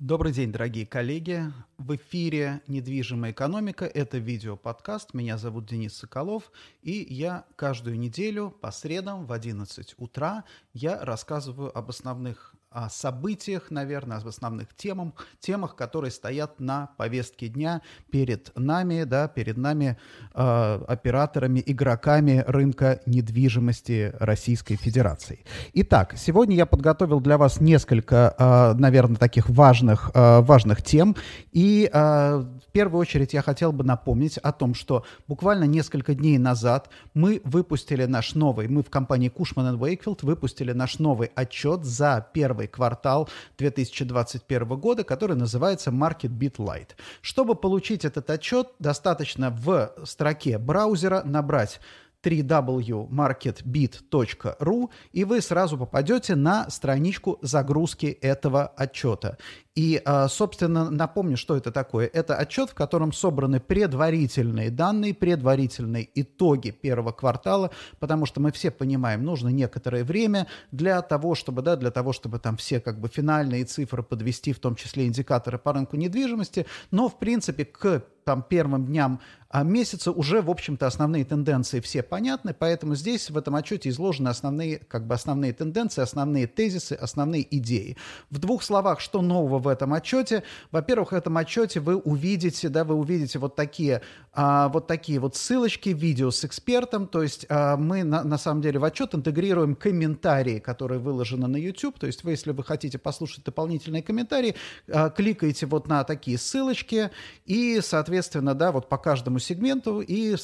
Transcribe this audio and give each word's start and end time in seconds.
Добрый 0.00 0.30
день, 0.30 0.52
дорогие 0.52 0.86
коллеги. 0.86 1.52
В 1.76 1.96
эфире 1.96 2.62
«Недвижимая 2.68 3.32
экономика». 3.32 3.84
Это 3.84 4.18
видеоподкаст. 4.18 5.12
Меня 5.12 5.38
зовут 5.38 5.66
Денис 5.66 5.92
Соколов. 5.92 6.52
И 6.82 7.04
я 7.10 7.46
каждую 7.56 7.98
неделю 7.98 8.52
по 8.60 8.70
средам 8.70 9.26
в 9.26 9.32
11 9.32 9.96
утра 9.98 10.44
я 10.72 11.04
рассказываю 11.04 11.76
об 11.76 11.90
основных 11.90 12.54
о 12.70 12.90
событиях, 12.90 13.70
наверное, 13.70 14.18
об 14.18 14.28
основных 14.28 14.74
темах, 14.74 15.14
темах, 15.40 15.74
которые 15.74 16.10
стоят 16.10 16.60
на 16.60 16.90
повестке 16.98 17.48
дня 17.48 17.80
перед 18.10 18.52
нами, 18.56 19.04
да, 19.04 19.26
перед 19.26 19.56
нами 19.56 19.96
э, 20.34 20.84
операторами, 20.86 21.62
игроками 21.64 22.44
рынка 22.46 23.00
недвижимости 23.06 24.12
Российской 24.18 24.76
Федерации. 24.76 25.44
Итак, 25.72 26.14
сегодня 26.16 26.56
я 26.56 26.66
подготовил 26.66 27.20
для 27.20 27.38
вас 27.38 27.60
несколько, 27.60 28.34
э, 28.38 28.78
наверное, 28.78 29.16
таких 29.16 29.48
важных, 29.48 30.10
э, 30.12 30.40
важных 30.42 30.82
тем. 30.82 31.16
И 31.52 31.88
э, 31.90 32.36
в 32.38 32.72
первую 32.72 33.00
очередь 33.00 33.32
я 33.32 33.40
хотел 33.40 33.72
бы 33.72 33.82
напомнить 33.82 34.36
о 34.36 34.52
том, 34.52 34.74
что 34.74 35.06
буквально 35.26 35.64
несколько 35.64 36.14
дней 36.14 36.36
назад 36.36 36.90
мы 37.14 37.40
выпустили 37.44 38.04
наш 38.04 38.34
новый, 38.34 38.68
мы 38.68 38.82
в 38.82 38.90
компании 38.90 39.32
Cushman 39.34 39.78
Wakefield 39.78 40.18
выпустили 40.22 40.72
наш 40.72 40.98
новый 40.98 41.30
отчет 41.34 41.84
за 41.84 42.26
первый 42.34 42.57
первый 42.58 42.66
квартал 42.66 43.28
2021 43.58 44.66
года, 44.80 45.04
который 45.04 45.36
называется 45.36 45.90
Market 45.90 46.30
Beat 46.30 46.56
Lite. 46.56 46.96
Чтобы 47.22 47.54
получить 47.54 48.04
этот 48.04 48.28
отчет, 48.30 48.68
достаточно 48.78 49.50
в 49.50 49.92
строке 50.04 50.58
браузера 50.58 51.22
набрать 51.24 51.80
www.marketbit.ru, 52.22 54.90
и 55.12 55.24
вы 55.24 55.40
сразу 55.40 55.78
попадете 55.78 56.34
на 56.34 56.68
страничку 56.68 57.38
загрузки 57.42 58.06
этого 58.06 58.66
отчета. 58.66 59.38
И, 59.78 60.02
а, 60.04 60.26
собственно, 60.26 60.90
напомню, 60.90 61.36
что 61.36 61.56
это 61.56 61.70
такое. 61.70 62.10
Это 62.12 62.34
отчет, 62.34 62.70
в 62.70 62.74
котором 62.74 63.12
собраны 63.12 63.60
предварительные 63.60 64.72
данные, 64.72 65.14
предварительные 65.14 66.10
итоги 66.16 66.70
первого 66.70 67.12
квартала, 67.12 67.70
потому 68.00 68.26
что 68.26 68.40
мы 68.40 68.50
все 68.50 68.72
понимаем, 68.72 69.22
нужно 69.22 69.50
некоторое 69.50 70.02
время 70.02 70.48
для 70.72 71.00
того, 71.00 71.36
чтобы, 71.36 71.62
да, 71.62 71.76
для 71.76 71.92
того, 71.92 72.12
чтобы 72.12 72.40
там 72.40 72.56
все 72.56 72.80
как 72.80 72.98
бы 72.98 73.06
финальные 73.06 73.66
цифры 73.66 74.02
подвести, 74.02 74.52
в 74.52 74.58
том 74.58 74.74
числе 74.74 75.06
индикаторы 75.06 75.58
по 75.58 75.72
рынку 75.72 75.96
недвижимости, 75.96 76.66
но, 76.90 77.08
в 77.08 77.16
принципе, 77.16 77.64
к 77.64 78.02
там 78.24 78.42
первым 78.42 78.84
дням 78.84 79.20
а 79.50 79.62
месяца 79.62 80.12
уже, 80.12 80.42
в 80.42 80.50
общем-то, 80.50 80.86
основные 80.86 81.24
тенденции 81.24 81.80
все 81.80 82.02
понятны, 82.02 82.52
поэтому 82.52 82.94
здесь 82.94 83.30
в 83.30 83.38
этом 83.38 83.56
отчете 83.56 83.88
изложены 83.88 84.28
основные, 84.28 84.78
как 84.78 85.06
бы 85.06 85.14
основные 85.14 85.54
тенденции, 85.54 86.02
основные 86.02 86.46
тезисы, 86.46 86.92
основные 86.92 87.46
идеи. 87.56 87.96
В 88.28 88.38
двух 88.38 88.62
словах, 88.62 89.00
что 89.00 89.22
нового 89.22 89.58
в 89.58 89.67
этом 89.68 89.92
отчете? 89.92 90.42
Во-первых, 90.70 91.12
в 91.12 91.14
этом 91.14 91.36
отчете 91.36 91.80
вы 91.80 91.96
увидите, 91.96 92.68
да, 92.68 92.84
вы 92.84 92.94
увидите 92.94 93.38
вот 93.38 93.56
такие, 93.56 94.02
а, 94.32 94.68
вот 94.68 94.86
такие 94.86 95.18
вот 95.20 95.36
ссылочки, 95.36 95.90
видео 95.90 96.30
с 96.30 96.44
экспертом, 96.44 97.06
то 97.06 97.22
есть 97.22 97.46
а, 97.48 97.76
мы 97.76 98.04
на, 98.04 98.24
на 98.24 98.38
самом 98.38 98.62
деле 98.62 98.78
в 98.78 98.84
отчет 98.84 99.14
интегрируем 99.14 99.74
комментарии, 99.74 100.58
которые 100.58 100.98
выложены 100.98 101.46
на 101.46 101.56
YouTube, 101.56 101.98
то 101.98 102.06
есть 102.06 102.24
вы, 102.24 102.32
если 102.32 102.52
вы 102.52 102.64
хотите 102.64 102.98
послушать 102.98 103.44
дополнительные 103.44 104.02
комментарии, 104.02 104.54
а, 104.90 105.10
кликаете 105.10 105.66
вот 105.66 105.88
на 105.88 106.04
такие 106.04 106.38
ссылочки 106.38 107.10
и, 107.46 107.80
соответственно, 107.82 108.54
да, 108.54 108.72
вот 108.72 108.88
по 108.88 108.98
каждому 108.98 109.38
сегменту 109.38 110.00
и 110.00 110.36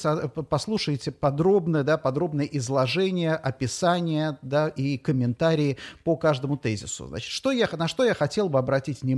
послушайте 0.48 1.10
подробное, 1.12 1.82
да, 1.82 1.98
подробное 1.98 2.46
изложение, 2.46 3.34
описание 3.34 4.38
да, 4.42 4.68
и 4.68 4.98
комментарии 4.98 5.78
по 6.04 6.16
каждому 6.16 6.56
тезису. 6.56 7.06
Значит, 7.06 7.30
что 7.30 7.50
я, 7.52 7.68
на 7.72 7.88
что 7.88 8.04
я 8.04 8.14
хотел 8.14 8.48
бы 8.48 8.58
обратить 8.58 9.02
внимание? 9.02 9.13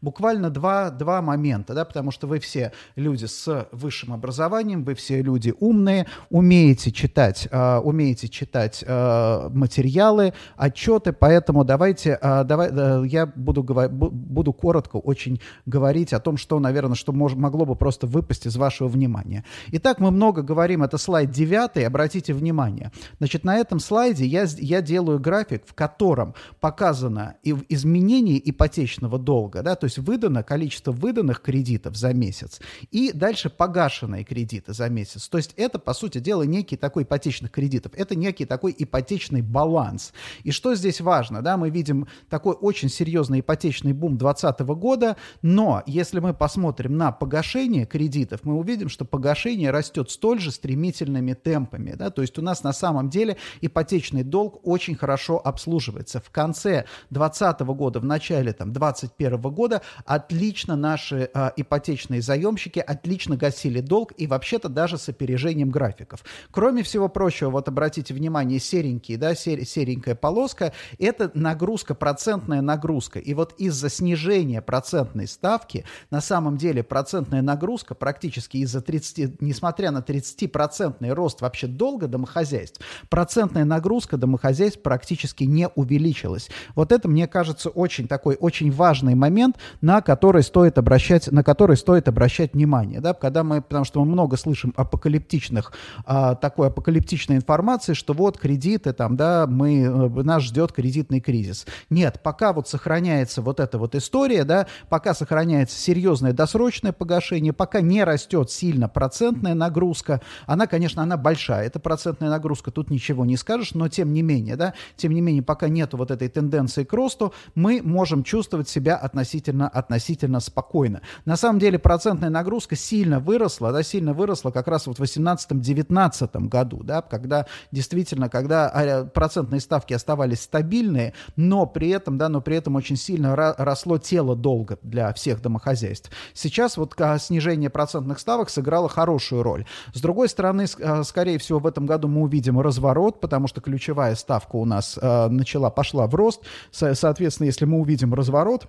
Буквально 0.00 0.50
два, 0.50 0.90
два 0.90 1.22
момента, 1.22 1.74
да, 1.74 1.84
потому 1.84 2.10
что 2.10 2.26
вы 2.26 2.38
все 2.38 2.72
люди 2.96 3.26
с 3.26 3.68
высшим 3.72 4.12
образованием, 4.12 4.84
вы 4.84 4.94
все 4.94 5.22
люди 5.22 5.54
умные, 5.58 6.06
умеете 6.30 6.92
читать, 6.92 7.48
э, 7.50 7.78
умеете 7.78 8.28
читать 8.28 8.84
э, 8.86 9.48
материалы, 9.52 10.34
отчеты, 10.56 11.12
поэтому 11.12 11.64
давайте, 11.64 12.18
э, 12.20 12.44
давай, 12.44 12.70
э, 12.70 13.04
я 13.06 13.26
буду, 13.26 13.62
буду 13.62 14.52
коротко 14.52 14.96
очень 14.96 15.40
говорить 15.64 16.12
о 16.12 16.20
том, 16.20 16.36
что, 16.36 16.58
наверное, 16.58 16.96
что 16.96 17.12
мож, 17.12 17.34
могло 17.34 17.64
бы 17.64 17.76
просто 17.76 18.06
выпасть 18.06 18.46
из 18.46 18.56
вашего 18.56 18.88
внимания 18.88 19.06
внимание. 19.06 19.44
Итак, 19.72 20.00
мы 20.00 20.10
много 20.10 20.42
говорим, 20.42 20.82
это 20.82 20.98
слайд 20.98 21.30
9, 21.30 21.84
обратите 21.84 22.34
внимание. 22.34 22.90
Значит, 23.18 23.44
на 23.44 23.56
этом 23.56 23.80
слайде 23.80 24.26
я, 24.26 24.46
я 24.58 24.82
делаю 24.82 25.18
график, 25.18 25.62
в 25.66 25.74
котором 25.74 26.34
показано 26.60 27.36
изменение 27.42 28.40
ипотечного 28.50 29.18
долга, 29.26 29.62
да, 29.62 29.74
то 29.74 29.84
есть 29.84 29.98
выдано 29.98 30.42
количество 30.42 30.92
выданных 30.92 31.42
кредитов 31.42 31.96
за 31.96 32.14
месяц 32.14 32.60
и 32.90 33.12
дальше 33.12 33.50
погашенные 33.50 34.24
кредиты 34.24 34.72
за 34.72 34.88
месяц. 34.88 35.28
То 35.28 35.36
есть 35.36 35.52
это, 35.56 35.78
по 35.78 35.92
сути 35.92 36.18
дела, 36.18 36.44
некий 36.44 36.76
такой 36.76 37.02
ипотечных 37.02 37.50
кредитов, 37.50 37.92
это 37.94 38.14
некий 38.14 38.46
такой 38.46 38.74
ипотечный 38.78 39.42
баланс. 39.42 40.12
И 40.44 40.52
что 40.52 40.74
здесь 40.74 41.00
важно, 41.00 41.42
да, 41.42 41.56
мы 41.56 41.68
видим 41.68 42.06
такой 42.30 42.54
очень 42.54 42.88
серьезный 42.88 43.40
ипотечный 43.40 43.92
бум 43.92 44.16
2020 44.16 44.60
года, 44.78 45.16
но 45.42 45.82
если 45.86 46.20
мы 46.20 46.32
посмотрим 46.32 46.96
на 46.96 47.12
погашение 47.12 47.84
кредитов, 47.84 48.40
мы 48.44 48.54
увидим, 48.54 48.88
что 48.88 49.04
погашение 49.04 49.70
растет 49.70 50.10
столь 50.10 50.40
же 50.40 50.52
стремительными 50.52 51.34
темпами. 51.34 51.92
Да? 51.92 52.10
То 52.10 52.22
есть 52.22 52.38
у 52.38 52.42
нас 52.42 52.62
на 52.62 52.72
самом 52.72 53.10
деле 53.10 53.36
ипотечный 53.60 54.22
долг 54.22 54.60
очень 54.62 54.94
хорошо 54.94 55.40
обслуживается. 55.44 56.20
В 56.20 56.30
конце 56.30 56.84
2020 57.10 57.60
года, 57.76 58.00
в 58.00 58.04
начале 58.04 58.52
там, 58.52 58.72
2021 59.06 59.54
года 59.54 59.82
отлично 60.04 60.76
наши 60.76 61.30
э, 61.32 61.50
ипотечные 61.56 62.22
заемщики 62.22 62.78
отлично 62.78 63.36
гасили 63.36 63.80
долг 63.80 64.12
и 64.16 64.26
вообще-то 64.26 64.68
даже 64.68 64.98
с 64.98 65.08
опережением 65.08 65.70
графиков. 65.70 66.24
Кроме 66.50 66.82
всего 66.82 67.08
прочего, 67.08 67.50
вот 67.50 67.68
обратите 67.68 68.14
внимание, 68.14 68.58
серенький, 68.58 69.16
да, 69.16 69.34
сер, 69.34 69.64
серенькая 69.64 70.14
полоска, 70.14 70.72
это 70.98 71.30
нагрузка, 71.34 71.94
процентная 71.94 72.60
нагрузка. 72.60 73.18
И 73.18 73.34
вот 73.34 73.54
из-за 73.58 73.88
снижения 73.90 74.62
процентной 74.62 75.26
ставки, 75.26 75.84
на 76.10 76.20
самом 76.20 76.56
деле 76.56 76.82
процентная 76.82 77.42
нагрузка 77.42 77.94
практически 77.94 78.58
из-за 78.58 78.80
30, 78.80 79.40
несмотря 79.40 79.90
на 79.90 79.98
30% 79.98 81.12
рост 81.12 81.40
вообще 81.40 81.66
долга 81.66 82.08
домохозяйств, 82.08 82.80
процентная 83.08 83.64
нагрузка 83.64 84.16
домохозяйств 84.16 84.82
практически 84.82 85.44
не 85.44 85.68
увеличилась. 85.68 86.48
Вот 86.74 86.92
это, 86.92 87.08
мне 87.08 87.26
кажется, 87.26 87.70
очень 87.70 88.08
такой, 88.08 88.36
очень 88.38 88.70
важный 88.70 88.95
момент, 89.04 89.56
на 89.80 90.00
который 90.00 90.42
стоит 90.42 90.78
обращать, 90.78 91.30
на 91.30 91.42
который 91.42 91.76
стоит 91.76 92.08
обращать 92.08 92.54
внимание, 92.54 93.00
да, 93.00 93.14
когда 93.14 93.44
мы, 93.44 93.62
потому 93.62 93.84
что 93.84 94.04
мы 94.04 94.12
много 94.12 94.36
слышим 94.36 94.72
апокалиптичных, 94.76 95.72
а, 96.04 96.34
такой 96.34 96.68
апокалиптичной 96.68 97.36
информации, 97.36 97.94
что 97.94 98.12
вот 98.12 98.38
кредиты 98.38 98.92
там, 98.92 99.16
да, 99.16 99.46
мы, 99.46 99.82
э, 99.82 100.22
нас 100.22 100.42
ждет 100.42 100.72
кредитный 100.72 101.20
кризис. 101.20 101.66
Нет, 101.90 102.20
пока 102.22 102.52
вот 102.52 102.68
сохраняется 102.68 103.42
вот 103.42 103.60
эта 103.60 103.78
вот 103.78 103.94
история, 103.94 104.44
да, 104.44 104.66
пока 104.88 105.14
сохраняется 105.14 105.78
серьезное 105.78 106.32
досрочное 106.32 106.92
погашение, 106.92 107.52
пока 107.52 107.80
не 107.80 108.04
растет 108.04 108.50
сильно 108.50 108.88
процентная 108.88 109.54
нагрузка. 109.54 110.20
Она, 110.46 110.66
конечно, 110.66 111.02
она 111.02 111.16
большая. 111.16 111.66
Это 111.66 111.80
процентная 111.80 112.30
нагрузка, 112.30 112.70
тут 112.70 112.90
ничего 112.90 113.24
не 113.24 113.36
скажешь, 113.36 113.74
но 113.74 113.88
тем 113.88 114.12
не 114.12 114.22
менее, 114.22 114.56
да, 114.56 114.74
тем 114.96 115.12
не 115.12 115.20
менее, 115.20 115.42
пока 115.42 115.68
нет 115.68 115.92
вот 115.94 116.10
этой 116.10 116.28
тенденции 116.28 116.84
к 116.84 116.92
росту, 116.92 117.32
мы 117.54 117.80
можем 117.82 118.22
чувствовать 118.22 118.68
себя 118.68 118.85
относительно, 118.94 119.68
относительно 119.68 120.40
спокойно. 120.40 121.00
На 121.24 121.36
самом 121.36 121.58
деле 121.58 121.78
процентная 121.78 122.30
нагрузка 122.30 122.76
сильно 122.76 123.18
выросла, 123.18 123.72
да, 123.72 123.82
сильно 123.82 124.12
выросла 124.12 124.50
как 124.50 124.68
раз 124.68 124.86
вот 124.86 124.98
в 124.98 125.02
18-19 125.02 126.48
году, 126.48 126.82
да, 126.82 127.02
когда 127.02 127.46
действительно, 127.72 128.28
когда 128.28 128.68
а, 128.68 129.04
процентные 129.04 129.60
ставки 129.60 129.94
оставались 129.94 130.42
стабильные, 130.42 131.14
но 131.36 131.66
при 131.66 131.90
этом, 131.90 132.18
да, 132.18 132.28
но 132.28 132.40
при 132.40 132.56
этом 132.56 132.76
очень 132.76 132.96
сильно 132.96 133.34
росло 133.36 133.98
тело 133.98 134.36
долга 134.36 134.78
для 134.82 135.12
всех 135.12 135.42
домохозяйств. 135.42 136.10
Сейчас 136.34 136.76
вот 136.76 136.94
а, 137.00 137.18
снижение 137.18 137.70
процентных 137.70 138.18
ставок 138.18 138.50
сыграло 138.50 138.88
хорошую 138.88 139.42
роль. 139.42 139.66
С 139.94 140.00
другой 140.00 140.28
стороны, 140.28 140.66
э, 140.78 141.02
скорее 141.04 141.38
всего, 141.38 141.58
в 141.58 141.66
этом 141.66 141.86
году 141.86 142.08
мы 142.08 142.22
увидим 142.22 142.60
разворот, 142.60 143.20
потому 143.20 143.48
что 143.48 143.60
ключевая 143.60 144.14
ставка 144.14 144.56
у 144.56 144.64
нас 144.64 144.98
начала, 145.02 145.70
пошла 145.70 146.06
в 146.06 146.14
рост. 146.14 146.42
Соответственно, 146.70 147.46
если 147.46 147.64
мы 147.64 147.78
увидим 147.78 148.14
разворот, 148.14 148.66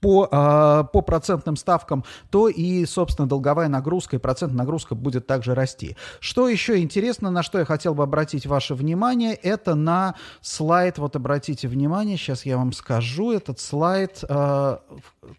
по, 0.00 0.28
э, 0.30 0.84
по 0.92 1.00
процентным 1.00 1.56
ставкам, 1.56 2.04
то 2.30 2.48
и, 2.48 2.84
собственно, 2.86 3.28
долговая 3.28 3.68
нагрузка 3.68 4.16
и 4.16 4.18
процентная 4.18 4.58
нагрузка 4.58 4.94
будет 4.94 5.26
также 5.26 5.54
расти. 5.54 5.96
Что 6.20 6.48
еще 6.48 6.78
интересно, 6.78 7.30
на 7.30 7.42
что 7.42 7.58
я 7.58 7.64
хотел 7.64 7.94
бы 7.94 8.02
обратить 8.02 8.46
ваше 8.46 8.74
внимание, 8.74 9.34
это 9.34 9.74
на 9.74 10.14
слайд, 10.40 10.98
вот 10.98 11.16
обратите 11.16 11.68
внимание, 11.68 12.16
сейчас 12.16 12.46
я 12.46 12.56
вам 12.56 12.72
скажу, 12.72 13.32
этот 13.32 13.60
слайд, 13.60 14.22
э, 14.28 14.78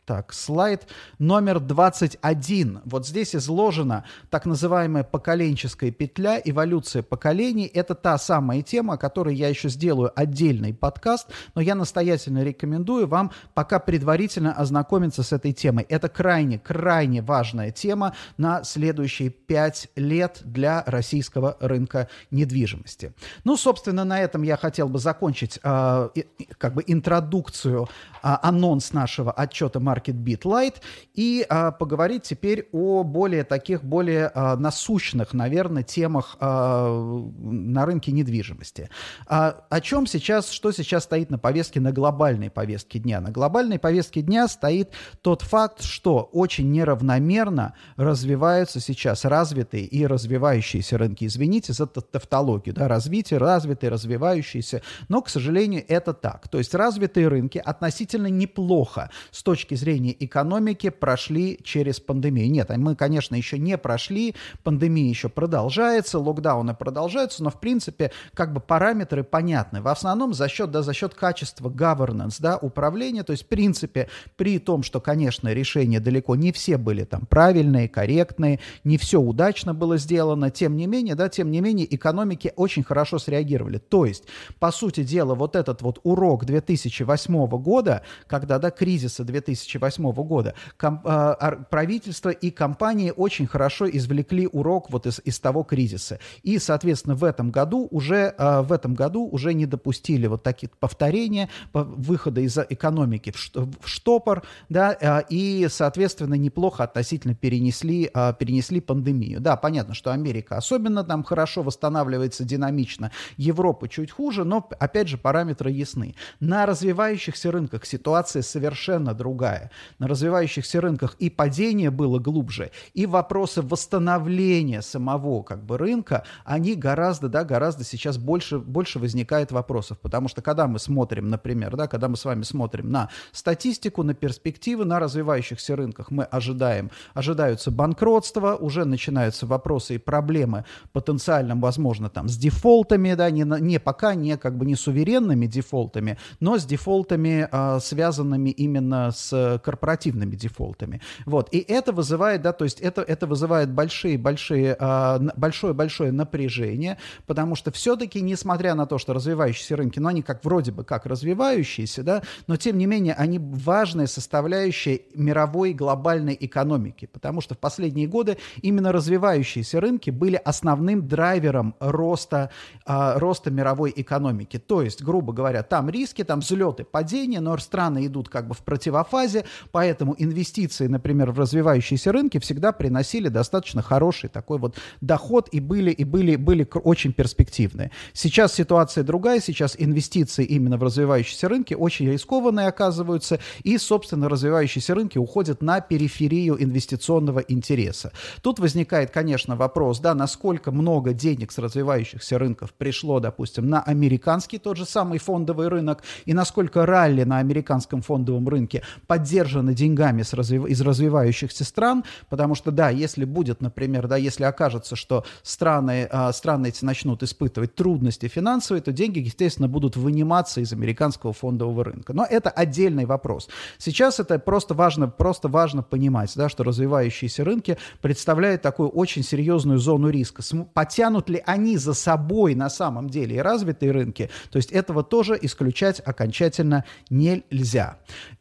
так, 0.06 0.34
слайд 0.34 0.88
номер 1.20 1.60
21. 1.60 2.82
Вот 2.86 3.08
здесь 3.08 3.36
изложена 3.36 4.04
так 4.30 4.46
называемая 4.46 5.04
поколенческая 5.04 5.92
петля, 5.92 6.42
эволюция 6.44 7.04
поколений. 7.04 7.66
Это 7.66 7.96
та 7.96 8.18
самая 8.18 8.62
тема, 8.62 8.96
о 8.96 8.98
которой 8.98 9.36
я 9.36 9.50
еще 9.50 9.70
сделаю 9.70 10.12
отдельный 10.16 10.74
подкаст, 10.74 11.30
но 11.56 11.62
я 11.62 11.76
настоятельно 11.76 12.44
рекомендую 12.44 13.08
вам 13.08 13.32
пока 13.54 13.80
предварительно 13.80 14.37
внимательно 14.38 14.54
ознакомиться 14.54 15.24
с 15.24 15.34
этой 15.34 15.54
темой. 15.54 15.86
Это 15.90 16.10
крайне, 16.10 16.60
крайне 16.60 17.22
важная 17.22 17.72
тема 17.72 18.14
на 18.38 18.64
следующие 18.64 19.30
пять 19.30 19.90
лет 19.96 20.42
для 20.44 20.84
российского 20.86 21.58
рынка 21.60 22.08
недвижимости. 22.32 23.14
Ну, 23.44 23.58
собственно, 23.58 24.06
на 24.06 24.20
этом 24.20 24.44
я 24.44 24.58
хотел 24.58 24.90
бы 24.90 25.00
закончить 25.00 25.60
э, 25.64 26.10
как 26.58 26.74
бы 26.74 26.84
интродукцию, 26.88 27.88
э, 28.24 28.38
анонс 28.42 28.94
нашего 28.94 29.32
отчета 29.32 29.80
Market 29.80 30.16
Beat 30.16 30.42
Light 30.44 30.76
и 31.16 31.46
э, 31.50 31.72
поговорить 31.80 32.24
теперь 32.24 32.68
о 32.72 33.04
более 33.04 33.44
таких, 33.44 33.84
более 33.84 34.32
э, 34.34 34.56
насущных, 34.56 35.34
наверное, 35.34 35.84
темах 35.84 36.38
э, 36.40 37.24
на 37.40 37.86
рынке 37.86 38.12
недвижимости. 38.12 38.90
А, 39.28 39.64
о 39.70 39.82
чем 39.82 40.08
сейчас, 40.08 40.52
что 40.52 40.72
сейчас 40.72 41.04
стоит 41.04 41.30
на 41.30 41.40
повестке, 41.40 41.80
на 41.80 41.92
глобальной 41.92 42.50
повестке 42.50 43.00
дня? 43.00 43.22
На 43.22 43.32
глобальной 43.32 43.80
повестке 43.80 44.22
дня 44.28 44.48
стоит 44.48 44.92
тот 45.22 45.42
факт, 45.42 45.82
что 45.82 46.30
очень 46.32 46.72
неравномерно 46.72 47.74
развиваются 47.96 48.80
сейчас 48.80 49.26
развитые 49.26 49.86
и 49.86 50.06
развивающиеся 50.06 50.98
рынки. 50.98 51.26
Извините 51.26 51.74
за 51.74 51.88
тавтологию, 51.88 52.76
да, 52.76 52.88
развитие, 52.88 53.40
развитые, 53.40 53.90
развивающиеся, 53.90 54.84
но, 55.10 55.22
к 55.22 55.30
сожалению, 55.30 55.84
это 55.88 56.14
так. 56.14 56.48
То 56.50 56.58
есть 56.60 56.76
развитые 56.76 57.28
рынки 57.28 57.58
относительно 57.58 58.28
неплохо 58.28 59.10
с 59.32 59.42
точки 59.42 59.76
зрения 59.76 60.16
экономики 60.20 60.90
прошли 60.90 61.60
через 61.64 62.00
пандемию. 62.00 62.52
Нет, 62.52 62.70
мы, 62.78 62.96
конечно, 62.96 63.36
еще 63.36 63.58
не 63.58 63.78
прошли, 63.78 64.36
пандемия 64.64 65.10
еще 65.10 65.30
продолжается, 65.30 66.20
локдауны 66.20 66.76
продолжаются, 66.76 67.44
но, 67.44 67.50
в 67.50 67.60
принципе, 67.60 68.12
как 68.34 68.54
бы 68.54 68.60
параметры 68.60 69.24
понятны. 69.24 69.82
В 69.82 69.88
основном 69.88 70.34
за 70.34 70.50
счет, 70.50 70.72
да, 70.72 70.82
за 70.82 70.94
счет 70.94 71.14
качества 71.14 71.70
governance, 71.70 72.38
да, 72.40 72.58
управления, 72.58 73.24
то 73.24 73.32
есть, 73.32 73.44
в 73.44 73.48
принципе, 73.48 74.10
при 74.36 74.60
том, 74.60 74.84
что, 74.84 75.00
конечно, 75.00 75.54
решения 75.54 76.00
далеко 76.00 76.36
не 76.36 76.52
все 76.52 76.78
были 76.78 77.04
там 77.04 77.26
правильные, 77.26 77.88
корректные, 77.90 78.60
не 78.84 78.98
все 78.98 79.20
удачно 79.20 79.74
было 79.74 79.98
сделано, 79.98 80.50
тем 80.52 80.76
не 80.76 80.88
менее, 80.88 81.16
да, 81.16 81.30
тем 81.30 81.52
не 81.52 81.62
менее, 81.62 81.94
экономики 81.94 82.54
очень 82.56 82.84
хорошо 82.84 83.20
среагировали. 83.20 83.78
То 83.78 84.06
есть, 84.06 84.24
по 84.60 84.72
сути 84.72 85.04
дела, 85.04 85.36
вот 85.36 85.56
этот 85.56 85.82
вот 85.82 86.00
урок 86.04 86.46
2008 86.46 87.48
года, 87.48 88.04
когда, 88.28 88.60
да, 88.60 88.72
кризиса 88.72 89.24
2008 89.24 90.12
года, 90.24 90.54
ком, 90.78 91.02
э, 91.04 91.58
правительство 91.70 92.30
и 92.30 92.52
компании 92.52 93.14
очень 93.16 93.48
хорошо 93.48 93.90
извлекли 93.90 94.48
урок 94.52 94.90
вот 94.90 95.08
из, 95.08 95.20
из 95.24 95.40
того 95.40 95.64
кризиса. 95.64 96.20
И, 96.44 96.60
соответственно, 96.60 97.16
в 97.16 97.24
этом 97.24 97.52
году 97.52 97.88
уже, 97.92 98.34
э, 98.38 98.62
в 98.62 98.72
этом 98.72 98.94
году 98.94 99.28
уже 99.28 99.54
не 99.54 99.66
допустили 99.66 100.28
вот 100.28 100.44
таких 100.44 100.72
повторения, 100.78 101.50
выхода 101.74 102.42
из 102.42 102.58
экономики 102.58 103.34
в 103.82 103.88
штопор, 104.08 104.44
да, 104.70 104.98
э, 105.00 105.24
и, 105.30 105.68
соответственно, 105.70 106.36
неплохо 106.36 106.86
относительно 106.86 107.36
перенесли, 107.36 108.10
э, 108.14 108.34
перенесли 108.40 108.80
пандемию. 108.80 109.42
Да, 109.42 109.58
понятно, 109.58 109.94
что 109.94 110.14
Америка 110.14 110.56
особенно 110.56 111.04
там 111.04 111.24
хорошо 111.26 111.62
восстанавливается 111.62 112.46
динамично, 112.46 113.12
Европа 113.36 113.90
чуть 113.90 114.12
хуже, 114.12 114.46
но, 114.46 114.66
опять 114.80 115.10
же, 115.10 115.18
параметры 115.18 115.72
ясны. 115.72 116.16
На 116.40 116.66
развивающихся 116.66 117.52
рынках 117.52 117.86
ситуация 117.86 118.44
совершенно 118.44 119.14
другая. 119.14 119.72
На 120.00 120.08
развивающихся 120.08 120.80
рынках 120.80 121.16
и 121.20 121.30
падение 121.30 121.92
было 121.92 122.18
глубже, 122.18 122.72
и 122.94 123.06
вопросы 123.06 123.62
восстановления 123.62 124.82
самого 124.82 125.44
как 125.44 125.66
бы 125.66 125.78
рынка, 125.78 126.24
они 126.46 126.76
гораздо, 126.76 127.28
да, 127.28 127.44
гораздо 127.44 127.84
сейчас 127.84 128.18
больше, 128.18 128.60
больше 128.60 129.00
возникает 129.00 129.52
вопросов, 129.52 130.00
потому 130.00 130.30
что 130.30 130.42
когда 130.42 130.66
мы 130.66 130.80
смотрим, 130.80 131.28
например, 131.28 131.76
да, 131.76 131.88
когда 131.88 132.08
мы 132.08 132.16
с 132.16 132.24
вами 132.24 132.44
смотрим 132.44 132.90
на 132.90 133.10
статистику, 133.34 133.97
на 134.04 134.14
перспективы, 134.14 134.86
на 134.86 135.00
развивающихся 135.00 135.76
рынках, 135.76 136.12
мы 136.12 136.24
ожидаем, 136.24 136.92
ожидаются 137.14 137.72
банкротства, 137.72 138.56
уже 138.56 138.86
начинаются 138.86 139.46
вопросы 139.46 139.96
и 139.96 139.98
проблемы 139.98 140.66
потенциально, 140.94 141.56
возможно, 141.56 142.10
там, 142.10 142.30
с 142.30 142.38
дефолтами, 142.38 143.14
да, 143.14 143.30
не, 143.30 143.44
не 143.62 143.80
пока 143.80 144.16
не 144.16 144.38
как 144.38 144.58
бы 144.58 144.66
не 144.66 144.76
суверенными 144.76 145.46
дефолтами, 145.48 146.18
но 146.40 146.58
с 146.58 146.66
дефолтами, 146.66 147.48
э, 147.52 147.80
связанными 147.80 148.50
именно 148.50 149.12
с 149.12 149.62
корпоративными 149.64 150.36
дефолтами. 150.36 151.02
Вот, 151.26 151.50
и 151.52 151.60
это 151.60 151.92
вызывает, 151.92 152.42
да, 152.42 152.54
то 152.54 152.66
есть 152.66 152.80
это, 152.82 153.02
это 153.02 153.28
вызывает 153.28 153.72
большие-большие, 153.72 154.78
э, 154.80 155.20
большое-большое 155.36 156.12
напряжение, 156.12 156.98
потому 157.26 157.56
что 157.56 157.72
все-таки, 157.72 158.22
несмотря 158.22 158.76
на 158.76 158.86
то, 158.86 158.98
что 158.98 159.14
развивающиеся 159.14 159.76
рынки, 159.76 160.00
ну, 160.00 160.10
они 160.10 160.22
как 160.22 160.44
вроде 160.44 160.72
бы 160.72 160.84
как 160.84 161.06
развивающиеся, 161.06 162.04
да, 162.04 162.24
но 162.48 162.58
тем 162.58 162.78
не 162.78 162.86
менее 162.86 163.14
они 163.14 163.40
важная 163.88 164.08
составляющая 164.08 165.00
мировой 165.14 165.72
глобальной 165.72 166.38
экономики, 166.38 167.06
потому 167.06 167.40
что 167.40 167.56
в 167.56 167.58
последние 167.58 168.06
годы 168.06 168.38
именно 168.62 168.92
развивающиеся 168.92 169.80
рынки 169.80 170.10
были 170.10 170.36
основным 170.36 171.08
драйвером 171.08 171.74
роста, 171.80 172.50
э, 172.86 173.18
роста 173.18 173.50
мировой 173.50 173.94
экономики. 173.96 174.60
То 174.60 174.82
есть, 174.82 175.02
грубо 175.02 175.32
говоря, 175.32 175.64
там 175.64 175.90
риски, 175.90 176.26
там 176.26 176.42
взлеты, 176.42 176.84
падения, 176.84 177.40
но 177.40 177.58
страны 177.58 178.06
идут 178.08 178.28
как 178.28 178.50
бы 178.50 178.56
в 178.56 178.58
противофазе, 178.58 179.46
поэтому 179.72 180.16
инвестиции, 180.18 180.88
например, 180.88 181.32
в 181.32 181.40
развивающиеся 181.40 182.12
рынки 182.12 182.40
всегда 182.40 182.74
приносили 182.74 183.30
достаточно 183.30 183.82
хороший 183.82 184.30
такой 184.30 184.60
вот 184.60 184.76
доход 185.00 185.48
и 185.54 185.62
были, 185.62 185.92
и 185.92 186.04
были, 186.04 186.36
были 186.36 186.68
очень 186.84 187.14
перспективные. 187.14 187.92
Сейчас 188.12 188.54
ситуация 188.54 189.06
другая, 189.06 189.40
сейчас 189.40 189.78
инвестиции 189.80 190.44
именно 190.44 190.78
в 190.78 190.84
развивающиеся 190.84 191.48
рынки 191.48 191.74
очень 191.74 192.12
рискованные 192.12 192.68
оказываются, 192.68 193.40
и, 193.68 193.78
собственно, 193.78 194.30
развивающиеся 194.30 194.96
рынки 194.96 195.18
уходят 195.18 195.62
на 195.62 195.82
периферию 195.82 196.56
инвестиционного 196.64 197.40
интереса. 197.40 198.14
Тут 198.42 198.60
возникает, 198.60 199.12
конечно, 199.12 199.58
вопрос, 199.58 200.00
да, 200.00 200.16
насколько 200.16 200.72
много 200.72 201.12
денег 201.12 201.52
с 201.52 201.58
развивающихся 201.58 202.40
рынков 202.40 202.74
пришло, 202.74 203.20
допустим, 203.20 203.68
на 203.68 203.82
американский 203.82 204.58
тот 204.58 204.78
же 204.78 204.86
самый 204.86 205.20
фондовый 205.20 205.68
рынок, 205.68 206.02
и 206.24 206.34
насколько 206.34 206.86
ралли 206.86 207.24
на 207.24 207.40
американском 207.40 208.02
фондовом 208.02 208.48
рынке 208.48 208.84
поддержаны 209.06 209.74
деньгами 209.74 210.22
с 210.22 210.32
развив... 210.32 210.66
из 210.66 210.80
развивающихся 210.80 211.66
стран, 211.66 212.06
потому 212.30 212.56
что, 212.56 212.72
да, 212.72 212.90
если 212.90 213.26
будет, 213.26 213.60
например, 213.60 214.08
да, 214.08 214.16
если 214.16 214.46
окажется, 214.46 214.96
что 214.96 215.26
страны, 215.44 216.08
а, 216.10 216.32
страны 216.32 216.68
эти 216.68 216.86
начнут 216.86 217.22
испытывать 217.22 217.76
трудности 217.76 218.30
финансовые, 218.30 218.82
то 218.82 218.94
деньги, 218.94 219.20
естественно, 219.20 219.68
будут 219.68 219.98
выниматься 219.98 220.62
из 220.62 220.72
американского 220.72 221.34
фондового 221.34 221.84
рынка. 221.84 222.14
Но 222.14 222.24
это 222.24 222.50
отдельный 222.50 223.04
вопрос. 223.04 223.50
Сейчас 223.78 224.20
это 224.20 224.40
просто 224.40 224.74
важно, 224.74 225.08
просто 225.08 225.48
важно 225.48 225.84
понимать, 225.84 226.32
да, 226.36 226.50
что 226.50 226.64
развивающиеся 226.64 227.44
рынки 227.44 227.78
представляют 228.02 228.62
такую 228.62 228.90
очень 228.90 229.24
серьезную 229.24 229.80
зону 229.80 230.10
риска. 230.10 230.44
Потянут 230.74 231.30
ли 231.30 231.42
они 231.46 231.78
за 231.78 231.94
собой 231.94 232.56
на 232.56 232.70
самом 232.70 233.10
деле 233.10 233.38
и 233.38 233.40
развитые 233.40 233.92
рынки? 233.92 234.30
То 234.52 234.58
есть 234.58 234.72
этого 234.72 235.04
тоже 235.04 235.38
исключать 235.42 236.02
окончательно 236.06 236.86
нельзя. 237.10 237.98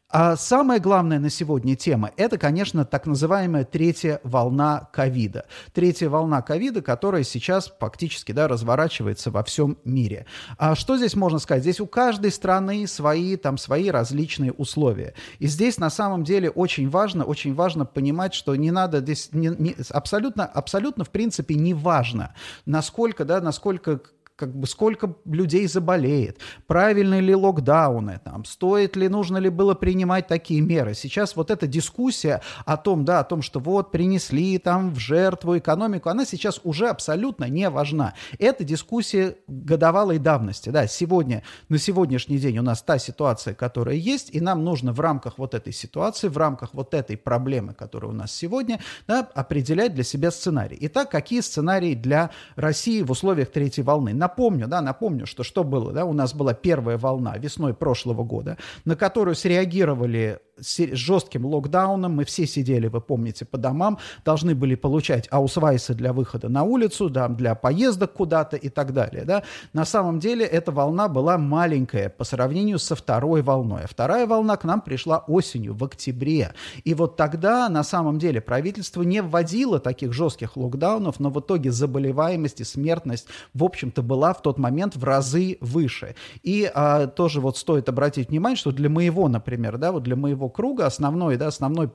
А 0.08 0.36
самая 0.36 0.78
главная 0.78 1.18
на 1.18 1.30
сегодня 1.30 1.74
тема– 1.74 2.12
это, 2.16 2.38
конечно, 2.38 2.84
так 2.84 3.06
называемая 3.06 3.64
третья 3.64 4.20
волна 4.22 4.88
ковида. 4.92 5.46
Третья 5.74 6.08
волна 6.08 6.42
ковида, 6.42 6.80
которая 6.80 7.24
сейчас 7.24 7.72
фактически 7.80 8.30
да, 8.30 8.46
разворачивается 8.46 9.32
во 9.32 9.42
всем 9.42 9.78
мире. 9.84 10.26
А 10.58 10.76
что 10.76 10.96
здесь 10.96 11.16
можно 11.16 11.40
сказать? 11.40 11.64
Здесь 11.64 11.80
у 11.80 11.88
каждой 11.88 12.30
страны 12.30 12.86
свои, 12.86 13.34
там, 13.36 13.58
свои 13.58 13.90
различные 13.90 14.52
условия. 14.52 15.14
И 15.40 15.48
здесь 15.48 15.78
на 15.78 15.90
самом 15.90 16.22
деле 16.22 16.50
очень 16.50 16.88
важно, 16.88 17.24
очень 17.24 17.54
важно 17.54 17.84
понимать, 17.84 18.32
что 18.32 18.54
не 18.54 18.70
надо 18.70 19.00
здесь 19.00 19.30
не, 19.32 19.48
не, 19.48 19.74
абсолютно, 19.90 20.44
абсолютно 20.46 21.02
в 21.02 21.10
принципе 21.10 21.56
не 21.56 21.74
важно, 21.74 22.32
насколько, 22.64 23.24
да, 23.24 23.40
насколько 23.40 24.00
как 24.36 24.54
бы 24.54 24.66
сколько 24.66 25.14
людей 25.24 25.66
заболеет, 25.66 26.38
правильны 26.66 27.20
ли 27.20 27.34
локдауны, 27.34 28.20
там, 28.22 28.44
стоит 28.44 28.94
ли, 28.94 29.08
нужно 29.08 29.38
ли 29.38 29.48
было 29.48 29.74
принимать 29.74 30.26
такие 30.28 30.60
меры. 30.60 30.94
Сейчас 30.94 31.36
вот 31.36 31.50
эта 31.50 31.66
дискуссия 31.66 32.42
о 32.66 32.76
том, 32.76 33.04
да, 33.04 33.20
о 33.20 33.24
том, 33.24 33.40
что 33.40 33.60
вот 33.60 33.90
принесли 33.90 34.58
там 34.58 34.92
в 34.92 34.98
жертву 34.98 35.56
экономику, 35.56 36.10
она 36.10 36.26
сейчас 36.26 36.60
уже 36.64 36.88
абсолютно 36.88 37.46
не 37.46 37.70
важна. 37.70 38.14
Это 38.38 38.62
дискуссия 38.62 39.36
годовалой 39.48 40.18
давности. 40.18 40.68
Да, 40.68 40.86
сегодня, 40.86 41.42
на 41.70 41.78
сегодняшний 41.78 42.38
день 42.38 42.58
у 42.58 42.62
нас 42.62 42.82
та 42.82 42.98
ситуация, 42.98 43.54
которая 43.54 43.96
есть, 43.96 44.34
и 44.34 44.40
нам 44.40 44.64
нужно 44.64 44.92
в 44.92 45.00
рамках 45.00 45.38
вот 45.38 45.54
этой 45.54 45.72
ситуации, 45.72 46.28
в 46.28 46.36
рамках 46.36 46.74
вот 46.74 46.92
этой 46.92 47.16
проблемы, 47.16 47.72
которая 47.72 48.10
у 48.10 48.14
нас 48.14 48.32
сегодня, 48.32 48.80
да, 49.08 49.28
определять 49.34 49.94
для 49.94 50.04
себя 50.04 50.30
сценарий. 50.30 50.76
Итак, 50.82 51.10
какие 51.10 51.40
сценарии 51.40 51.94
для 51.94 52.30
России 52.54 53.00
в 53.00 53.10
условиях 53.10 53.50
третьей 53.50 53.82
волны? 53.82 54.12
Напомню, 54.26 54.66
да, 54.66 54.80
напомню, 54.80 55.24
что 55.24 55.44
что 55.44 55.62
было, 55.62 55.92
да, 55.92 56.04
у 56.04 56.12
нас 56.12 56.34
была 56.34 56.52
первая 56.52 56.98
волна 56.98 57.38
весной 57.38 57.74
прошлого 57.74 58.24
года, 58.24 58.58
на 58.84 58.96
которую 58.96 59.36
среагировали 59.36 60.40
жестким 60.58 61.46
локдауном, 61.46 62.12
мы 62.12 62.24
все 62.24 62.46
сидели, 62.46 62.88
вы 62.88 63.00
помните, 63.00 63.44
по 63.44 63.58
домам, 63.58 63.98
должны 64.24 64.54
были 64.54 64.74
получать 64.74 65.28
аусвайсы 65.30 65.94
для 65.94 66.12
выхода 66.12 66.48
на 66.48 66.62
улицу, 66.62 67.10
да, 67.10 67.28
для 67.28 67.54
поездок 67.54 68.12
куда-то 68.12 68.56
и 68.56 68.68
так 68.68 68.92
далее. 68.92 69.24
Да. 69.24 69.42
На 69.72 69.84
самом 69.84 70.18
деле 70.18 70.44
эта 70.44 70.72
волна 70.72 71.08
была 71.08 71.38
маленькая 71.38 72.08
по 72.08 72.24
сравнению 72.24 72.78
со 72.78 72.96
второй 72.96 73.42
волной. 73.42 73.82
А 73.84 73.88
вторая 73.88 74.26
волна 74.26 74.56
к 74.56 74.64
нам 74.64 74.80
пришла 74.80 75.18
осенью, 75.26 75.74
в 75.74 75.84
октябре. 75.84 76.54
И 76.84 76.94
вот 76.94 77.16
тогда 77.16 77.68
на 77.68 77.84
самом 77.84 78.18
деле 78.18 78.40
правительство 78.40 79.02
не 79.02 79.22
вводило 79.22 79.78
таких 79.78 80.12
жестких 80.12 80.56
локдаунов, 80.56 81.20
но 81.20 81.30
в 81.30 81.40
итоге 81.40 81.70
заболеваемость 81.70 82.60
и 82.60 82.64
смертность, 82.64 83.26
в 83.54 83.64
общем-то, 83.64 84.02
была 84.02 84.32
в 84.32 84.42
тот 84.42 84.58
момент 84.58 84.96
в 84.96 85.04
разы 85.04 85.58
выше. 85.60 86.14
И 86.42 86.70
а, 86.74 87.06
тоже 87.06 87.40
вот 87.40 87.58
стоит 87.58 87.88
обратить 87.88 88.30
внимание, 88.30 88.56
что 88.56 88.72
для 88.72 88.88
моего, 88.88 89.28
например, 89.28 89.78
да, 89.78 89.92
вот 89.92 90.02
для 90.02 90.16
моего 90.16 90.45
круга 90.48 90.86
основной, 90.86 91.36
да, 91.36 91.48
основной, 91.48 91.90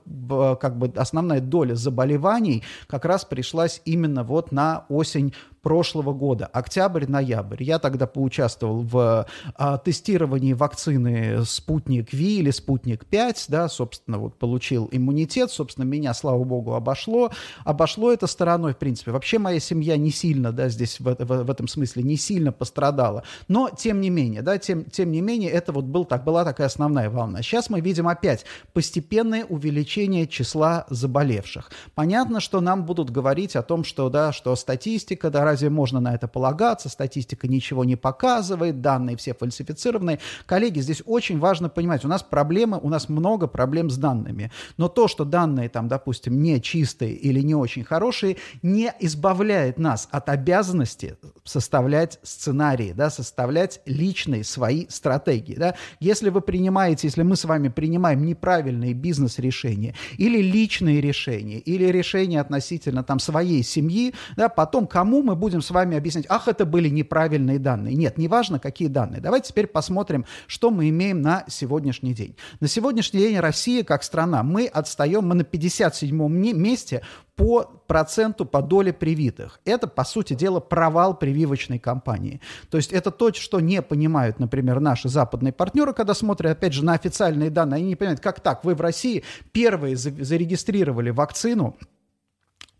как 0.60 0.78
бы 0.78 0.92
основная 0.96 1.40
доля 1.40 1.74
заболеваний 1.74 2.62
как 2.86 3.04
раз 3.04 3.24
пришлась 3.24 3.82
именно 3.84 4.24
вот 4.24 4.52
на 4.52 4.84
осень 4.88 5.34
прошлого 5.62 6.12
года, 6.12 6.46
октябрь-ноябрь. 6.46 7.62
Я 7.62 7.78
тогда 7.78 8.06
поучаствовал 8.06 8.80
в 8.82 9.26
а, 9.54 9.78
тестировании 9.78 10.52
вакцины 10.52 11.44
«Спутник 11.44 12.12
Ви» 12.12 12.40
или 12.40 12.50
«Спутник-5», 12.50 13.44
да, 13.48 13.68
собственно, 13.68 14.18
вот 14.18 14.36
получил 14.38 14.88
иммунитет, 14.90 15.50
собственно, 15.52 15.84
меня, 15.84 16.12
слава 16.14 16.42
богу, 16.42 16.74
обошло. 16.74 17.30
Обошло 17.64 18.12
это 18.12 18.26
стороной, 18.26 18.74
в 18.74 18.78
принципе. 18.78 19.12
Вообще 19.12 19.38
моя 19.38 19.60
семья 19.60 19.96
не 19.96 20.10
сильно, 20.10 20.52
да, 20.52 20.68
здесь 20.68 20.98
в, 20.98 21.04
в, 21.04 21.44
в 21.44 21.50
этом 21.50 21.68
смысле 21.68 22.02
не 22.02 22.16
сильно 22.16 22.50
пострадала, 22.50 23.22
но 23.46 23.70
тем 23.70 24.00
не 24.00 24.10
менее, 24.10 24.42
да, 24.42 24.58
тем, 24.58 24.84
тем 24.84 25.12
не 25.12 25.20
менее, 25.20 25.50
это 25.50 25.72
вот 25.72 25.84
был, 25.84 26.04
так, 26.04 26.24
была 26.24 26.44
такая 26.44 26.66
основная 26.66 27.08
волна. 27.08 27.40
Сейчас 27.42 27.70
мы 27.70 27.80
видим 27.80 28.08
опять 28.08 28.44
постепенное 28.72 29.44
увеличение 29.44 30.26
числа 30.26 30.86
заболевших. 30.90 31.70
Понятно, 31.94 32.40
что 32.40 32.60
нам 32.60 32.84
будут 32.84 33.10
говорить 33.10 33.54
о 33.54 33.62
том, 33.62 33.84
что, 33.84 34.08
да, 34.08 34.32
что 34.32 34.56
статистика, 34.56 35.30
да, 35.30 35.51
разве 35.52 35.70
можно 35.70 36.00
на 36.00 36.14
это 36.14 36.28
полагаться? 36.28 36.88
Статистика 36.88 37.46
ничего 37.46 37.84
не 37.84 37.96
показывает, 37.96 38.80
данные 38.80 39.16
все 39.16 39.34
фальсифицированные. 39.34 40.18
Коллеги, 40.46 40.80
здесь 40.80 41.02
очень 41.04 41.38
важно 41.38 41.68
понимать, 41.68 42.04
у 42.04 42.08
нас 42.08 42.22
проблемы, 42.22 42.78
у 42.82 42.88
нас 42.88 43.08
много 43.08 43.46
проблем 43.46 43.90
с 43.90 43.98
данными. 43.98 44.50
Но 44.78 44.88
то, 44.88 45.08
что 45.08 45.24
данные 45.24 45.68
там, 45.68 45.88
допустим, 45.88 46.42
не 46.42 46.60
чистые 46.60 47.12
или 47.12 47.40
не 47.40 47.54
очень 47.54 47.84
хорошие, 47.84 48.38
не 48.62 48.92
избавляет 49.00 49.78
нас 49.78 50.08
от 50.10 50.28
обязанности 50.28 51.16
составлять 51.44 52.18
сценарии, 52.22 52.92
да, 52.96 53.10
составлять 53.10 53.80
личные 53.84 54.44
свои 54.44 54.86
стратегии. 54.88 55.54
Да. 55.54 55.74
Если 56.00 56.30
вы 56.30 56.40
принимаете, 56.40 57.08
если 57.08 57.22
мы 57.22 57.36
с 57.36 57.44
вами 57.44 57.68
принимаем 57.68 58.24
неправильные 58.24 58.94
бизнес-решения 58.94 59.94
или 60.16 60.40
личные 60.40 61.00
решения, 61.00 61.58
или 61.58 61.84
решения 61.84 62.40
относительно 62.40 63.02
там 63.02 63.18
своей 63.18 63.62
семьи, 63.62 64.14
да, 64.36 64.48
потом 64.48 64.86
кому 64.86 65.22
мы 65.22 65.34
будем 65.42 65.60
с 65.60 65.72
вами 65.72 65.96
объяснять, 65.96 66.26
ах, 66.28 66.46
это 66.46 66.64
были 66.64 66.88
неправильные 66.88 67.58
данные. 67.58 67.96
Нет, 67.96 68.16
неважно, 68.16 68.60
какие 68.60 68.86
данные. 68.86 69.20
Давайте 69.20 69.48
теперь 69.48 69.66
посмотрим, 69.66 70.24
что 70.46 70.70
мы 70.70 70.88
имеем 70.88 71.20
на 71.20 71.44
сегодняшний 71.48 72.14
день. 72.14 72.36
На 72.60 72.68
сегодняшний 72.68 73.18
день 73.18 73.40
Россия 73.40 73.82
как 73.82 74.04
страна, 74.04 74.44
мы 74.44 74.66
отстаем, 74.66 75.26
мы 75.26 75.34
на 75.34 75.42
57-м 75.42 76.32
месте 76.32 77.02
по 77.34 77.64
проценту, 77.88 78.44
по 78.44 78.62
доле 78.62 78.92
привитых. 78.92 79.58
Это, 79.64 79.88
по 79.88 80.04
сути 80.04 80.34
дела, 80.34 80.60
провал 80.60 81.18
прививочной 81.18 81.80
кампании. 81.80 82.40
То 82.70 82.76
есть 82.76 82.92
это 82.92 83.10
то, 83.10 83.32
что 83.32 83.58
не 83.58 83.82
понимают, 83.82 84.38
например, 84.38 84.78
наши 84.78 85.08
западные 85.08 85.52
партнеры, 85.52 85.92
когда 85.92 86.14
смотрят, 86.14 86.52
опять 86.52 86.72
же, 86.72 86.84
на 86.84 86.92
официальные 86.92 87.50
данные. 87.50 87.78
Они 87.78 87.88
не 87.88 87.96
понимают, 87.96 88.20
как 88.20 88.38
так, 88.38 88.64
вы 88.64 88.76
в 88.76 88.80
России 88.80 89.24
первые 89.50 89.96
зарегистрировали 89.96 91.10
вакцину, 91.10 91.76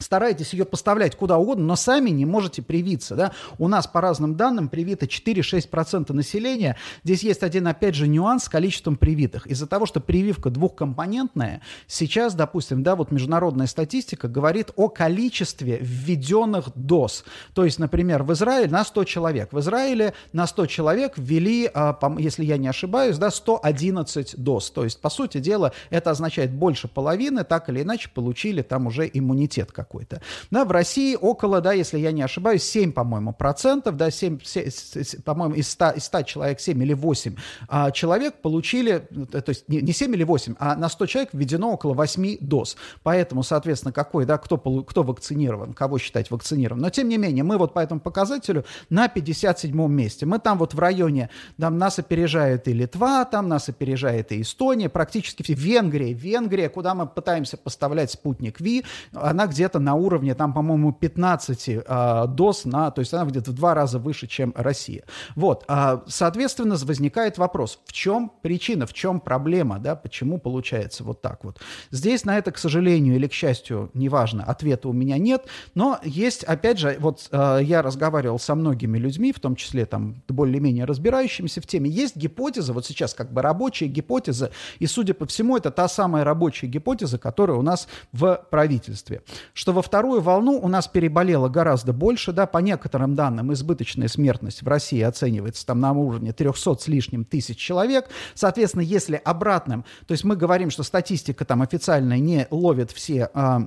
стараетесь 0.03 0.53
ее 0.53 0.65
поставлять 0.65 1.17
куда 1.17 1.39
угодно, 1.39 1.65
но 1.65 1.77
сами 1.77 2.11
не 2.11 2.27
можете 2.27 2.63
привиться. 2.63 3.17
Да? 3.17 3.33
У 3.59 3.69
нас, 3.69 3.87
по 3.87 4.01
разным 4.01 4.37
данным, 4.37 4.69
привито 4.69 5.07
4-6% 5.07 6.13
населения. 6.13 6.77
Здесь 7.05 7.23
есть 7.23 7.43
один, 7.43 7.67
опять 7.67 7.95
же, 7.95 8.09
нюанс 8.09 8.45
с 8.45 8.49
количеством 8.49 8.97
привитых. 8.97 9.47
Из-за 9.47 9.67
того, 9.67 9.87
что 9.87 10.01
прививка 10.01 10.51
двухкомпонентная, 10.51 11.63
сейчас, 11.87 12.35
допустим, 12.35 12.83
да, 12.83 12.97
вот 12.97 13.11
международная 13.11 13.67
статистика 13.67 14.29
говорит 14.29 14.71
о 14.77 14.89
количестве 14.89 15.79
введенных 15.81 16.71
доз. 16.75 17.25
То 17.55 17.65
есть, 17.65 17.79
например, 17.79 18.23
в 18.23 18.33
Израиле 18.33 18.71
на 18.71 18.85
100 18.85 19.05
человек. 19.05 19.53
В 19.53 19.61
Израиле 19.61 20.15
на 20.33 20.47
100 20.47 20.67
человек 20.67 21.13
ввели, 21.17 21.71
а, 21.73 21.99
если 22.19 22.45
я 22.45 22.57
не 22.57 22.69
ошибаюсь, 22.69 23.19
да, 23.19 23.31
111 23.31 24.37
доз. 24.37 24.71
То 24.71 24.85
есть, 24.85 25.01
по 25.01 25.11
сути 25.11 25.39
дела, 25.39 25.73
это 25.91 26.11
означает 26.11 26.53
больше 26.53 26.89
половины, 26.89 27.45
так 27.45 27.69
или 27.69 27.83
иначе, 27.83 28.09
получили 28.09 28.63
там 28.63 28.87
уже 28.87 29.09
иммунитет 29.13 29.73
как 29.73 29.92
какой-то. 29.93 30.23
Да, 30.51 30.65
в 30.65 30.71
России 30.71 31.17
около, 31.21 31.61
да, 31.61 31.73
если 31.73 31.99
я 31.99 32.13
не 32.13 32.23
ошибаюсь, 32.23 32.63
7, 32.63 32.93
по-моему, 32.93 33.33
процентов, 33.33 33.97
да, 33.97 34.11
7, 34.11 34.39
7 34.43 35.23
по-моему, 35.23 35.55
из 35.55 35.69
100, 35.71 35.91
из 35.91 36.05
100 36.05 36.23
человек 36.23 36.61
7 36.61 36.83
или 36.83 36.95
8 36.95 37.37
а, 37.69 37.91
человек 37.91 38.41
получили, 38.41 39.07
э, 39.33 39.41
то 39.41 39.51
есть 39.51 39.69
не, 39.69 39.83
не 39.83 39.93
7 39.93 40.15
или 40.15 40.25
8, 40.25 40.55
а 40.59 40.77
на 40.77 40.89
100 40.89 41.07
человек 41.07 41.31
введено 41.35 41.73
около 41.73 41.93
8 41.95 42.39
доз. 42.41 42.77
Поэтому, 43.03 43.43
соответственно, 43.43 43.93
какой, 43.93 44.25
да, 44.25 44.39
кто, 44.39 44.57
кто 44.57 45.03
вакцинирован, 45.03 45.75
кого 45.75 45.99
считать 45.99 46.31
вакцинированным. 46.31 46.83
Но, 46.83 46.91
тем 46.91 47.09
не 47.09 47.19
менее, 47.19 47.45
мы 47.45 47.59
вот 47.59 47.75
по 47.75 47.81
этому 47.81 48.01
показателю 48.01 48.65
на 48.89 49.09
57 49.09 49.89
месте. 49.89 50.27
Мы 50.27 50.39
там 50.39 50.59
вот 50.59 50.75
в 50.75 50.79
районе, 50.79 51.29
там 51.59 51.77
нас 51.77 51.99
опережает 51.99 52.69
и 52.69 52.73
Литва, 52.73 53.25
там 53.25 53.49
нас 53.49 53.69
опережает 53.69 54.33
и 54.33 54.41
Эстония, 54.41 54.89
практически 54.89 55.43
все. 55.43 55.55
Венгрия, 55.55 56.13
Венгрия, 56.13 56.69
куда 56.69 56.95
мы 56.95 57.07
пытаемся 57.07 57.57
поставлять 57.57 58.11
спутник 58.11 58.61
Ви, 58.61 58.85
она 59.13 59.47
где-то 59.47 59.82
на 59.83 59.95
уровне, 59.95 60.35
там, 60.35 60.53
по-моему, 60.53 60.93
15 60.93 61.69
э, 61.69 61.83
а, 61.87 62.27
доз 62.27 62.65
на, 62.65 62.91
то 62.91 63.01
есть 63.01 63.13
она 63.13 63.25
где-то 63.25 63.51
в 63.51 63.55
два 63.55 63.75
раза 63.75 63.99
выше, 63.99 64.27
чем 64.27 64.53
Россия. 64.57 65.05
Вот, 65.37 65.65
э, 65.69 65.99
соответственно, 66.07 66.77
возникает 66.83 67.39
вопрос, 67.39 67.81
в 67.85 67.93
чем 67.93 68.33
причина, 68.43 68.87
в 68.87 68.93
чем 68.93 69.21
проблема, 69.21 69.79
да, 69.79 69.97
почему 69.97 70.39
получается 70.39 71.05
вот 71.05 71.23
так 71.23 71.45
вот. 71.45 71.61
Здесь 71.91 72.25
на 72.25 72.39
это, 72.39 72.53
к 72.53 72.59
сожалению 72.59 73.17
или 73.17 73.27
к 73.27 73.33
счастью, 73.33 73.91
неважно, 73.95 74.45
ответа 74.45 74.89
у 74.89 74.93
меня 74.93 75.19
нет, 75.19 75.47
но 75.75 75.99
есть, 76.05 76.45
опять 76.45 76.79
же, 76.79 76.97
вот 77.01 77.29
э, 77.31 77.61
я 77.63 77.83
разговаривал 77.83 78.39
со 78.39 78.55
многими 78.55 78.99
людьми, 78.99 79.33
в 79.33 79.41
том 79.41 79.57
числе 79.57 79.87
там 79.87 80.23
более-менее 80.29 80.85
разбирающимися 80.85 81.61
в 81.61 81.67
теме, 81.67 81.91
есть 81.91 82.17
гипотеза, 82.17 82.73
вот 82.73 82.87
сейчас 82.87 83.15
как 83.15 83.33
бы 83.33 83.43
рабочая 83.43 83.87
гипотеза, 83.87 84.51
и, 84.79 84.87
судя 84.87 85.15
по 85.15 85.27
всему, 85.27 85.57
это 85.57 85.71
та 85.71 85.89
самая 85.89 86.25
рабочая 86.25 86.67
гипотеза, 86.67 87.19
которая 87.19 87.57
у 87.57 87.63
нас 87.63 87.89
в 88.13 88.45
правительстве, 88.51 89.23
что 89.63 89.73
во 89.73 89.81
вторую 89.81 90.21
волну 90.21 90.59
у 90.61 90.67
нас 90.67 90.89
переболело 90.89 91.49
гораздо 91.49 91.93
больше, 91.93 92.33
да, 92.33 92.47
по 92.47 92.59
некоторым 92.59 93.15
данным 93.15 93.53
избыточная 93.53 94.09
смертность 94.09 94.61
в 94.61 94.67
России 94.67 95.01
оценивается 95.01 95.65
там 95.65 95.79
на 95.79 95.93
уровне 95.93 96.33
300 96.33 96.79
с 96.81 96.89
лишним 96.89 97.25
тысяч 97.25 97.59
человек. 97.59 98.09
Соответственно, 98.35 98.83
если 98.83 99.23
обратным, 99.25 99.85
то 100.09 100.13
есть 100.15 100.25
мы 100.25 100.35
говорим, 100.35 100.71
что 100.71 100.83
статистика 100.83 101.45
там 101.45 101.63
официальная 101.63 102.19
не 102.19 102.49
ловит 102.51 102.91
все 102.91 103.31
а, 103.35 103.63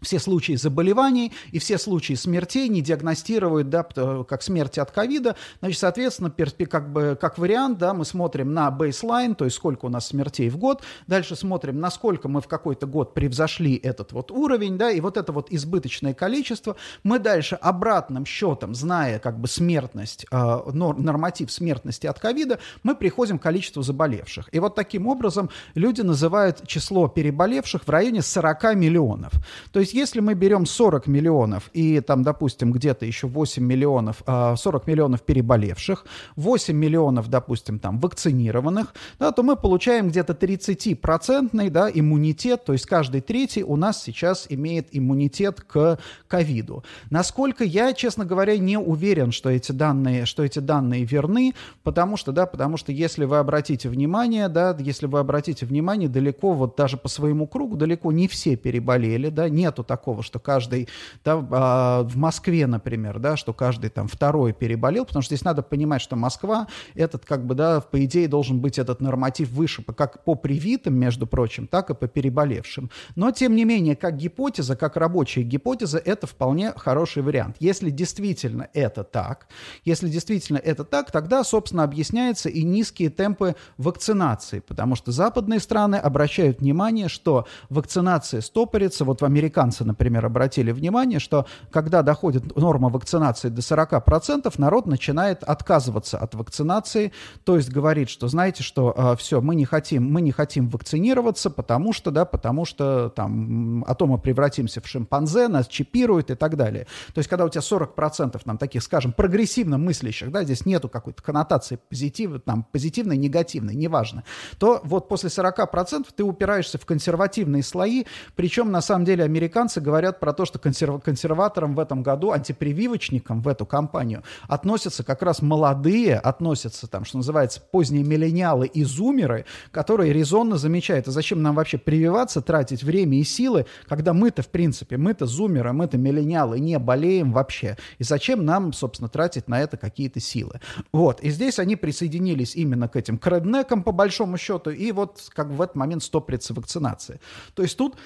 все 0.00 0.18
случаи 0.18 0.54
заболеваний 0.54 1.32
и 1.52 1.58
все 1.58 1.78
случаи 1.78 2.14
смертей 2.14 2.68
не 2.68 2.80
диагностируют, 2.80 3.68
да, 3.68 3.82
как 3.82 4.42
смерти 4.42 4.80
от 4.80 4.90
ковида. 4.90 5.36
Значит, 5.60 5.78
соответственно, 5.78 6.30
перспи, 6.30 6.66
как, 6.66 6.92
бы, 6.92 7.16
как 7.20 7.38
вариант, 7.38 7.78
да, 7.78 7.94
мы 7.94 8.04
смотрим 8.04 8.52
на 8.54 8.70
бейслайн, 8.70 9.34
то 9.34 9.44
есть 9.44 9.56
сколько 9.56 9.86
у 9.86 9.88
нас 9.88 10.08
смертей 10.08 10.48
в 10.50 10.56
год, 10.56 10.82
дальше 11.06 11.36
смотрим, 11.36 11.80
насколько 11.80 12.28
мы 12.28 12.40
в 12.40 12.48
какой-то 12.48 12.86
год 12.86 13.14
превзошли 13.14 13.76
этот 13.76 14.12
вот 14.12 14.30
уровень, 14.30 14.78
да, 14.78 14.90
и 14.90 15.00
вот 15.00 15.16
это 15.16 15.32
вот 15.32 15.50
избыточное 15.50 16.14
количество, 16.14 16.76
мы 17.02 17.18
дальше 17.18 17.56
обратным 17.56 18.26
счетом, 18.26 18.74
зная 18.74 19.18
как 19.18 19.38
бы 19.38 19.48
смертность, 19.48 20.26
э, 20.30 20.60
норматив 20.72 21.50
смертности 21.50 22.06
от 22.06 22.18
ковида, 22.18 22.58
мы 22.82 22.94
приходим 22.94 23.38
к 23.38 23.42
количеству 23.42 23.82
заболевших. 23.82 24.48
И 24.52 24.58
вот 24.58 24.74
таким 24.74 25.06
образом 25.06 25.50
люди 25.74 26.00
называют 26.02 26.66
число 26.66 27.08
переболевших 27.08 27.84
в 27.84 27.90
районе 27.90 28.22
40 28.22 28.74
миллионов. 28.74 29.32
То 29.72 29.80
есть 29.80 29.89
есть 29.90 30.10
если 30.10 30.20
мы 30.20 30.34
берем 30.34 30.66
40 30.66 31.06
миллионов 31.06 31.70
и 31.72 32.00
там, 32.00 32.22
допустим, 32.22 32.72
где-то 32.72 33.06
еще 33.06 33.26
8 33.26 33.62
миллионов, 33.62 34.22
40 34.26 34.26
а, 34.26 34.90
миллионов 34.90 35.22
переболевших, 35.22 36.04
8 36.36 36.74
миллионов, 36.76 37.28
допустим, 37.28 37.78
там 37.78 37.98
вакцинированных, 37.98 38.94
да, 39.18 39.32
то 39.32 39.42
мы 39.42 39.56
получаем 39.56 40.08
где-то 40.08 40.32
30-процентный 40.32 41.70
да, 41.70 41.90
иммунитет, 41.92 42.64
то 42.64 42.72
есть 42.72 42.86
каждый 42.86 43.20
третий 43.20 43.62
у 43.62 43.76
нас 43.76 44.02
сейчас 44.02 44.46
имеет 44.48 44.88
иммунитет 44.92 45.60
к 45.60 45.98
ковиду. 46.28 46.84
Насколько 47.10 47.64
я, 47.64 47.92
честно 47.92 48.24
говоря, 48.24 48.56
не 48.58 48.78
уверен, 48.78 49.32
что 49.32 49.50
эти 49.50 49.72
данные, 49.72 50.26
что 50.26 50.42
эти 50.42 50.58
данные 50.58 51.04
верны, 51.04 51.54
потому 51.82 52.16
что, 52.16 52.32
да, 52.32 52.46
потому 52.46 52.76
что 52.76 52.92
если 52.92 53.24
вы 53.24 53.38
обратите 53.38 53.88
внимание, 53.88 54.48
да, 54.48 54.76
если 54.78 55.06
вы 55.06 55.18
обратите 55.18 55.66
внимание, 55.66 56.08
далеко 56.08 56.52
вот 56.52 56.76
даже 56.76 56.96
по 56.96 57.08
своему 57.08 57.46
кругу 57.46 57.76
далеко 57.76 58.12
не 58.12 58.28
все 58.28 58.56
переболели, 58.56 59.28
да, 59.28 59.48
нет 59.48 59.78
нету 59.80 59.84
такого, 59.84 60.22
что 60.22 60.38
каждый, 60.38 60.88
да, 61.24 61.44
а, 61.50 62.02
в 62.02 62.16
Москве, 62.16 62.66
например, 62.66 63.18
да, 63.18 63.36
что 63.36 63.52
каждый 63.52 63.90
там 63.90 64.08
второй 64.08 64.52
переболел, 64.52 65.04
потому 65.04 65.22
что 65.22 65.34
здесь 65.34 65.44
надо 65.44 65.62
понимать, 65.62 66.02
что 66.02 66.16
Москва, 66.16 66.66
этот 66.94 67.24
как 67.24 67.44
бы, 67.44 67.54
да, 67.54 67.80
по 67.80 68.04
идее 68.04 68.28
должен 68.28 68.60
быть 68.60 68.78
этот 68.78 69.00
норматив 69.00 69.50
выше, 69.50 69.82
как 69.82 70.24
по 70.24 70.34
привитым, 70.34 70.94
между 70.94 71.26
прочим, 71.26 71.66
так 71.66 71.90
и 71.90 71.94
по 71.94 72.06
переболевшим. 72.06 72.90
Но, 73.16 73.30
тем 73.30 73.56
не 73.56 73.64
менее, 73.64 73.96
как 73.96 74.16
гипотеза, 74.16 74.76
как 74.76 74.96
рабочая 74.96 75.42
гипотеза, 75.42 75.98
это 75.98 76.26
вполне 76.26 76.72
хороший 76.76 77.22
вариант. 77.22 77.56
Если 77.60 77.90
действительно 77.90 78.68
это 78.74 79.04
так, 79.04 79.48
если 79.84 80.08
действительно 80.08 80.58
это 80.58 80.84
так, 80.84 81.10
тогда, 81.10 81.44
собственно, 81.44 81.84
объясняется 81.84 82.48
и 82.48 82.62
низкие 82.62 83.10
темпы 83.10 83.54
вакцинации, 83.78 84.60
потому 84.60 84.96
что 84.96 85.12
западные 85.12 85.60
страны 85.60 85.96
обращают 85.96 86.60
внимание, 86.60 87.08
что 87.08 87.46
вакцинация 87.68 88.40
стопорится. 88.40 89.04
Вот 89.04 89.22
в 89.22 89.24
американцы, 89.70 89.84
например, 89.84 90.26
обратили 90.26 90.72
внимание, 90.72 91.20
что 91.20 91.46
когда 91.70 92.02
доходит 92.02 92.56
норма 92.56 92.88
вакцинации 92.88 93.48
до 93.48 93.60
40%, 93.60 94.52
народ 94.58 94.86
начинает 94.86 95.44
отказываться 95.44 96.18
от 96.18 96.34
вакцинации, 96.34 97.12
то 97.44 97.56
есть 97.56 97.70
говорит, 97.70 98.08
что, 98.08 98.28
знаете, 98.28 98.62
что 98.62 98.94
э, 98.96 99.16
все, 99.16 99.40
мы 99.40 99.54
не 99.54 99.64
хотим, 99.64 100.12
мы 100.12 100.20
не 100.20 100.32
хотим 100.32 100.68
вакцинироваться, 100.68 101.50
потому 101.50 101.92
что, 101.92 102.10
да, 102.10 102.24
потому 102.24 102.64
что 102.64 103.10
там, 103.10 103.84
а 103.86 103.94
то 103.94 104.06
мы 104.06 104.18
превратимся 104.18 104.80
в 104.80 104.86
шимпанзе, 104.86 105.48
нас 105.48 105.68
чипируют 105.68 106.30
и 106.30 106.34
так 106.34 106.56
далее. 106.56 106.86
То 107.14 107.20
есть, 107.20 107.28
когда 107.28 107.44
у 107.44 107.48
тебя 107.48 107.62
40% 107.62 108.40
нам 108.44 108.58
таких, 108.58 108.82
скажем, 108.82 109.12
прогрессивно 109.12 109.78
мыслящих, 109.78 110.30
да, 110.30 110.44
здесь 110.44 110.66
нету 110.66 110.88
какой-то 110.88 111.22
коннотации 111.22 111.78
позитив, 111.88 112.40
там, 112.44 112.64
позитивной, 112.72 113.16
негативной, 113.16 113.74
неважно, 113.74 114.24
то 114.58 114.80
вот 114.84 115.08
после 115.08 115.28
40% 115.28 116.06
ты 116.16 116.24
упираешься 116.24 116.78
в 116.78 116.86
консервативные 116.86 117.62
слои, 117.62 118.04
причем, 118.34 118.70
на 118.70 118.80
самом 118.80 119.04
деле, 119.04 119.24
американцы 119.24 119.59
говорят 119.80 120.20
про 120.20 120.32
то, 120.32 120.44
что 120.44 120.58
консерв... 120.58 121.02
консерваторам 121.02 121.74
в 121.74 121.80
этом 121.80 122.02
году, 122.02 122.30
антипрививочникам 122.32 123.42
в 123.42 123.48
эту 123.48 123.66
кампанию 123.66 124.22
относятся 124.48 125.04
как 125.04 125.22
раз 125.22 125.42
молодые, 125.42 126.16
относятся 126.16 126.86
там, 126.86 127.04
что 127.04 127.18
называется, 127.18 127.60
поздние 127.60 128.04
миллениалы 128.04 128.66
и 128.66 128.84
зумеры, 128.84 129.44
которые 129.70 130.12
резонно 130.12 130.56
замечают, 130.56 131.08
а 131.08 131.10
зачем 131.10 131.42
нам 131.42 131.54
вообще 131.54 131.78
прививаться, 131.78 132.40
тратить 132.40 132.82
время 132.82 133.18
и 133.18 133.24
силы, 133.24 133.66
когда 133.86 134.12
мы-то, 134.12 134.42
в 134.42 134.48
принципе, 134.48 134.96
мы-то 134.96 135.26
зумеры, 135.26 135.72
мы-то 135.72 135.98
миллениалы 135.98 136.58
не 136.60 136.78
болеем 136.78 137.32
вообще. 137.32 137.76
И 137.98 138.04
зачем 138.04 138.44
нам, 138.44 138.72
собственно, 138.72 139.08
тратить 139.08 139.48
на 139.48 139.60
это 139.60 139.76
какие-то 139.76 140.20
силы? 140.20 140.60
Вот. 140.92 141.20
И 141.20 141.30
здесь 141.30 141.58
они 141.58 141.76
присоединились 141.76 142.56
именно 142.56 142.88
к 142.88 142.96
этим 142.96 143.18
креднекам, 143.18 143.82
по 143.82 143.92
большому 143.92 144.38
счету, 144.38 144.70
и 144.70 144.92
вот 144.92 145.28
как 145.30 145.48
в 145.48 145.60
этот 145.60 145.76
момент 145.76 146.02
стопрится 146.02 146.54
вакцинация. 146.54 147.20
То 147.54 147.62
есть 147.62 147.76
тут 147.76 147.96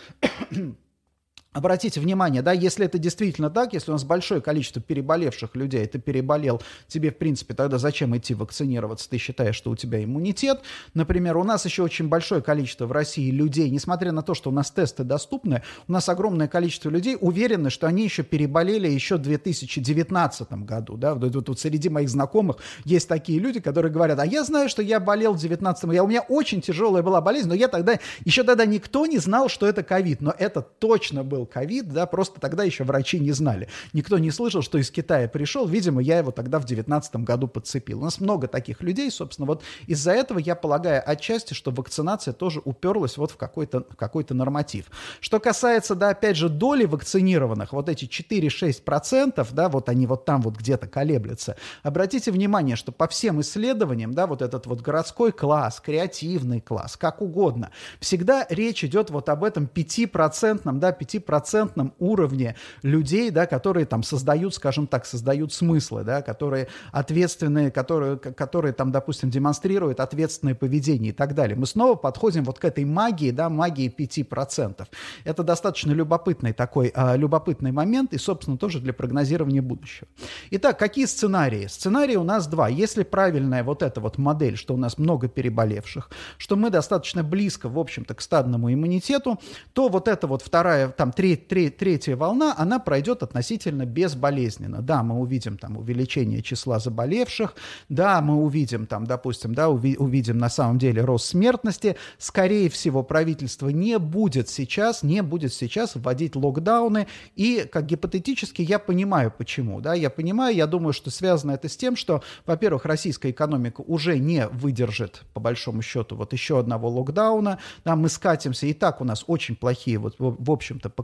Обратите 1.55 2.01
внимание, 2.01 2.43
да, 2.43 2.51
если 2.51 2.85
это 2.85 2.99
действительно 2.99 3.49
так, 3.49 3.75
если 3.75 3.93
у 3.93 3.95
нас 3.95 4.03
большое 4.03 4.41
количество 4.41 4.83
переболевших 4.83 5.55
людей, 5.55 5.87
ты 5.87 6.01
переболел, 6.01 6.61
тебе, 6.89 7.13
в 7.13 7.17
принципе, 7.17 7.55
тогда 7.55 7.79
зачем 7.79 8.17
идти 8.17 8.35
вакцинироваться? 8.35 9.09
Ты 9.09 9.19
считаешь, 9.19 9.55
что 9.55 9.71
у 9.71 9.77
тебя 9.77 10.03
иммунитет. 10.03 10.63
Например, 10.95 11.37
у 11.37 11.45
нас 11.45 11.65
еще 11.65 11.85
очень 11.85 12.09
большое 12.09 12.43
количество 12.43 12.87
в 12.87 12.93
России 12.93 13.31
людей, 13.31 13.71
несмотря 13.71 14.11
на 14.11 14.23
то, 14.23 14.35
что 14.35 14.51
у 14.51 14.53
нас 14.53 14.73
тесты 14.73 15.05
доступны, 15.05 15.63
у 15.87 15.93
нас 15.93 16.09
огромное 16.09 16.49
количество 16.49 16.91
людей 16.91 17.17
уверены, 17.21 17.71
что 17.71 17.87
они 17.87 18.03
еще 18.03 18.25
переболели 18.25 18.89
еще 18.89 19.15
в 19.15 19.23
2019 19.23 20.53
году, 20.65 20.97
да, 20.97 21.15
вот, 21.15 21.33
вот, 21.37 21.49
вот 21.49 21.61
среди 21.61 21.89
моих 21.89 22.09
знакомых 22.09 22.57
есть 22.85 23.09
такие 23.09 23.39
люди, 23.39 23.61
которые 23.61 23.93
говорят, 23.93 24.19
а 24.19 24.27
я 24.27 24.43
знаю, 24.43 24.69
что 24.69 24.83
я 24.83 24.99
болел 24.99 25.35
в 25.35 25.39
19 25.39 25.85
я, 25.93 26.03
у 26.03 26.09
меня 26.09 26.23
очень 26.23 26.61
тяжелая 26.61 27.05
была 27.05 27.21
болезнь, 27.21 27.49
но 27.49 27.55
я 27.55 27.69
тогда, 27.69 28.01
еще 28.25 28.43
тогда 28.43 28.67
никто 28.67 29.07
не 29.07 29.19
знал, 29.19 29.49
что 29.49 29.69
это 29.69 29.85
ковид, 29.85 30.21
но 30.21 30.35
это 30.37 30.61
точно 30.61 31.23
был 31.23 31.44
был 31.45 31.47
ковид, 31.47 31.89
да, 31.93 32.07
просто 32.07 32.41
тогда 32.41 32.65
еще 32.65 32.85
врачи 32.85 33.21
не 33.21 33.33
знали. 33.33 33.69
Никто 33.93 34.19
не 34.19 34.31
слышал, 34.31 34.63
что 34.63 34.79
из 34.79 34.91
Китая 34.91 35.29
пришел, 35.29 35.67
видимо, 35.67 36.01
я 36.01 36.19
его 36.19 36.31
тогда 36.31 36.59
в 36.59 36.63
2019 36.63 37.17
году 37.17 37.49
подцепил. 37.49 38.01
У 38.01 38.05
нас 38.05 38.21
много 38.21 38.49
таких 38.49 38.83
людей, 38.83 39.11
собственно, 39.11 39.47
вот 39.47 39.63
из-за 39.87 40.13
этого 40.13 40.39
я 40.39 40.55
полагаю 40.55 41.03
отчасти, 41.05 41.55
что 41.55 41.71
вакцинация 41.71 42.33
тоже 42.33 42.61
уперлась 42.65 43.17
вот 43.17 43.31
в 43.31 43.37
какой-то 43.37 43.83
какой 43.97 44.25
норматив. 44.31 44.87
Что 45.21 45.39
касается, 45.39 45.95
да, 45.95 46.11
опять 46.11 46.37
же, 46.37 46.49
доли 46.49 46.87
вакцинированных, 46.87 47.73
вот 47.73 47.89
эти 47.89 48.07
4-6%, 48.07 49.47
да, 49.53 49.69
вот 49.69 49.89
они 49.89 50.07
вот 50.07 50.25
там 50.25 50.41
вот 50.41 50.57
где-то 50.57 50.87
колеблются, 50.87 51.57
обратите 51.83 52.31
внимание, 52.31 52.75
что 52.75 52.91
по 52.91 53.07
всем 53.07 53.41
исследованиям, 53.43 54.15
да, 54.15 54.27
вот 54.27 54.41
этот 54.41 54.67
вот 54.67 54.81
городской 54.81 55.31
класс, 55.31 55.81
креативный 55.85 56.61
класс, 56.61 56.97
как 56.97 57.21
угодно, 57.21 57.71
всегда 58.01 58.47
речь 58.49 58.83
идет 58.83 59.11
вот 59.11 59.29
об 59.29 59.45
этом 59.45 59.69
5%, 59.73 60.79
да, 60.79 60.91
5% 60.91 61.34
процентном 61.35 61.95
уровне 61.99 62.55
людей, 62.83 63.31
да, 63.31 63.47
которые 63.47 63.87
там 63.87 64.05
создают, 64.05 64.55
скажем 64.55 64.87
так, 64.87 65.05
создают 65.05 65.53
смыслы, 65.53 66.05
да, 66.05 66.23
которые 66.23 66.69
ответственные, 66.93 67.73
которые, 67.73 68.19
которые 68.19 68.73
там, 68.73 68.93
допустим, 68.93 69.31
демонстрируют 69.31 69.99
ответственное 69.99 70.55
поведение 70.55 71.11
и 71.11 71.13
так 71.13 71.35
далее. 71.35 71.57
Мы 71.57 71.67
снова 71.67 71.97
подходим 71.97 72.45
вот 72.45 72.61
к 72.61 72.65
этой 72.65 72.85
магии, 72.85 73.33
да, 73.33 73.49
магии 73.49 73.93
5%. 73.93 74.87
Это 75.25 75.43
достаточно 75.43 75.91
любопытный 75.91 76.53
такой, 76.53 76.93
а, 76.95 77.17
любопытный 77.17 77.73
момент 77.73 78.13
и, 78.13 78.19
собственно, 78.19 78.57
тоже 78.57 78.79
для 78.79 78.93
прогнозирования 78.93 79.61
будущего. 79.61 80.07
Итак, 80.53 80.79
какие 80.79 81.07
сценарии? 81.07 81.67
Сценарии 81.67 82.15
у 82.15 82.23
нас 82.23 82.47
два. 82.47 82.69
Если 82.69 83.03
правильная 83.03 83.65
вот 83.65 83.83
эта 83.83 84.01
вот 84.01 84.19
модель, 84.19 84.57
что 84.57 84.75
у 84.75 84.77
нас 84.77 84.99
много 84.99 85.27
переболевших, 85.27 86.11
что 86.39 86.55
мы 86.55 86.71
достаточно 86.71 87.25
близко, 87.25 87.69
в 87.69 87.77
общем-то, 87.77 88.15
к 88.15 88.21
стадному 88.21 88.73
иммунитету, 88.73 89.41
то 89.73 89.89
вот 89.89 90.07
эта 90.07 90.29
вот 90.29 90.41
вторая, 90.41 90.91
там, 90.91 91.11
треть, 91.25 91.49
треть, 91.49 91.79
третья 91.79 92.17
волна, 92.17 92.55
она 92.59 92.79
пройдет 92.79 93.23
относительно 93.23 93.87
безболезненно. 93.87 94.83
Да, 94.83 95.03
мы 95.03 95.19
увидим 95.19 95.57
там 95.57 95.79
увеличение 95.79 96.43
числа 96.43 96.79
заболевших, 96.79 97.55
да, 97.89 98.21
мы 98.21 98.37
увидим 98.37 98.85
там, 98.85 99.07
допустим, 99.07 99.55
да, 99.55 99.71
уви, 99.71 99.97
увидим 99.97 100.37
на 100.37 100.51
самом 100.51 100.79
деле 100.79 101.01
рост 101.03 101.27
смертности. 101.27 101.97
Скорее 102.19 102.69
всего, 102.69 103.03
правительство 103.03 103.71
не 103.71 103.99
будет 103.99 104.51
сейчас, 104.51 105.03
не 105.03 105.23
будет 105.23 105.55
сейчас 105.55 105.95
вводить 105.95 106.37
локдауны. 106.37 107.07
И 107.37 107.67
как 107.73 107.87
гипотетически 107.87 108.61
я 108.61 108.79
понимаю, 108.79 109.33
почему. 109.37 109.81
Да, 109.81 109.95
я 109.95 110.11
понимаю, 110.11 110.55
я 110.55 110.67
думаю, 110.67 110.93
что 110.93 111.11
связано 111.11 111.53
это 111.53 111.71
с 111.71 111.77
тем, 111.79 111.97
что, 111.97 112.23
во-первых, 112.45 112.85
российская 112.85 113.31
экономика 113.31 113.81
уже 113.81 114.19
не 114.19 114.47
выдержит, 114.49 115.23
по 115.33 115.41
большому 115.41 115.81
счету, 115.81 116.17
вот 116.17 116.35
еще 116.35 116.59
одного 116.59 116.91
локдауна. 116.91 117.59
Да, 117.83 117.97
мы 117.97 118.11
скатимся, 118.11 118.67
и 118.67 118.75
так 118.75 119.01
у 119.01 119.05
нас 119.05 119.25
очень 119.27 119.57
плохие, 119.57 119.97
вот, 119.97 120.17
в 120.19 120.51
общем-то, 120.51 120.91
показатели, 120.91 121.04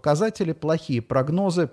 плохие 0.52 1.00
прогнозы, 1.02 1.70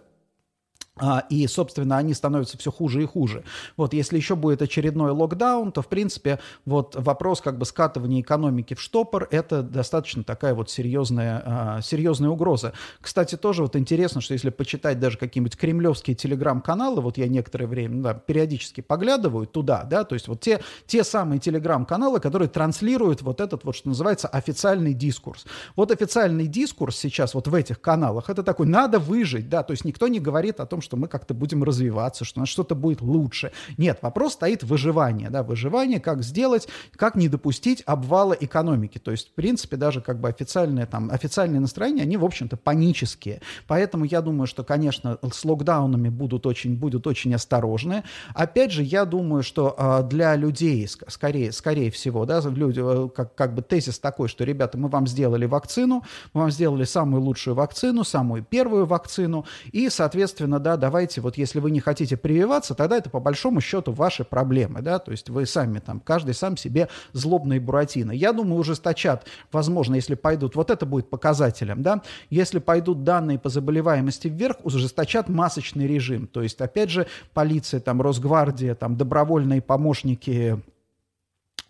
и, 1.29 1.47
собственно, 1.47 1.97
они 1.97 2.13
становятся 2.13 2.57
все 2.57 2.71
хуже 2.71 3.03
и 3.03 3.05
хуже. 3.05 3.43
Вот, 3.75 3.93
если 3.93 4.17
еще 4.17 4.35
будет 4.35 4.61
очередной 4.61 5.11
локдаун, 5.11 5.71
то, 5.71 5.81
в 5.81 5.87
принципе, 5.87 6.39
вот 6.65 6.95
вопрос 6.95 7.41
как 7.41 7.57
бы 7.57 7.65
скатывания 7.65 8.21
экономики 8.21 8.73
в 8.73 8.81
штопор– 8.81 9.27
это 9.31 9.61
достаточно 9.63 10.23
такая 10.23 10.53
вот 10.53 10.69
серьезная, 10.69 11.43
а, 11.45 11.81
серьезная 11.81 12.29
угроза. 12.29 12.73
Кстати, 13.01 13.35
тоже 13.35 13.61
вот 13.61 13.75
интересно, 13.75 14.21
что 14.21 14.33
если 14.33 14.49
почитать 14.49 14.99
даже 14.99 15.17
какие-нибудь 15.17 15.57
кремлевские 15.57 16.15
телеграм-каналы, 16.15 17.01
вот 17.01 17.17
я 17.17 17.27
некоторое 17.27 17.67
время 17.67 18.01
да, 18.01 18.13
периодически 18.13 18.81
поглядываю 18.81 19.47
туда, 19.47 19.83
да, 19.83 20.03
то 20.03 20.13
есть 20.13 20.27
вот 20.27 20.41
те, 20.41 20.61
те 20.85 21.03
самые 21.03 21.39
телеграм-каналы, 21.39 22.19
которые 22.19 22.47
транслируют 22.49 23.21
вот 23.21 23.41
этот 23.41 23.63
вот, 23.63 23.75
что 23.75 23.89
называется, 23.89 24.27
официальный 24.27 24.93
дискурс. 24.93 25.45
Вот 25.75 25.91
официальный 25.91 26.47
дискурс 26.47 26.97
сейчас 26.97 27.33
вот 27.33 27.47
в 27.47 27.53
этих 27.53 27.81
каналах– 27.81 28.25
это 28.29 28.43
такой 28.43 28.65
«надо 28.67 28.99
выжить», 28.99 29.49
да, 29.49 29.63
то 29.63 29.71
есть 29.71 29.85
никто 29.85 30.07
не 30.07 30.19
говорит 30.19 30.59
о 30.59 30.65
том, 30.65 30.81
что 30.87 30.95
мы 30.95 31.09
как-то 31.09 31.33
будем 31.33 31.65
развиваться, 31.65 32.23
что 32.23 32.39
у 32.39 32.41
нас 32.41 32.49
что-то 32.49 32.73
будет 32.73 33.01
лучше. 33.01 33.51
Нет, 33.77 33.99
вопрос 34.01 34.33
стоит 34.33 34.63
выживание, 34.63 35.29
да, 35.29 35.43
выживание, 35.43 35.99
как 35.99 36.23
сделать, 36.23 36.69
как 36.95 37.15
не 37.15 37.27
допустить 37.27 37.83
обвала 37.85 38.33
экономики. 38.39 38.99
То 38.99 39.11
есть, 39.11 39.31
в 39.31 39.33
принципе, 39.33 39.75
даже 39.75 39.99
как 39.99 40.21
бы 40.21 40.29
официальные, 40.29 40.85
там, 40.85 41.11
официальные 41.11 41.59
настроения, 41.59 42.03
они, 42.03 42.15
в 42.15 42.23
общем-то, 42.23 42.55
панические. 42.55 43.41
Поэтому 43.67 44.05
я 44.05 44.21
думаю, 44.21 44.47
что, 44.47 44.63
конечно, 44.63 45.17
с 45.29 45.43
локдаунами 45.43 46.07
будут 46.07 46.45
очень, 46.45 46.77
будут 46.77 47.05
очень 47.05 47.35
осторожны. 47.35 48.03
Опять 48.33 48.71
же, 48.71 48.81
я 48.81 49.03
думаю, 49.03 49.43
что 49.43 49.75
э, 49.77 50.03
для 50.07 50.37
людей, 50.37 50.87
скорее, 50.87 51.51
скорее 51.51 51.91
всего, 51.91 52.25
да, 52.25 52.39
люди, 52.39 52.79
э, 52.81 53.09
как, 53.09 53.35
как 53.35 53.55
бы 53.55 53.61
тезис 53.61 53.99
такой, 53.99 54.29
что, 54.29 54.45
ребята, 54.45 54.77
мы 54.77 54.87
вам 54.87 55.05
сделали 55.05 55.45
вакцину, 55.45 56.05
мы 56.33 56.41
вам 56.41 56.51
сделали 56.51 56.85
самую 56.85 57.21
лучшую 57.23 57.55
вакцину, 57.55 58.05
самую 58.05 58.41
первую 58.41 58.85
вакцину, 58.85 59.45
и, 59.73 59.89
соответственно, 59.89 60.59
да, 60.59 60.76
давайте, 60.77 61.21
вот 61.21 61.37
если 61.37 61.59
вы 61.59 61.71
не 61.71 61.79
хотите 61.79 62.15
прививаться, 62.17 62.75
тогда 62.75 62.97
это 62.97 63.09
по 63.09 63.19
большому 63.19 63.61
счету 63.61 63.91
ваши 63.91 64.23
проблемы, 64.23 64.81
да, 64.81 64.99
то 64.99 65.11
есть 65.11 65.29
вы 65.29 65.45
сами 65.45 65.79
там, 65.79 65.99
каждый 65.99 66.33
сам 66.33 66.57
себе 66.57 66.87
злобные 67.13 67.59
буратино. 67.59 68.11
Я 68.11 68.33
думаю, 68.33 68.59
ужесточат, 68.59 69.25
возможно, 69.51 69.95
если 69.95 70.15
пойдут, 70.15 70.55
вот 70.55 70.71
это 70.71 70.85
будет 70.85 71.09
показателем, 71.09 71.81
да, 71.81 72.01
если 72.29 72.59
пойдут 72.59 73.03
данные 73.03 73.39
по 73.39 73.49
заболеваемости 73.49 74.27
вверх, 74.27 74.57
ужесточат 74.63 75.29
масочный 75.29 75.87
режим, 75.87 76.27
то 76.27 76.41
есть, 76.41 76.61
опять 76.61 76.89
же, 76.89 77.07
полиция, 77.33 77.79
там, 77.79 78.01
Росгвардия, 78.01 78.75
там, 78.75 78.95
добровольные 78.95 79.61
помощники 79.61 80.61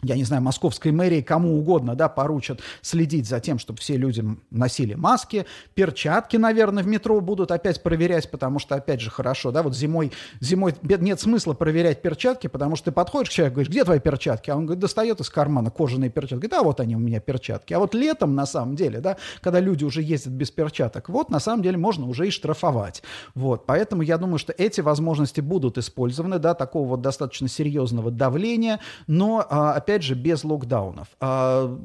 я 0.04 0.16
не 0.16 0.24
знаю, 0.24 0.44
московской 0.44 0.92
мэрии, 0.92 1.22
кому 1.22 1.58
угодно, 1.58 1.96
да, 1.96 2.08
поручат 2.08 2.62
следить 2.82 3.28
за 3.28 3.40
тем, 3.40 3.58
чтобы 3.58 3.80
все 3.80 3.98
люди 3.98 4.24
носили 4.52 4.94
маски, 4.94 5.48
перчатки, 5.74 6.38
наверное, 6.38 6.84
в 6.84 6.88
метро 6.88 7.20
будут 7.20 7.52
опять 7.52 7.82
проверять, 7.82 8.30
потому 8.30 8.60
что, 8.60 8.76
опять 8.76 9.02
же, 9.02 9.10
хорошо, 9.10 9.52
да, 9.52 9.64
вот 9.64 9.76
зимой, 9.76 10.12
зимой 10.40 10.76
нет 10.84 11.20
смысла 11.20 11.54
проверять 11.54 12.02
перчатки, 12.04 12.46
потому 12.46 12.76
что 12.76 12.86
ты 12.86 12.92
подходишь 12.92 13.30
к 13.30 13.34
человеку, 13.34 13.56
говоришь, 13.56 13.72
где 13.72 13.84
твои 13.84 14.00
перчатки? 14.00 14.52
А 14.52 14.56
он 14.56 14.66
говорит, 14.68 14.82
достает 14.82 15.20
из 15.20 15.30
кармана 15.30 15.72
кожаные 15.72 16.12
перчатки, 16.12 16.36
говорит, 16.36 16.54
а 16.54 16.64
вот 16.64 16.80
они 16.80 16.96
у 16.96 17.00
меня 17.00 17.20
перчатки. 17.20 17.74
А 17.74 17.80
вот 17.80 17.96
летом, 17.96 18.36
на 18.36 18.46
самом 18.46 18.76
деле, 18.76 19.00
да, 19.00 19.18
когда 19.42 19.60
люди 19.60 19.84
уже 19.84 20.04
ездят 20.04 20.34
без 20.34 20.52
перчаток, 20.52 21.10
вот, 21.10 21.32
на 21.32 21.40
самом 21.40 21.64
деле, 21.64 21.78
можно 21.78 22.08
уже 22.08 22.28
и 22.28 22.32
штрафовать. 22.32 23.02
Вот, 23.34 23.66
поэтому 23.66 24.04
я 24.04 24.20
думаю, 24.20 24.38
что 24.38 24.54
эти 24.56 24.82
возможности 24.82 25.42
будут 25.42 25.80
использованы, 25.80 26.38
да, 26.38 26.54
такого 26.54 26.88
вот 26.88 27.02
достаточно 27.02 27.48
серьезного 27.48 28.12
давления, 28.12 28.80
но, 29.08 29.46
а, 29.50 29.87
опять 29.88 30.04
же, 30.04 30.16
без 30.16 30.44
локдаунов. 30.44 31.08
А, 31.22 31.80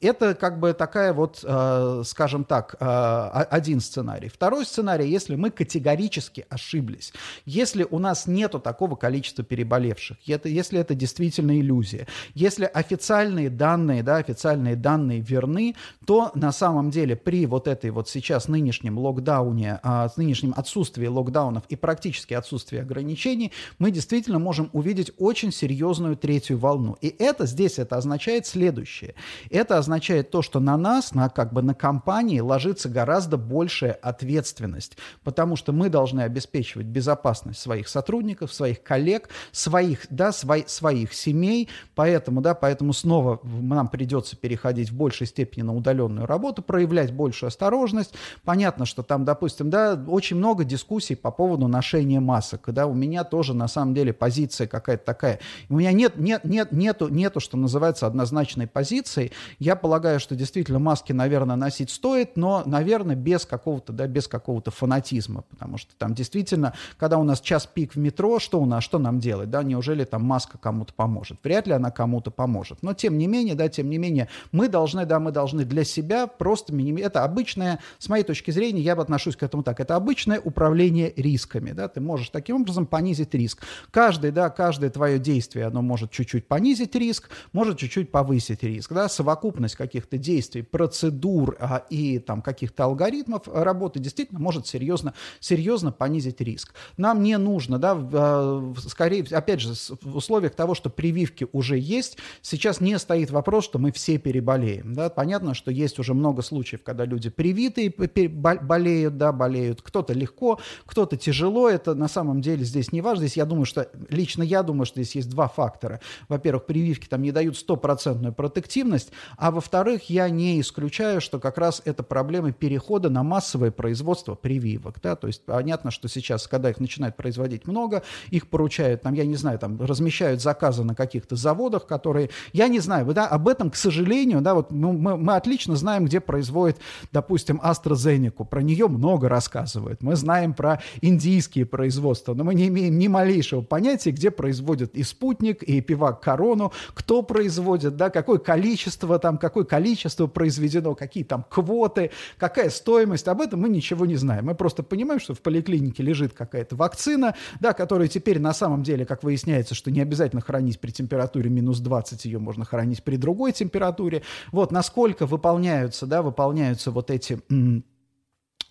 это 0.00 0.34
как 0.36 0.60
бы 0.60 0.72
такая 0.74 1.12
вот, 1.12 1.44
а, 1.44 2.02
скажем 2.04 2.44
так, 2.44 2.76
а, 2.78 3.46
один 3.50 3.80
сценарий. 3.80 4.28
Второй 4.28 4.64
сценарий, 4.64 5.10
если 5.10 5.34
мы 5.34 5.50
категорически 5.50 6.46
ошиблись, 6.48 7.12
если 7.46 7.84
у 7.90 7.98
нас 7.98 8.28
нету 8.28 8.60
такого 8.60 8.94
количества 8.94 9.44
переболевших, 9.44 10.18
если 10.24 10.78
это 10.78 10.94
действительно 10.94 11.58
иллюзия, 11.58 12.06
если 12.34 12.64
официальные 12.64 13.50
данные, 13.50 14.04
да, 14.04 14.18
официальные 14.18 14.76
данные 14.76 15.18
верны, 15.18 15.74
то 16.06 16.30
на 16.36 16.52
самом 16.52 16.92
деле 16.92 17.16
при 17.16 17.44
вот 17.46 17.66
этой 17.66 17.90
вот 17.90 18.08
сейчас 18.08 18.46
нынешнем 18.46 18.98
локдауне, 18.98 19.80
нынешнем 20.16 20.54
отсутствии 20.56 21.08
локдаунов 21.08 21.64
и 21.68 21.74
практически 21.74 22.34
отсутствии 22.34 22.78
ограничений, 22.78 23.50
мы 23.80 23.90
действительно 23.90 24.38
можем 24.38 24.70
увидеть 24.72 25.10
очень 25.18 25.50
серьезную 25.50 26.16
третью 26.16 26.58
волну. 26.58 26.96
И 27.00 27.08
это 27.18 27.47
здесь 27.48 27.78
это 27.78 27.96
означает 27.96 28.46
следующее. 28.46 29.14
Это 29.50 29.78
означает 29.78 30.30
то, 30.30 30.42
что 30.42 30.60
на 30.60 30.76
нас, 30.76 31.14
на, 31.14 31.28
как 31.28 31.52
бы 31.52 31.62
на 31.62 31.74
компании 31.74 32.40
ложится 32.40 32.88
гораздо 32.88 33.36
большая 33.36 33.92
ответственность, 33.92 34.96
потому 35.24 35.56
что 35.56 35.72
мы 35.72 35.88
должны 35.88 36.20
обеспечивать 36.20 36.86
безопасность 36.86 37.60
своих 37.60 37.88
сотрудников, 37.88 38.52
своих 38.52 38.82
коллег, 38.82 39.28
своих, 39.52 40.06
да, 40.10 40.32
свой, 40.32 40.64
своих 40.66 41.14
семей, 41.14 41.68
поэтому, 41.94 42.40
да, 42.40 42.54
поэтому 42.54 42.92
снова 42.92 43.40
нам 43.42 43.88
придется 43.88 44.36
переходить 44.36 44.90
в 44.90 44.96
большей 44.96 45.26
степени 45.26 45.62
на 45.62 45.74
удаленную 45.74 46.26
работу, 46.26 46.62
проявлять 46.62 47.12
большую 47.12 47.48
осторожность. 47.48 48.14
Понятно, 48.44 48.84
что 48.84 49.02
там, 49.02 49.24
допустим, 49.24 49.70
да, 49.70 49.94
очень 50.06 50.36
много 50.36 50.64
дискуссий 50.64 51.14
по 51.14 51.30
поводу 51.30 51.68
ношения 51.68 52.20
масок, 52.20 52.64
да, 52.68 52.86
у 52.86 52.94
меня 52.94 53.24
тоже 53.24 53.54
на 53.54 53.68
самом 53.68 53.94
деле 53.94 54.12
позиция 54.12 54.66
какая-то 54.66 55.04
такая. 55.04 55.40
У 55.68 55.76
меня 55.76 55.92
нет, 55.92 56.16
нет, 56.16 56.44
нет, 56.44 56.72
нету, 56.72 57.08
нету, 57.08 57.37
что 57.40 57.56
называется, 57.56 58.06
однозначной 58.06 58.66
позиции. 58.66 59.32
Я 59.58 59.76
полагаю, 59.76 60.20
что 60.20 60.34
действительно 60.34 60.78
маски, 60.78 61.12
наверное, 61.12 61.56
носить 61.56 61.90
стоит, 61.90 62.36
но, 62.36 62.62
наверное, 62.66 63.16
без 63.16 63.46
какого-то, 63.46 63.92
да, 63.92 64.06
без 64.06 64.28
какого-то 64.28 64.70
фанатизма, 64.70 65.42
потому 65.50 65.78
что 65.78 65.94
там 65.96 66.14
действительно, 66.14 66.74
когда 66.96 67.18
у 67.18 67.24
нас 67.24 67.40
час 67.40 67.66
пик 67.66 67.94
в 67.94 67.98
метро, 67.98 68.38
что 68.38 68.60
у 68.60 68.66
нас, 68.66 68.84
что 68.84 68.98
нам 68.98 69.20
делать, 69.20 69.50
да, 69.50 69.62
неужели 69.62 70.04
там 70.04 70.24
маска 70.24 70.58
кому-то 70.58 70.92
поможет? 70.94 71.38
Вряд 71.42 71.66
ли 71.66 71.72
она 71.72 71.90
кому-то 71.90 72.30
поможет. 72.30 72.82
Но, 72.82 72.94
тем 72.94 73.18
не 73.18 73.26
менее, 73.26 73.54
да, 73.54 73.68
тем 73.68 73.90
не 73.90 73.98
менее, 73.98 74.28
мы 74.52 74.68
должны, 74.68 75.06
да, 75.06 75.18
мы 75.20 75.32
должны 75.32 75.64
для 75.64 75.84
себя 75.84 76.26
просто 76.26 76.72
минимизировать. 76.72 77.12
Это 77.12 77.24
обычное, 77.24 77.78
с 77.98 78.08
моей 78.08 78.24
точки 78.24 78.50
зрения, 78.50 78.80
я 78.80 78.96
бы 78.96 79.02
отношусь 79.02 79.36
к 79.36 79.42
этому 79.42 79.62
так, 79.62 79.80
это 79.80 79.96
обычное 79.96 80.40
управление 80.40 81.12
рисками, 81.16 81.72
да, 81.72 81.88
ты 81.88 82.00
можешь 82.00 82.30
таким 82.30 82.56
образом 82.56 82.86
понизить 82.86 83.34
риск. 83.34 83.62
Каждый, 83.90 84.30
да, 84.30 84.50
каждое 84.50 84.90
твое 84.90 85.18
действие, 85.18 85.66
оно 85.66 85.82
может 85.82 86.10
чуть-чуть 86.10 86.46
понизить 86.46 86.94
риск, 86.94 87.27
может 87.52 87.78
чуть-чуть 87.78 88.10
повысить 88.10 88.62
риск. 88.62 88.92
Да? 88.92 89.08
Совокупность 89.08 89.76
каких-то 89.76 90.18
действий, 90.18 90.62
процедур 90.62 91.56
а, 91.60 91.84
и 91.90 92.18
там, 92.18 92.42
каких-то 92.42 92.84
алгоритмов 92.84 93.42
работы 93.46 93.98
действительно 93.98 94.40
может 94.40 94.66
серьезно, 94.66 95.14
серьезно 95.40 95.92
понизить 95.92 96.40
риск. 96.40 96.74
Нам 96.96 97.22
не 97.22 97.36
нужно, 97.38 97.78
да, 97.78 97.96
а, 97.96 98.74
скорее, 98.86 99.24
опять 99.30 99.60
же, 99.60 99.74
в 100.02 100.16
условиях 100.16 100.54
того, 100.54 100.74
что 100.74 100.90
прививки 100.90 101.46
уже 101.52 101.78
есть, 101.78 102.18
сейчас 102.42 102.80
не 102.80 102.98
стоит 102.98 103.30
вопрос, 103.30 103.64
что 103.64 103.78
мы 103.78 103.92
все 103.92 104.18
переболеем. 104.18 104.94
Да? 104.94 105.08
Понятно, 105.10 105.54
что 105.54 105.70
есть 105.70 105.98
уже 105.98 106.14
много 106.14 106.42
случаев, 106.42 106.82
когда 106.82 107.04
люди 107.04 107.30
привитые 107.30 107.90
болеют, 107.90 109.16
да, 109.16 109.32
болеют. 109.32 109.82
Кто-то 109.82 110.12
легко, 110.12 110.60
кто-то 110.84 111.16
тяжело. 111.16 111.68
Это 111.68 111.94
на 111.94 112.08
самом 112.08 112.40
деле 112.40 112.64
здесь 112.64 112.92
не 112.92 113.00
важно. 113.00 113.26
Здесь 113.26 113.36
я 113.36 113.44
думаю, 113.44 113.64
что 113.64 113.88
лично 114.08 114.42
я 114.42 114.62
думаю, 114.62 114.86
что 114.86 115.02
здесь 115.02 115.16
есть 115.16 115.30
два 115.30 115.48
фактора. 115.48 116.00
Во-первых, 116.28 116.66
прививки 116.66 117.06
там 117.06 117.17
не 117.22 117.32
дают 117.32 117.56
стопроцентную 117.56 118.32
протективность, 118.32 119.10
а 119.36 119.50
во-вторых, 119.50 120.10
я 120.10 120.28
не 120.28 120.60
исключаю, 120.60 121.20
что 121.20 121.38
как 121.38 121.58
раз 121.58 121.82
это 121.84 122.02
проблемы 122.02 122.52
перехода 122.52 123.10
на 123.10 123.22
массовое 123.22 123.70
производство 123.70 124.34
прививок, 124.34 125.00
да, 125.02 125.16
то 125.16 125.26
есть 125.26 125.44
понятно, 125.44 125.90
что 125.90 126.08
сейчас, 126.08 126.46
когда 126.46 126.70
их 126.70 126.80
начинают 126.80 127.16
производить 127.16 127.66
много, 127.66 128.02
их 128.30 128.48
поручают, 128.48 129.02
там, 129.02 129.14
я 129.14 129.24
не 129.24 129.36
знаю, 129.36 129.58
там, 129.58 129.80
размещают 129.80 130.40
заказы 130.40 130.84
на 130.84 130.94
каких-то 130.94 131.36
заводах, 131.36 131.86
которые, 131.86 132.30
я 132.52 132.68
не 132.68 132.80
знаю, 132.80 133.06
да, 133.12 133.26
об 133.26 133.48
этом, 133.48 133.70
к 133.70 133.76
сожалению, 133.76 134.40
да, 134.40 134.54
вот 134.54 134.70
мы, 134.70 134.92
мы, 134.92 135.16
мы 135.16 135.36
отлично 135.36 135.76
знаем, 135.76 136.04
где 136.04 136.20
производит, 136.20 136.78
допустим, 137.12 137.60
AstraZeneca, 137.62 138.44
про 138.44 138.62
нее 138.62 138.88
много 138.88 139.28
рассказывают, 139.28 140.02
мы 140.02 140.16
знаем 140.16 140.54
про 140.54 140.80
индийские 141.00 141.66
производства, 141.66 142.34
но 142.34 142.44
мы 142.44 142.54
не 142.54 142.68
имеем 142.68 142.98
ни 142.98 143.08
малейшего 143.08 143.62
понятия, 143.62 144.10
где 144.10 144.30
производят 144.30 144.94
и 144.94 145.02
спутник, 145.02 145.62
и 145.62 145.80
пивак 145.80 146.20
корону, 146.20 146.72
кто 146.94 147.07
производит, 147.22 147.96
да, 147.96 148.10
какое 148.10 148.38
количество 148.38 149.18
там, 149.18 149.38
какое 149.38 149.64
количество 149.64 150.26
произведено, 150.26 150.94
какие 150.94 151.24
там 151.24 151.44
квоты, 151.48 152.10
какая 152.36 152.70
стоимость, 152.70 153.26
об 153.28 153.40
этом 153.40 153.60
мы 153.60 153.68
ничего 153.68 154.06
не 154.06 154.16
знаем. 154.16 154.46
Мы 154.46 154.54
просто 154.54 154.82
понимаем, 154.82 155.20
что 155.20 155.34
в 155.34 155.40
поликлинике 155.40 156.02
лежит 156.02 156.34
какая-то 156.34 156.76
вакцина, 156.76 157.34
да, 157.60 157.72
которая 157.72 158.08
теперь 158.08 158.38
на 158.38 158.52
самом 158.52 158.82
деле, 158.82 159.04
как 159.06 159.22
выясняется, 159.22 159.74
что 159.74 159.90
не 159.90 160.00
обязательно 160.00 160.42
хранить 160.42 160.80
при 160.80 160.90
температуре 160.90 161.50
минус 161.50 161.80
20, 161.80 162.24
ее 162.26 162.38
можно 162.38 162.64
хранить 162.64 163.02
при 163.02 163.16
другой 163.16 163.52
температуре. 163.52 164.22
Вот 164.52 164.70
насколько 164.70 165.26
выполняются, 165.26 166.06
да, 166.06 166.22
выполняются 166.22 166.90
вот 166.90 167.10
эти 167.10 167.40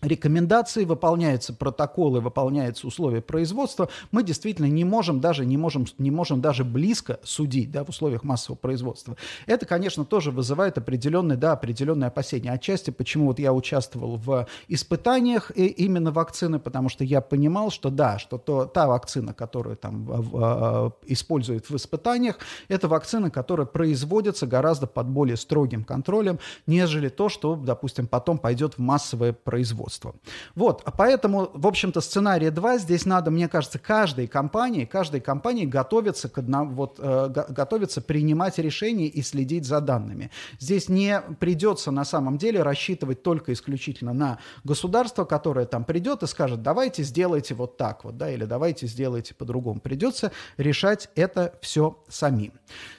рекомендации, 0.01 0.85
выполняются 0.85 1.53
протоколы, 1.53 2.21
выполняются 2.21 2.85
условия 2.85 3.21
производства, 3.21 3.89
мы 4.11 4.23
действительно 4.23 4.67
не 4.67 4.83
можем 4.83 5.19
даже, 5.19 5.43
не 5.43 5.57
можем, 5.57 5.87
не 5.97 6.11
можем 6.11 6.39
даже 6.39 6.63
близко 6.63 7.19
судить 7.23 7.71
да, 7.71 7.83
в 7.83 7.89
условиях 7.89 8.23
массового 8.23 8.57
производства. 8.57 9.17
Это, 9.47 9.65
конечно, 9.65 10.05
тоже 10.05 10.29
вызывает 10.29 10.77
определенные, 10.77 11.37
да, 11.37 11.53
определенные 11.53 12.07
опасения. 12.09 12.51
Отчасти, 12.51 12.91
почему 12.91 13.27
вот 13.27 13.39
я 13.39 13.53
участвовал 13.53 14.17
в 14.17 14.47
испытаниях 14.67 15.51
именно 15.55 16.11
вакцины, 16.11 16.59
потому 16.59 16.89
что 16.89 17.03
я 17.03 17.19
понимал, 17.19 17.71
что 17.71 17.89
да, 17.89 18.19
что 18.19 18.37
то, 18.37 18.65
та 18.65 18.87
вакцина, 18.87 19.33
которую 19.33 19.77
там 19.77 20.05
в, 20.05 20.21
в, 20.21 20.93
используют 21.07 21.71
в 21.71 21.75
испытаниях, 21.75 22.37
это 22.67 22.87
вакцина, 22.87 23.31
которая 23.31 23.65
производится 23.65 24.45
гораздо 24.45 24.85
под 24.85 25.07
более 25.07 25.37
строгим 25.37 25.83
контролем, 25.83 26.37
нежели 26.67 27.09
то, 27.09 27.29
что, 27.29 27.55
допустим, 27.55 28.05
потом 28.07 28.37
пойдет 28.37 28.75
в 28.75 28.79
массовое 28.79 29.33
производство 29.33 29.86
производства. 29.87 30.15
Вот, 30.55 30.81
а 30.85 30.91
поэтому, 30.91 31.49
в 31.53 31.67
общем-то, 31.67 32.01
сценария 32.01 32.51
2 32.51 32.79
здесь 32.79 33.05
надо, 33.05 33.31
мне 33.31 33.47
кажется, 33.47 33.79
каждой 33.79 34.27
компании, 34.27 34.85
каждой 34.85 35.21
компании 35.21 35.65
готовиться, 35.65 36.29
к 36.29 36.37
одному, 36.37 36.73
вот, 36.73 36.99
э, 36.99 37.29
готовиться 37.49 38.01
принимать 38.01 38.57
решения 38.57 39.07
и 39.07 39.21
следить 39.21 39.65
за 39.65 39.81
данными. 39.81 40.29
Здесь 40.59 40.89
не 40.89 41.21
придется 41.39 41.91
на 41.91 42.05
самом 42.05 42.37
деле 42.37 42.63
рассчитывать 42.63 43.23
только 43.23 43.53
исключительно 43.53 44.13
на 44.13 44.37
государство, 44.63 45.25
которое 45.25 45.65
там 45.65 45.83
придет 45.83 46.23
и 46.23 46.27
скажет, 46.27 46.61
давайте 46.61 47.03
сделайте 47.03 47.53
вот 47.53 47.77
так 47.77 48.03
вот, 48.03 48.17
да, 48.17 48.29
или 48.31 48.45
давайте 48.45 48.87
сделайте 48.87 49.33
по-другому. 49.33 49.79
Придется 49.79 50.31
решать 50.57 51.09
это 51.15 51.53
все 51.61 51.97
самим. 52.09 52.51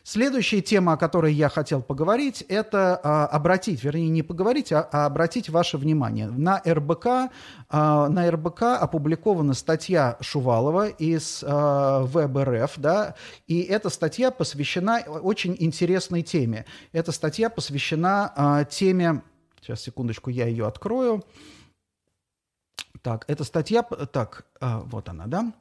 Следующая 0.05 0.61
тема, 0.61 0.92
о 0.92 0.96
которой 0.96 1.33
я 1.35 1.48
хотел 1.48 1.83
поговорить, 1.83 2.44
это 2.48 3.01
а, 3.03 3.27
обратить, 3.27 3.85
вернее, 3.85 4.09
не 4.09 4.22
поговорить, 4.22 4.72
а, 4.72 4.88
а 4.92 5.07
обратить 5.07 5.48
ваше 5.51 5.79
внимание 5.79 6.29
на 6.29 6.61
РБК, 6.79 7.31
а, 7.69 8.09
на 8.09 8.31
РБК 8.31 8.62
опубликована 8.62 9.55
статья 9.55 10.17
Шувалова 10.21 10.88
из 10.88 11.45
а, 11.47 12.03
ВБРФ, 12.05 12.79
да, 12.79 13.14
и 13.47 13.61
эта 13.61 13.91
статья 13.91 14.31
посвящена 14.31 15.01
очень 15.01 15.57
интересной 15.59 16.23
теме. 16.23 16.64
Эта 16.93 17.12
статья 17.12 17.51
посвящена 17.51 18.33
а, 18.35 18.64
теме, 18.64 19.23
сейчас, 19.61 19.83
секундочку, 19.83 20.31
я 20.31 20.47
ее 20.47 20.67
открою. 20.67 21.25
Так, 23.03 23.25
эта 23.29 23.45
статья, 23.45 23.83
так, 23.83 24.47
вот 24.61 25.09
она, 25.09 25.27
да, 25.27 25.53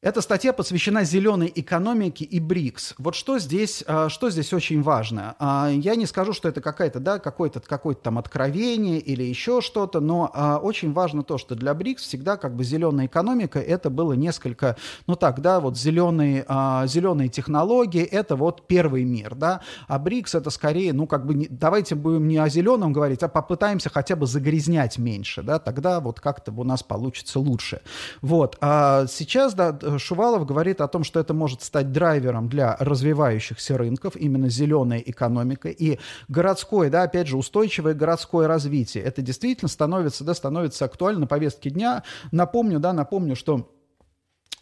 Эта 0.00 0.20
статья 0.20 0.52
посвящена 0.52 1.02
зеленой 1.02 1.50
экономике 1.52 2.24
и 2.24 2.38
БРИКС. 2.38 2.94
Вот 2.98 3.16
что 3.16 3.40
здесь, 3.40 3.82
а, 3.84 4.08
что 4.08 4.30
здесь 4.30 4.52
очень 4.52 4.80
важно. 4.80 5.34
А, 5.40 5.68
я 5.72 5.96
не 5.96 6.06
скажу, 6.06 6.32
что 6.32 6.48
это 6.48 6.60
какая-то, 6.60 7.00
да, 7.00 7.18
какое-то 7.18 7.58
какое 7.58 7.96
там 7.96 8.16
откровение 8.16 9.00
или 9.00 9.24
еще 9.24 9.60
что-то, 9.60 9.98
но 9.98 10.30
а, 10.32 10.58
очень 10.58 10.92
важно 10.92 11.24
то, 11.24 11.36
что 11.36 11.56
для 11.56 11.74
БРИКС 11.74 12.02
всегда 12.02 12.36
как 12.36 12.54
бы 12.54 12.62
зеленая 12.62 13.06
экономика, 13.06 13.58
это 13.58 13.90
было 13.90 14.12
несколько, 14.12 14.76
ну 15.08 15.16
так, 15.16 15.40
да, 15.40 15.58
вот 15.58 15.76
зеленые, 15.76 16.46
зеленые 16.86 17.28
технологии, 17.28 18.04
это 18.04 18.36
вот 18.36 18.68
первый 18.68 19.02
мир, 19.02 19.34
да, 19.34 19.62
а 19.88 19.98
БРИКС 19.98 20.36
это 20.36 20.50
скорее, 20.50 20.92
ну 20.92 21.08
как 21.08 21.26
бы, 21.26 21.48
давайте 21.50 21.96
будем 21.96 22.28
не 22.28 22.38
о 22.38 22.48
зеленом 22.48 22.92
говорить, 22.92 23.24
а 23.24 23.28
попытаемся 23.28 23.90
хотя 23.90 24.14
бы 24.14 24.28
загрязнять 24.28 24.96
меньше, 24.96 25.42
да, 25.42 25.58
тогда 25.58 25.98
вот 25.98 26.20
как-то 26.20 26.52
у 26.52 26.62
нас 26.62 26.84
получится 26.84 27.40
лучше. 27.40 27.80
Вот, 28.22 28.56
а 28.60 29.06
сейчас, 29.08 29.54
да, 29.54 29.76
Шувалов 29.96 30.44
говорит 30.44 30.80
о 30.80 30.88
том, 30.88 31.04
что 31.04 31.20
это 31.20 31.32
может 31.32 31.62
стать 31.62 31.92
драйвером 31.92 32.48
для 32.48 32.76
развивающихся 32.78 33.78
рынков, 33.78 34.16
именно 34.16 34.48
зеленая 34.48 34.98
экономика 34.98 35.68
и 35.68 35.98
городское, 36.28 36.90
да, 36.90 37.04
опять 37.04 37.28
же, 37.28 37.36
устойчивое 37.36 37.94
городское 37.94 38.46
развитие. 38.48 39.04
Это 39.04 39.22
действительно 39.22 39.68
становится, 39.68 40.24
да, 40.24 40.34
становится 40.34 40.84
актуально 40.84 41.20
на 41.20 41.26
повестке 41.26 41.70
дня. 41.70 42.02
Напомню, 42.32 42.80
да, 42.80 42.92
напомню, 42.92 43.36
что 43.36 43.68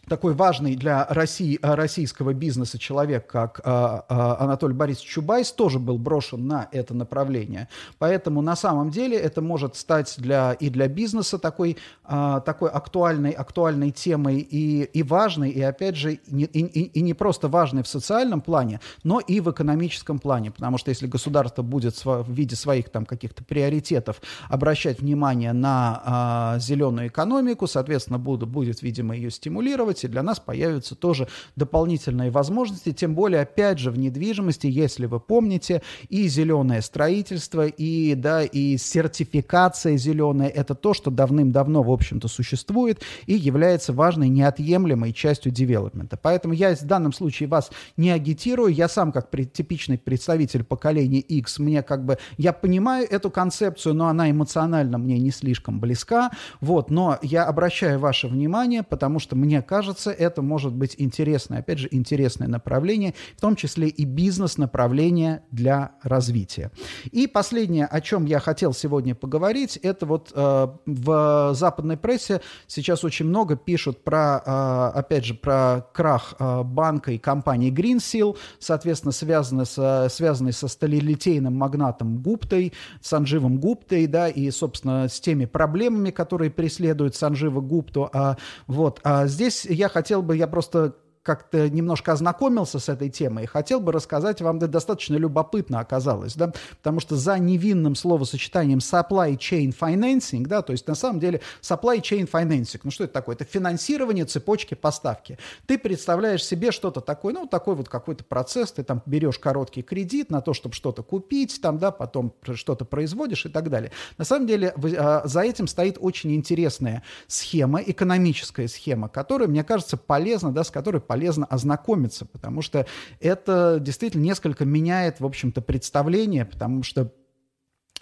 такой 0.07 0.33
важный 0.33 0.75
для 0.75 1.05
России, 1.09 1.59
э, 1.61 1.75
российского 1.75 2.33
бизнеса 2.33 2.79
человек, 2.79 3.27
как 3.27 3.61
а, 3.63 4.05
а, 4.07 4.43
Анатолий 4.43 4.73
Борисович 4.73 5.09
Чубайс, 5.09 5.51
тоже 5.51 5.79
был 5.79 5.97
брошен 5.97 6.47
на 6.47 6.67
это 6.71 6.93
направление. 6.93 7.67
Поэтому 7.97 8.41
на 8.41 8.55
самом 8.55 8.89
деле 8.89 9.17
это 9.17 9.41
может 9.41 9.75
стать 9.75 10.15
для, 10.17 10.53
и 10.53 10.69
для 10.69 10.87
бизнеса 10.87 11.37
такой, 11.37 11.77
такой 12.05 12.69
актуальной, 12.69 13.31
актуальной 13.31 13.91
темой 13.91 14.39
и, 14.39 14.83
и 14.83 15.03
важной, 15.03 15.49
и 15.49 15.61
опять 15.61 15.95
же, 15.95 16.19
не, 16.27 16.45
и, 16.45 16.61
и 16.61 17.01
не 17.01 17.13
просто 17.13 17.47
важной 17.47 17.83
в 17.83 17.87
социальном 17.87 18.41
плане, 18.41 18.79
но 19.03 19.19
и 19.19 19.39
в 19.41 19.51
экономическом 19.51 20.19
плане. 20.19 20.51
Потому 20.51 20.77
что 20.77 20.89
если 20.89 21.07
государство 21.07 21.61
будет 21.61 22.03
в 22.03 22.31
виде 22.31 22.55
своих 22.55 22.89
там 22.89 23.05
каких-то 23.05 23.43
приоритетов 23.43 24.21
обращать 24.49 25.01
внимание 25.01 25.53
на 25.53 26.57
зеленую 26.59 27.07
экономику, 27.07 27.67
соответственно, 27.67 28.19
будет, 28.19 28.47
будет, 28.47 28.81
видимо, 28.81 29.15
ее 29.15 29.31
стимулировать, 29.31 29.96
делать, 29.97 30.03
и 30.03 30.07
для 30.07 30.23
нас 30.23 30.39
появятся 30.39 30.95
тоже 30.95 31.27
дополнительные 31.55 32.31
возможности, 32.31 32.91
тем 32.91 33.15
более, 33.15 33.41
опять 33.41 33.79
же, 33.79 33.91
в 33.91 33.97
недвижимости, 33.97 34.67
если 34.67 35.07
вы 35.07 35.19
помните, 35.19 35.81
и 36.09 36.27
зеленое 36.27 36.81
строительство, 36.81 37.65
и, 37.65 38.15
да, 38.15 38.43
и 38.43 38.77
сертификация 38.77 39.97
зеленая, 39.97 40.49
это 40.49 40.75
то, 40.75 40.93
что 40.93 41.11
давным-давно, 41.11 41.83
в 41.83 41.91
общем-то, 41.91 42.27
существует 42.27 43.01
и 43.27 43.33
является 43.33 43.93
важной, 43.93 44.29
неотъемлемой 44.29 45.13
частью 45.13 45.51
девелопмента. 45.51 46.17
Поэтому 46.17 46.53
я 46.53 46.75
в 46.75 46.83
данном 46.83 47.13
случае 47.13 47.49
вас 47.49 47.71
не 47.97 48.11
агитирую, 48.11 48.73
я 48.73 48.87
сам 48.87 49.11
как 49.11 49.29
типичный 49.53 49.97
представитель 49.97 50.63
поколения 50.63 51.19
X, 51.19 51.59
мне 51.59 51.81
как 51.81 52.05
бы, 52.05 52.17
я 52.37 52.53
понимаю 52.53 53.07
эту 53.09 53.29
концепцию, 53.29 53.95
но 53.95 54.07
она 54.07 54.29
эмоционально 54.29 54.97
мне 54.97 55.19
не 55.19 55.31
слишком 55.31 55.79
близка, 55.79 56.31
вот, 56.61 56.91
но 56.91 57.17
я 57.21 57.45
обращаю 57.45 57.99
ваше 57.99 58.27
внимание, 58.27 58.83
потому 58.83 59.19
что 59.19 59.35
мне 59.35 59.61
кажется, 59.61 59.86
кажется, 59.87 60.11
это 60.11 60.41
может 60.41 60.73
быть 60.73 60.95
интересное, 60.97 61.59
опять 61.59 61.79
же, 61.79 61.87
интересное 61.91 62.49
направление, 62.49 63.13
в 63.37 63.41
том 63.41 63.55
числе 63.55 63.87
и 63.87 64.03
бизнес-направление 64.03 65.43
для 65.51 65.91
развития. 66.03 66.71
И 67.11 67.25
последнее, 67.25 67.85
о 67.85 68.01
чем 68.01 68.25
я 68.25 68.39
хотел 68.39 68.73
сегодня 68.73 69.15
поговорить, 69.15 69.77
это 69.77 70.05
вот 70.05 70.33
э, 70.35 70.67
в 70.85 71.53
западной 71.53 71.95
прессе 71.95 72.41
сейчас 72.67 73.05
очень 73.05 73.27
много 73.27 73.55
пишут 73.55 74.03
про, 74.03 74.43
э, 74.45 74.99
опять 74.99 75.23
же, 75.23 75.35
про 75.35 75.85
крах 75.93 76.35
э, 76.37 76.63
банка 76.63 77.13
и 77.13 77.17
компании 77.17 77.71
Greensill, 77.71 78.35
соответственно, 78.59 79.13
связанный 79.13 79.65
со, 79.65 80.07
связанный 80.09 80.51
со 80.51 80.67
сталилитейным 80.67 81.55
магнатом 81.55 82.21
Гуптой, 82.21 82.73
Санживом 83.01 83.57
Гуптой, 83.57 84.05
да, 84.07 84.27
и, 84.27 84.51
собственно, 84.51 85.07
с 85.07 85.21
теми 85.21 85.45
проблемами, 85.45 86.11
которые 86.11 86.51
преследуют 86.51 87.15
Санжива 87.15 87.61
Гупту. 87.61 88.09
А, 88.11 88.35
вот, 88.67 88.99
а 89.03 89.27
здесь 89.27 89.65
я 89.77 89.89
хотел 89.89 90.21
бы, 90.21 90.35
я 90.35 90.47
просто 90.47 90.95
как-то 91.27 91.69
немножко 91.69 92.13
ознакомился 92.13 92.79
с 92.79 92.87
этой 92.87 93.09
темой 93.09 93.43
и 93.43 93.47
хотел 93.47 93.81
бы 93.81 93.91
рассказать 93.91 94.41
вам, 94.41 94.59
да 94.59 94.67
достаточно 94.67 95.17
любопытно 95.17 95.81
оказалось, 95.81 96.35
да, 96.35 96.53
потому 96.77 97.01
что 97.01 97.17
за 97.17 97.37
невинным 97.37 97.95
словосочетанием 97.95 98.77
supply 98.77 99.37
chain 99.37 99.75
financing, 99.77 100.47
да, 100.47 100.61
то 100.61 100.71
есть 100.71 100.87
на 100.87 100.95
самом 100.95 101.19
деле 101.19 101.41
supply 101.61 101.99
chain 101.99 102.31
financing, 102.31 102.79
ну 102.85 102.91
что 102.91 103.03
это 103.03 103.11
такое? 103.11 103.35
Это 103.35 103.43
финансирование 103.43 104.23
цепочки 104.23 104.73
поставки. 104.73 105.37
Ты 105.65 105.77
представляешь 105.77 106.45
себе 106.45 106.71
что-то 106.71 107.01
такое, 107.01 107.33
ну 107.33 107.45
такой 107.45 107.75
вот 107.75 107.89
какой-то 107.89 108.23
процесс, 108.23 108.71
ты 108.71 108.83
там 108.83 109.03
берешь 109.05 109.37
короткий 109.37 109.81
кредит 109.81 110.31
на 110.31 110.39
то, 110.39 110.53
чтобы 110.53 110.75
что-то 110.75 111.03
купить, 111.03 111.59
там, 111.61 111.77
да, 111.77 111.91
потом 111.91 112.33
что-то 112.53 112.85
производишь 112.85 113.45
и 113.45 113.49
так 113.49 113.69
далее. 113.69 113.91
На 114.17 114.23
самом 114.23 114.47
деле 114.47 114.73
а, 114.97 115.23
за 115.25 115.41
этим 115.41 115.67
стоит 115.67 115.97
очень 115.99 116.33
интересная 116.33 117.03
схема, 117.27 117.81
экономическая 117.81 118.69
схема, 118.69 119.09
которая, 119.09 119.49
мне 119.49 119.65
кажется, 119.65 119.97
полезна, 119.97 120.53
да, 120.53 120.63
с 120.63 120.71
которой 120.71 121.01
полезно 121.01 121.16
полезно 121.17 121.47
ознакомиться, 121.47 122.25
потому 122.27 122.61
что 122.61 122.85
это 123.19 123.79
действительно 123.81 124.21
несколько 124.21 124.65
меняет, 124.65 125.19
в 125.19 125.25
общем-то, 125.25 125.61
представление, 125.61 126.45
потому 126.45 126.83
что 126.83 127.11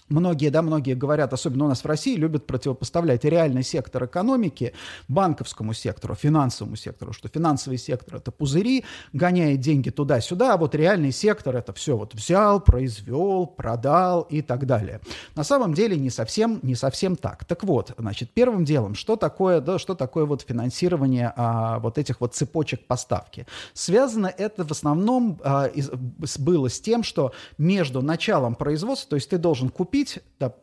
Многие, 0.07 0.51
да, 0.51 0.61
многие 0.61 0.93
говорят, 0.93 1.33
особенно 1.33 1.65
у 1.65 1.67
нас 1.67 1.83
в 1.83 1.87
России, 1.87 2.15
любят 2.15 2.45
противопоставлять 2.45 3.23
реальный 3.23 3.63
сектор 3.63 4.05
экономики 4.05 4.73
банковскому 5.07 5.73
сектору, 5.73 6.13
финансовому 6.13 6.75
сектору, 6.75 7.11
что 7.11 7.27
финансовый 7.27 7.77
сектор– 7.79 8.15
это 8.17 8.31
пузыри, 8.31 8.85
гоняет 9.13 9.61
деньги 9.61 9.89
туда-сюда, 9.89 10.53
а 10.53 10.57
вот 10.57 10.75
реальный 10.75 11.11
сектор– 11.11 11.55
это 11.57 11.73
все 11.73 11.97
вот 11.97 12.13
взял, 12.13 12.59
произвел, 12.59 13.47
продал 13.47 14.21
и 14.29 14.43
так 14.43 14.67
далее. 14.67 15.01
На 15.35 15.43
самом 15.43 15.73
деле 15.73 15.97
не 15.97 16.11
совсем, 16.11 16.59
не 16.61 16.75
совсем 16.75 17.15
так. 17.15 17.43
Так 17.45 17.63
вот, 17.63 17.91
значит, 17.97 18.29
первым 18.29 18.63
делом, 18.63 18.93
что 18.93 19.15
такое, 19.15 19.59
да, 19.59 19.79
что 19.79 19.95
такое 19.95 20.25
вот 20.25 20.43
финансирование 20.43 21.33
а, 21.35 21.79
вот 21.79 21.97
этих 21.97 22.21
вот 22.21 22.35
цепочек 22.35 22.85
поставки? 22.85 23.47
Связано 23.73 24.27
это 24.27 24.65
в 24.65 24.71
основном 24.71 25.39
а, 25.43 25.65
из, 25.65 25.89
было 26.37 26.69
с 26.69 26.79
тем, 26.79 27.01
что 27.01 27.33
между 27.57 28.03
началом 28.03 28.53
производства, 28.53 29.09
то 29.09 29.15
есть 29.15 29.31
ты 29.31 29.39
должен 29.39 29.69
купить 29.69 29.94
купить, 29.95 30.19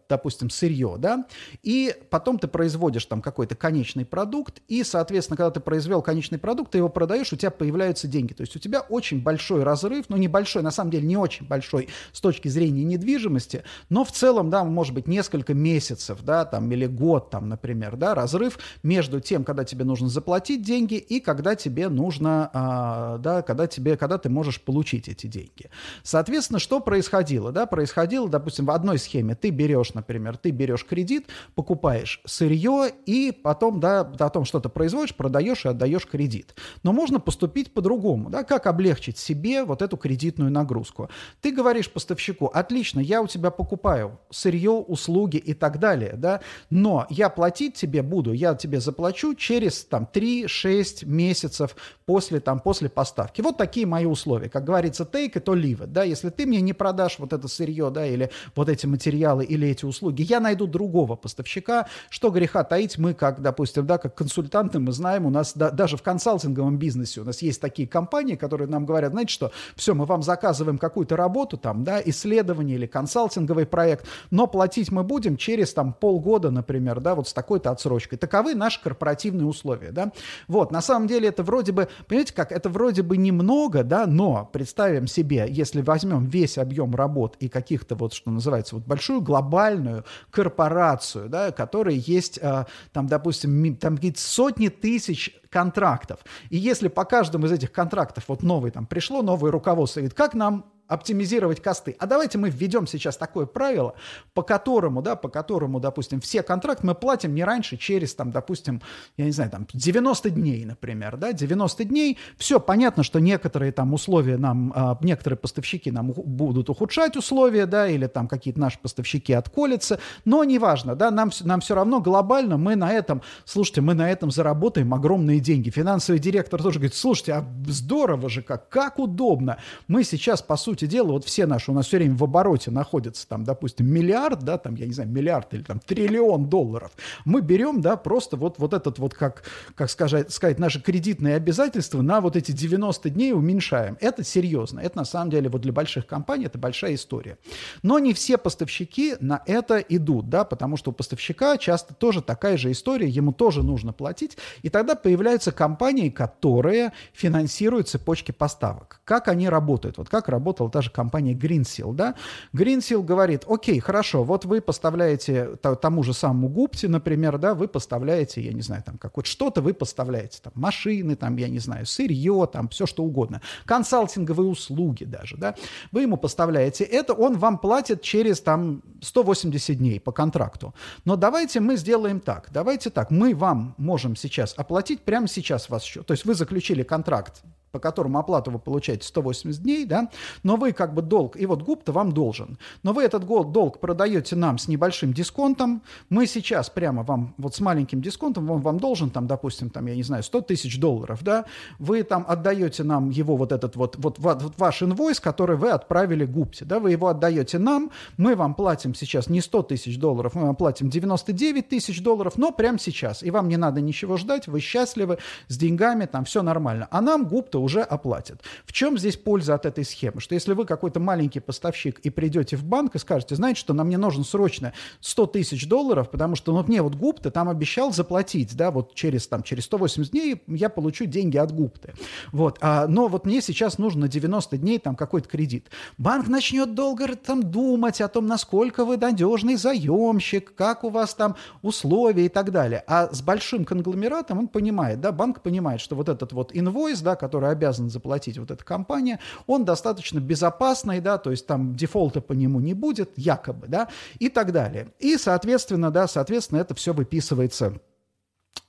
допустим, 0.09 0.51
сырье, 0.51 0.97
да, 0.99 1.25
и 1.62 1.95
потом 2.11 2.38
ты 2.38 2.49
производишь 2.49 3.07
там 3.07 3.23
какой-то 3.23 3.55
конечный 3.55 4.05
продукт, 4.05 4.61
и, 4.68 4.85
соответственно, 4.85 5.38
когда 5.38 5.51
ты 5.51 5.61
произвел 5.61 6.03
конечный 6.03 6.38
продукт, 6.38 6.73
ты 6.73 6.79
его 6.79 6.90
продаешь, 6.90 7.33
у 7.33 7.37
тебя 7.37 7.51
появляются 7.51 8.07
деньги. 8.07 8.35
То 8.35 8.42
есть 8.42 8.55
у 8.55 8.59
тебя 8.59 8.81
очень 8.81 9.23
большой 9.23 9.62
разрыв, 9.62 10.07
ну, 10.11 10.18
небольшой, 10.18 10.62
на 10.62 10.71
самом 10.71 10.90
деле 10.90 11.07
не 11.07 11.16
очень 11.16 11.47
большой 11.47 11.88
с 12.12 12.21
точки 12.21 12.49
зрения 12.49 12.85
недвижимости, 12.85 13.64
но 13.88 14.05
в 14.05 14.12
целом, 14.12 14.51
да, 14.51 14.64
может 14.64 14.92
быть, 14.92 15.09
несколько 15.09 15.55
месяцев, 15.55 16.18
да, 16.23 16.45
там, 16.45 16.71
или 16.71 16.85
год, 16.85 17.31
там, 17.31 17.49
например, 17.49 17.97
да, 17.97 18.14
разрыв 18.14 18.59
между 18.83 19.21
тем, 19.21 19.45
когда 19.45 19.64
тебе 19.64 19.87
нужно 19.87 20.11
заплатить 20.11 20.62
деньги 20.62 20.97
и 20.97 21.21
когда 21.21 21.55
тебе 21.55 21.88
нужно, 21.88 22.51
а, 22.53 23.16
да, 23.16 23.40
когда 23.40 23.66
тебе, 23.66 23.97
когда 23.97 24.18
ты 24.18 24.29
можешь 24.29 24.61
получить 24.61 25.09
эти 25.09 25.27
деньги. 25.27 25.71
Соответственно, 26.03 26.59
что 26.59 26.81
происходило, 26.81 27.51
да, 27.51 27.64
происходило, 27.64 28.29
допустим, 28.29 28.66
в 28.66 28.71
одной 28.71 28.99
схеме 28.99 29.22
схеме. 29.23 29.35
Ты 29.35 29.51
берешь, 29.51 29.95
например, 29.95 30.37
ты 30.37 30.51
берешь 30.51 30.85
кредит, 30.85 31.29
покупаешь 31.55 32.21
сырье 32.25 32.91
и 33.07 33.33
потом, 33.33 33.81
да, 33.81 34.05
потом 34.05 34.45
что-то 34.45 34.69
производишь, 34.69 35.15
продаешь 35.15 35.65
и 35.65 35.69
отдаешь 35.69 36.07
кредит. 36.07 36.55
Но 36.83 36.93
можно 36.93 37.21
поступить 37.21 37.73
по-другому, 37.73 38.31
да, 38.31 38.43
как 38.43 38.67
облегчить 38.67 39.19
себе 39.19 39.65
вот 39.65 39.83
эту 39.83 39.97
кредитную 39.97 40.51
нагрузку. 40.51 41.09
Ты 41.41 41.53
говоришь 41.53 41.91
поставщику, 41.91 42.47
отлично, 42.47 43.01
я 43.01 43.23
у 43.23 43.27
тебя 43.27 43.51
покупаю 43.51 44.19
сырье, 44.31 44.71
услуги 44.71 45.37
и 45.37 45.55
так 45.55 45.79
далее, 45.79 46.15
да, 46.17 46.41
но 46.71 47.07
я 47.11 47.29
платить 47.29 47.75
тебе 47.75 48.03
буду, 48.03 48.33
я 48.33 48.55
тебе 48.55 48.81
заплачу 48.81 49.35
через 49.35 49.85
там 49.85 50.09
3-6 50.13 51.07
месяцев 51.07 51.77
после, 52.07 52.41
там, 52.41 52.61
после 52.61 52.89
поставки. 52.89 53.41
Вот 53.41 53.57
такие 53.57 53.87
мои 53.87 54.07
условия. 54.07 54.49
Как 54.49 54.65
говорится, 54.65 55.05
take 55.05 55.35
it 55.35 55.45
or 55.45 55.61
leave 55.61 55.81
it, 55.81 55.87
да, 55.87 56.03
если 56.03 56.31
ты 56.31 56.47
мне 56.47 56.61
не 56.61 56.73
продашь 56.73 57.19
вот 57.19 57.33
это 57.33 57.49
сырье, 57.49 57.91
да, 57.91 58.07
или 58.07 58.31
вот 58.55 58.69
эти 58.69 58.87
материалы, 58.87 59.12
материалы 59.12 59.44
или 59.44 59.68
эти 59.68 59.85
услуги, 59.85 60.22
я 60.22 60.40
найду 60.40 60.66
другого 60.66 61.16
поставщика. 61.16 61.87
Что 62.09 62.31
греха 62.31 62.64
таить, 62.64 62.98
мы, 62.98 63.14
как, 63.14 63.42
допустим, 63.42 63.87
да, 63.87 63.98
как 63.98 64.14
консультанты, 64.14 64.79
мы 64.79 64.92
знаем, 64.92 65.27
у 65.27 65.31
нас 65.31 65.53
да, 65.55 65.70
даже 65.70 65.96
в 65.96 66.03
консалтинговом 66.03 66.79
бизнесе 66.79 67.20
у 67.20 67.25
нас 67.25 67.42
есть 67.42 67.61
такие 67.61 67.87
компании, 67.87 68.37
которые 68.37 68.68
нам 68.68 68.87
говорят, 68.87 69.12
знаете 69.12 69.33
что, 69.33 69.53
все, 69.77 69.94
мы 69.94 70.07
вам 70.07 70.22
заказываем 70.22 70.79
какую-то 70.79 71.16
работу, 71.16 71.57
там, 71.57 71.85
да, 71.85 72.01
исследование 72.05 72.77
или 72.77 72.87
консалтинговый 72.87 73.66
проект, 73.66 74.07
но 74.31 74.46
платить 74.46 74.90
мы 74.90 75.03
будем 75.03 75.37
через 75.37 75.75
там 75.75 75.92
полгода, 75.92 76.51
например, 76.51 77.01
да, 77.01 77.14
вот 77.14 77.29
с 77.29 77.33
такой-то 77.33 77.70
отсрочкой. 77.70 78.18
Таковы 78.18 78.55
наши 78.55 78.83
корпоративные 78.83 79.46
условия, 79.46 79.90
да. 79.92 80.12
Вот, 80.48 80.72
на 80.72 80.81
самом 80.81 81.07
деле 81.07 81.29
это 81.29 81.42
вроде 81.42 81.72
бы, 81.72 81.88
понимаете 82.09 82.35
как, 82.35 82.53
это 82.53 82.68
вроде 82.70 83.03
бы 83.03 83.16
немного, 83.16 83.85
да, 83.85 84.07
но 84.07 84.48
представим 84.53 85.07
себе, 85.07 85.46
если 85.48 85.83
возьмем 85.83 86.25
весь 86.25 86.59
объем 86.59 86.94
работ 86.94 87.37
и 87.40 87.48
каких-то 87.48 87.94
вот, 87.94 88.14
что 88.14 88.31
называется, 88.31 88.77
вот 88.77 88.85
больших 88.85 89.02
большую 89.03 89.21
глобальную 89.21 90.05
корпорацию, 90.31 91.29
да, 91.29 91.51
которая 91.51 91.95
есть, 91.95 92.38
а, 92.41 92.67
там, 92.93 93.09
допустим, 93.09 93.77
там 93.77 93.97
какие-то 93.97 94.21
сотни 94.21 94.69
тысяч 94.69 95.35
контрактов. 95.53 96.21
И 96.49 96.57
если 96.57 96.88
по 96.88 97.05
каждому 97.05 97.47
из 97.47 97.53
этих 97.53 97.71
контрактов 97.71 98.25
вот 98.27 98.43
новый 98.43 98.71
там 98.71 98.87
пришло, 98.87 99.23
новое 99.23 99.53
руководство, 99.53 100.01
говорит, 100.01 100.17
как 100.17 100.35
нам 100.35 100.65
оптимизировать 100.93 101.62
косты. 101.62 101.97
А 101.99 102.07
давайте 102.07 102.38
мы 102.38 102.51
введем 102.51 102.87
сейчас 102.87 103.17
такое 103.17 103.47
правило, 103.47 103.95
по 104.35 104.43
которому, 104.43 105.01
да, 105.01 105.17
по 105.17 105.29
которому, 105.29 105.81
допустим, 105.81 106.21
все 106.21 106.43
контракты 106.43 106.87
мы 106.87 106.95
платим 106.95 107.35
не 107.35 107.45
раньше 107.45 107.77
через, 107.77 108.15
там, 108.15 108.31
допустим, 108.31 108.83
я 109.17 109.25
не 109.25 109.33
знаю, 109.33 109.51
там, 109.51 109.67
90 109.73 110.31
дней, 110.31 110.65
например, 110.65 111.17
да, 111.17 111.33
90 111.33 111.85
дней, 111.85 112.19
все, 112.37 112.61
понятно, 112.61 113.03
что 113.03 113.21
некоторые 113.21 113.73
там 113.73 113.95
условия 113.95 114.37
нам, 114.37 114.73
а, 114.77 114.99
некоторые 115.01 115.38
поставщики 115.38 115.91
нам 115.91 116.12
будут 116.12 116.69
ухудшать 116.69 117.17
условия, 117.17 117.67
да, 117.67 117.88
или 117.88 118.07
там 118.07 118.29
какие-то 118.29 118.61
наши 118.61 118.79
поставщики 118.79 119.33
отколятся, 119.33 119.99
но 120.25 120.45
неважно, 120.45 120.95
да, 120.95 121.11
нам, 121.11 121.31
нам 121.43 121.61
все 121.61 121.75
равно 121.75 122.01
глобально 122.01 122.59
мы 122.59 122.77
на 122.77 122.93
этом, 122.93 123.23
слушайте, 123.45 123.81
мы 123.81 123.95
на 123.95 124.11
этом 124.11 124.31
заработаем 124.31 124.93
огромные 124.93 125.41
деньги. 125.42 125.70
Финансовый 125.70 126.18
директор 126.18 126.62
тоже 126.62 126.78
говорит, 126.78 126.94
слушайте, 126.94 127.35
а 127.35 127.44
здорово 127.66 128.28
же 128.28 128.42
как, 128.42 128.68
как 128.68 128.98
удобно. 128.98 129.59
Мы 129.88 130.05
сейчас, 130.05 130.40
по 130.42 130.57
сути, 130.57 130.87
дела, 130.87 131.12
вот 131.12 131.24
все 131.24 131.46
наши 131.46 131.70
у 131.70 131.74
нас 131.74 131.87
все 131.87 131.98
время 131.98 132.16
в 132.16 132.24
обороте 132.24 132.70
находятся, 132.70 133.28
там, 133.28 133.44
допустим, 133.44 133.87
миллиард, 133.87 134.40
да, 134.40 134.59
там, 134.59 134.74
я 134.76 134.87
не 134.87 134.92
знаю, 134.92 135.11
миллиард 135.11 135.52
или 135.55 135.62
там 135.62 135.81
триллион 135.81 136.48
долларов. 136.48 136.92
Мы 137.24 137.40
берем, 137.42 137.81
да, 137.81 137.96
просто 137.96 138.37
вот, 138.37 138.59
вот 138.59 138.72
этот 138.72 138.98
вот, 138.98 139.14
как, 139.14 139.44
как 139.74 139.90
сказать, 139.90 140.33
сказать, 140.33 140.59
наши 140.59 140.81
кредитные 140.81 141.37
обязательства 141.37 142.02
на 142.02 142.20
вот 142.20 142.37
эти 142.37 142.52
90 142.52 143.11
дней 143.11 143.33
уменьшаем. 143.33 143.96
Это 144.00 144.24
серьезно. 144.24 144.81
Это 144.81 144.98
на 144.98 145.05
самом 145.05 145.31
деле 145.31 145.48
вот 145.48 145.62
для 145.62 145.72
больших 145.72 146.07
компаний 146.07 146.46
это 146.46 146.59
большая 146.59 146.94
история. 146.94 147.38
Но 147.83 147.98
не 147.98 148.14
все 148.14 148.38
поставщики 148.38 149.14
на 149.20 149.42
это 149.46 149.78
идут, 149.78 150.28
да, 150.28 150.44
потому 150.44 150.76
что 150.76 150.90
у 150.90 150.94
поставщика 150.94 151.57
часто 151.59 151.94
тоже 151.94 152.22
такая 152.22 152.57
же 152.57 152.70
история, 152.70 153.09
ему 153.09 153.33
тоже 153.33 153.62
нужно 153.62 153.92
платить, 153.92 154.37
и 154.62 154.68
тогда 154.68 154.94
появляются 155.33 155.53
компании, 155.53 156.11
которые 156.11 156.92
финансируют 157.14 157.88
цепочки 157.88 158.33
поставок. 158.33 159.01
Как 159.05 159.29
они 159.29 159.49
работают? 159.49 159.97
Вот 159.97 160.09
как 160.11 160.29
работал 160.29 160.68
та 160.68 160.83
же 160.83 160.90
компания 160.90 161.33
Greensill, 161.33 161.95
да, 161.95 162.14
Greensill 162.53 163.03
говорит, 163.03 163.45
окей, 163.49 163.81
хорошо, 163.81 164.25
вот 164.25 164.45
вы 164.45 164.61
поставляете 164.61 165.57
тому 165.81 166.03
же 166.03 166.12
самому 166.12 166.49
Гупте, 166.49 166.88
например, 166.88 167.38
да, 167.38 167.55
вы 167.55 167.66
поставляете, 167.66 168.42
я 168.42 168.53
не 168.53 168.61
знаю, 168.61 168.83
там, 168.83 168.99
как 168.99 169.16
вот 169.16 169.27
что-то 169.27 169.62
вы 169.62 169.73
поставляете, 169.73 170.38
там, 170.42 170.53
машины, 170.55 171.16
там, 171.16 171.38
я 171.38 171.49
не 171.49 171.61
знаю, 171.61 171.87
сырье, 171.87 172.47
там, 172.53 172.68
все 172.68 172.87
что 172.87 173.03
угодно, 173.03 173.40
консалтинговые 173.64 174.51
услуги 174.51 175.05
даже, 175.05 175.37
да, 175.38 175.55
вы 175.92 176.03
ему 176.03 176.18
поставляете 176.18 176.85
это, 176.85 177.14
он 177.14 177.38
вам 177.38 177.59
платит 177.59 178.03
через, 178.03 178.40
там, 178.40 178.83
180 179.01 179.79
дней 179.79 179.99
по 179.99 180.12
контракту. 180.12 180.75
Но 181.05 181.16
давайте 181.16 181.61
мы 181.61 181.77
сделаем 181.77 182.21
так, 182.21 182.51
давайте 182.53 182.90
так, 182.90 183.11
мы 183.11 183.35
вам 183.35 183.75
можем 183.79 184.14
сейчас 184.14 184.55
оплатить 184.57 185.01
прямо 185.01 185.22
сейчас 185.29 185.69
вас 185.69 185.83
счет, 185.83 186.07
то 186.07 186.13
есть 186.13 186.25
вы 186.25 186.35
заключили 186.35 186.83
контракт 186.83 187.43
по 187.73 187.79
которому 187.79 188.19
оплату 188.19 188.51
вы 188.51 188.59
получаете 188.59 189.07
180 189.09 189.63
дней, 189.63 189.87
да, 189.87 190.11
но 190.43 190.57
вы 190.57 190.73
как 190.73 190.95
бы 190.95 191.01
долг, 191.01 191.37
и 191.37 191.47
вот 191.47 191.63
Гупта 191.63 191.91
вам 191.91 192.13
должен, 192.13 192.59
но 192.83 192.93
вы 192.93 193.03
этот 193.03 193.27
долг 193.27 193.81
продаете 193.81 194.37
нам 194.37 194.59
с 194.59 194.69
небольшим 194.69 195.15
дисконтом, 195.15 195.83
мы 196.11 196.27
сейчас 196.27 196.69
прямо 196.69 197.03
вам, 197.03 197.35
вот 197.39 197.55
с 197.55 197.61
маленьким 197.61 198.03
дисконтом, 198.03 198.51
он 198.51 198.61
вам 198.61 198.79
должен 198.79 199.11
там, 199.11 199.27
допустим, 199.27 199.71
там, 199.71 199.87
я 199.87 199.97
не 199.97 200.03
знаю, 200.03 200.23
100 200.23 200.43
тысяч 200.43 200.79
долларов, 200.79 201.23
да, 201.23 201.47
вы 201.79 202.03
там 202.03 202.27
отдаете 202.29 202.85
нам 202.85 203.09
его 203.09 203.37
вот 203.37 203.53
этот 203.53 203.75
вот, 203.75 203.97
вот, 203.97 204.19
вот 204.19 204.55
ваш 204.59 204.83
инвойс, 204.83 205.19
который 205.19 205.57
вы 205.57 205.71
отправили 205.71 206.27
Гупте, 206.27 206.67
да, 206.67 206.79
вы 206.79 206.91
его 206.91 207.09
отдаете 207.09 207.59
нам, 207.59 207.91
мы 208.19 208.37
вам 208.37 208.55
платим 208.55 208.95
сейчас 208.95 209.29
не 209.29 209.41
100 209.41 209.63
тысяч 209.63 209.99
долларов, 209.99 210.35
мы 210.35 210.43
вам 210.47 210.57
платим 210.57 210.91
99 210.91 211.69
тысяч 211.69 212.03
долларов, 212.03 212.35
но 212.37 212.53
прямо 212.53 212.79
сейчас, 212.79 213.23
и 213.23 213.31
вам 213.31 213.49
не 213.49 213.57
надо 213.57 213.81
ничего 213.81 214.19
ждать, 214.19 214.47
вы 214.47 214.61
счастливы, 214.61 215.19
с 215.49 215.57
деньгами, 215.57 216.05
там 216.05 216.27
все 216.27 216.43
нормально, 216.43 216.87
а 216.91 217.01
нам 217.01 217.25
Гупта 217.25 217.62
уже 217.62 217.81
оплатят. 217.81 218.42
В 218.64 218.72
чем 218.72 218.98
здесь 218.98 219.16
польза 219.16 219.55
от 219.55 219.66
этой 219.66 219.85
схемы? 219.85 220.20
Что 220.20 220.35
если 220.35 220.53
вы 220.53 220.66
какой-то 220.66 221.01
маленький 221.01 221.40
поставщик 221.40 221.98
и 222.01 222.11
придете 222.11 222.57
в 222.57 222.64
банк 222.64 222.94
и 222.94 222.98
скажете, 222.98 223.35
знаете, 223.35 223.61
что 223.61 223.75
нам 223.75 223.87
мне 223.87 223.98
нужно 223.98 224.25
срочно 224.25 224.72
100 225.01 225.27
тысяч 225.27 225.66
долларов, 225.68 226.11
потому 226.11 226.37
что 226.37 226.53
ну, 226.53 226.62
мне 226.64 226.83
вот 226.83 226.94
Гупта 226.94 227.31
там 227.31 227.48
обещал 227.48 227.92
заплатить, 227.92 228.57
да, 228.57 228.70
вот 228.70 228.94
через, 228.94 229.27
там, 229.27 229.42
через 229.42 229.64
180 229.64 230.12
дней 230.12 230.42
я 230.46 230.68
получу 230.68 231.07
деньги 231.07 231.37
от 231.37 231.53
Гупты. 231.53 231.94
Вот, 232.33 232.59
а, 232.61 232.87
но 232.87 233.09
вот 233.09 233.27
мне 233.27 233.40
сейчас 233.40 233.79
нужно 233.79 234.03
на 234.03 234.09
90 234.09 234.59
дней 234.59 234.79
там 234.79 234.96
какой-то 234.96 235.29
кредит. 235.29 235.70
Банк 235.96 236.29
начнет 236.29 236.75
долго 236.75 237.14
там 237.16 237.42
думать 237.42 238.01
о 238.01 238.09
том, 238.09 238.27
насколько 238.27 238.85
вы 238.85 238.96
надежный 238.96 239.57
заемщик, 239.57 240.55
как 240.55 240.85
у 240.85 240.90
вас 240.90 241.14
там 241.14 241.37
условия 241.62 242.27
и 242.27 242.29
так 242.29 242.51
далее. 242.51 242.85
А 242.87 243.12
с 243.12 243.22
большим 243.22 243.64
конгломератом 243.64 244.38
он 244.38 244.48
понимает, 244.48 245.01
да, 245.01 245.12
банк 245.12 245.40
понимает, 245.42 245.81
что 245.81 245.94
вот 245.96 246.09
этот 246.09 246.33
вот 246.33 246.51
инвойс, 246.53 247.01
да, 247.01 247.16
который 247.16 247.51
обязан 247.53 247.91
заплатить 247.91 248.38
вот 248.38 248.51
эта 248.51 248.65
компания, 248.65 249.21
он 249.47 249.65
достаточно 249.65 250.19
безопасный, 250.19 251.01
да, 251.01 251.19
то 251.19 251.31
есть 251.31 251.47
там 251.47 251.75
дефолта 251.75 252.21
по 252.21 252.33
нему 252.33 252.61
не 252.61 252.75
будет, 252.75 253.12
якобы, 253.17 253.69
да, 253.69 253.88
и 254.19 254.29
так 254.29 254.53
далее. 254.53 254.88
И, 254.99 255.17
соответственно, 255.17 255.91
да, 255.91 256.09
соответственно, 256.09 256.59
это 256.59 256.75
все 256.75 256.93
выписывается 256.93 257.81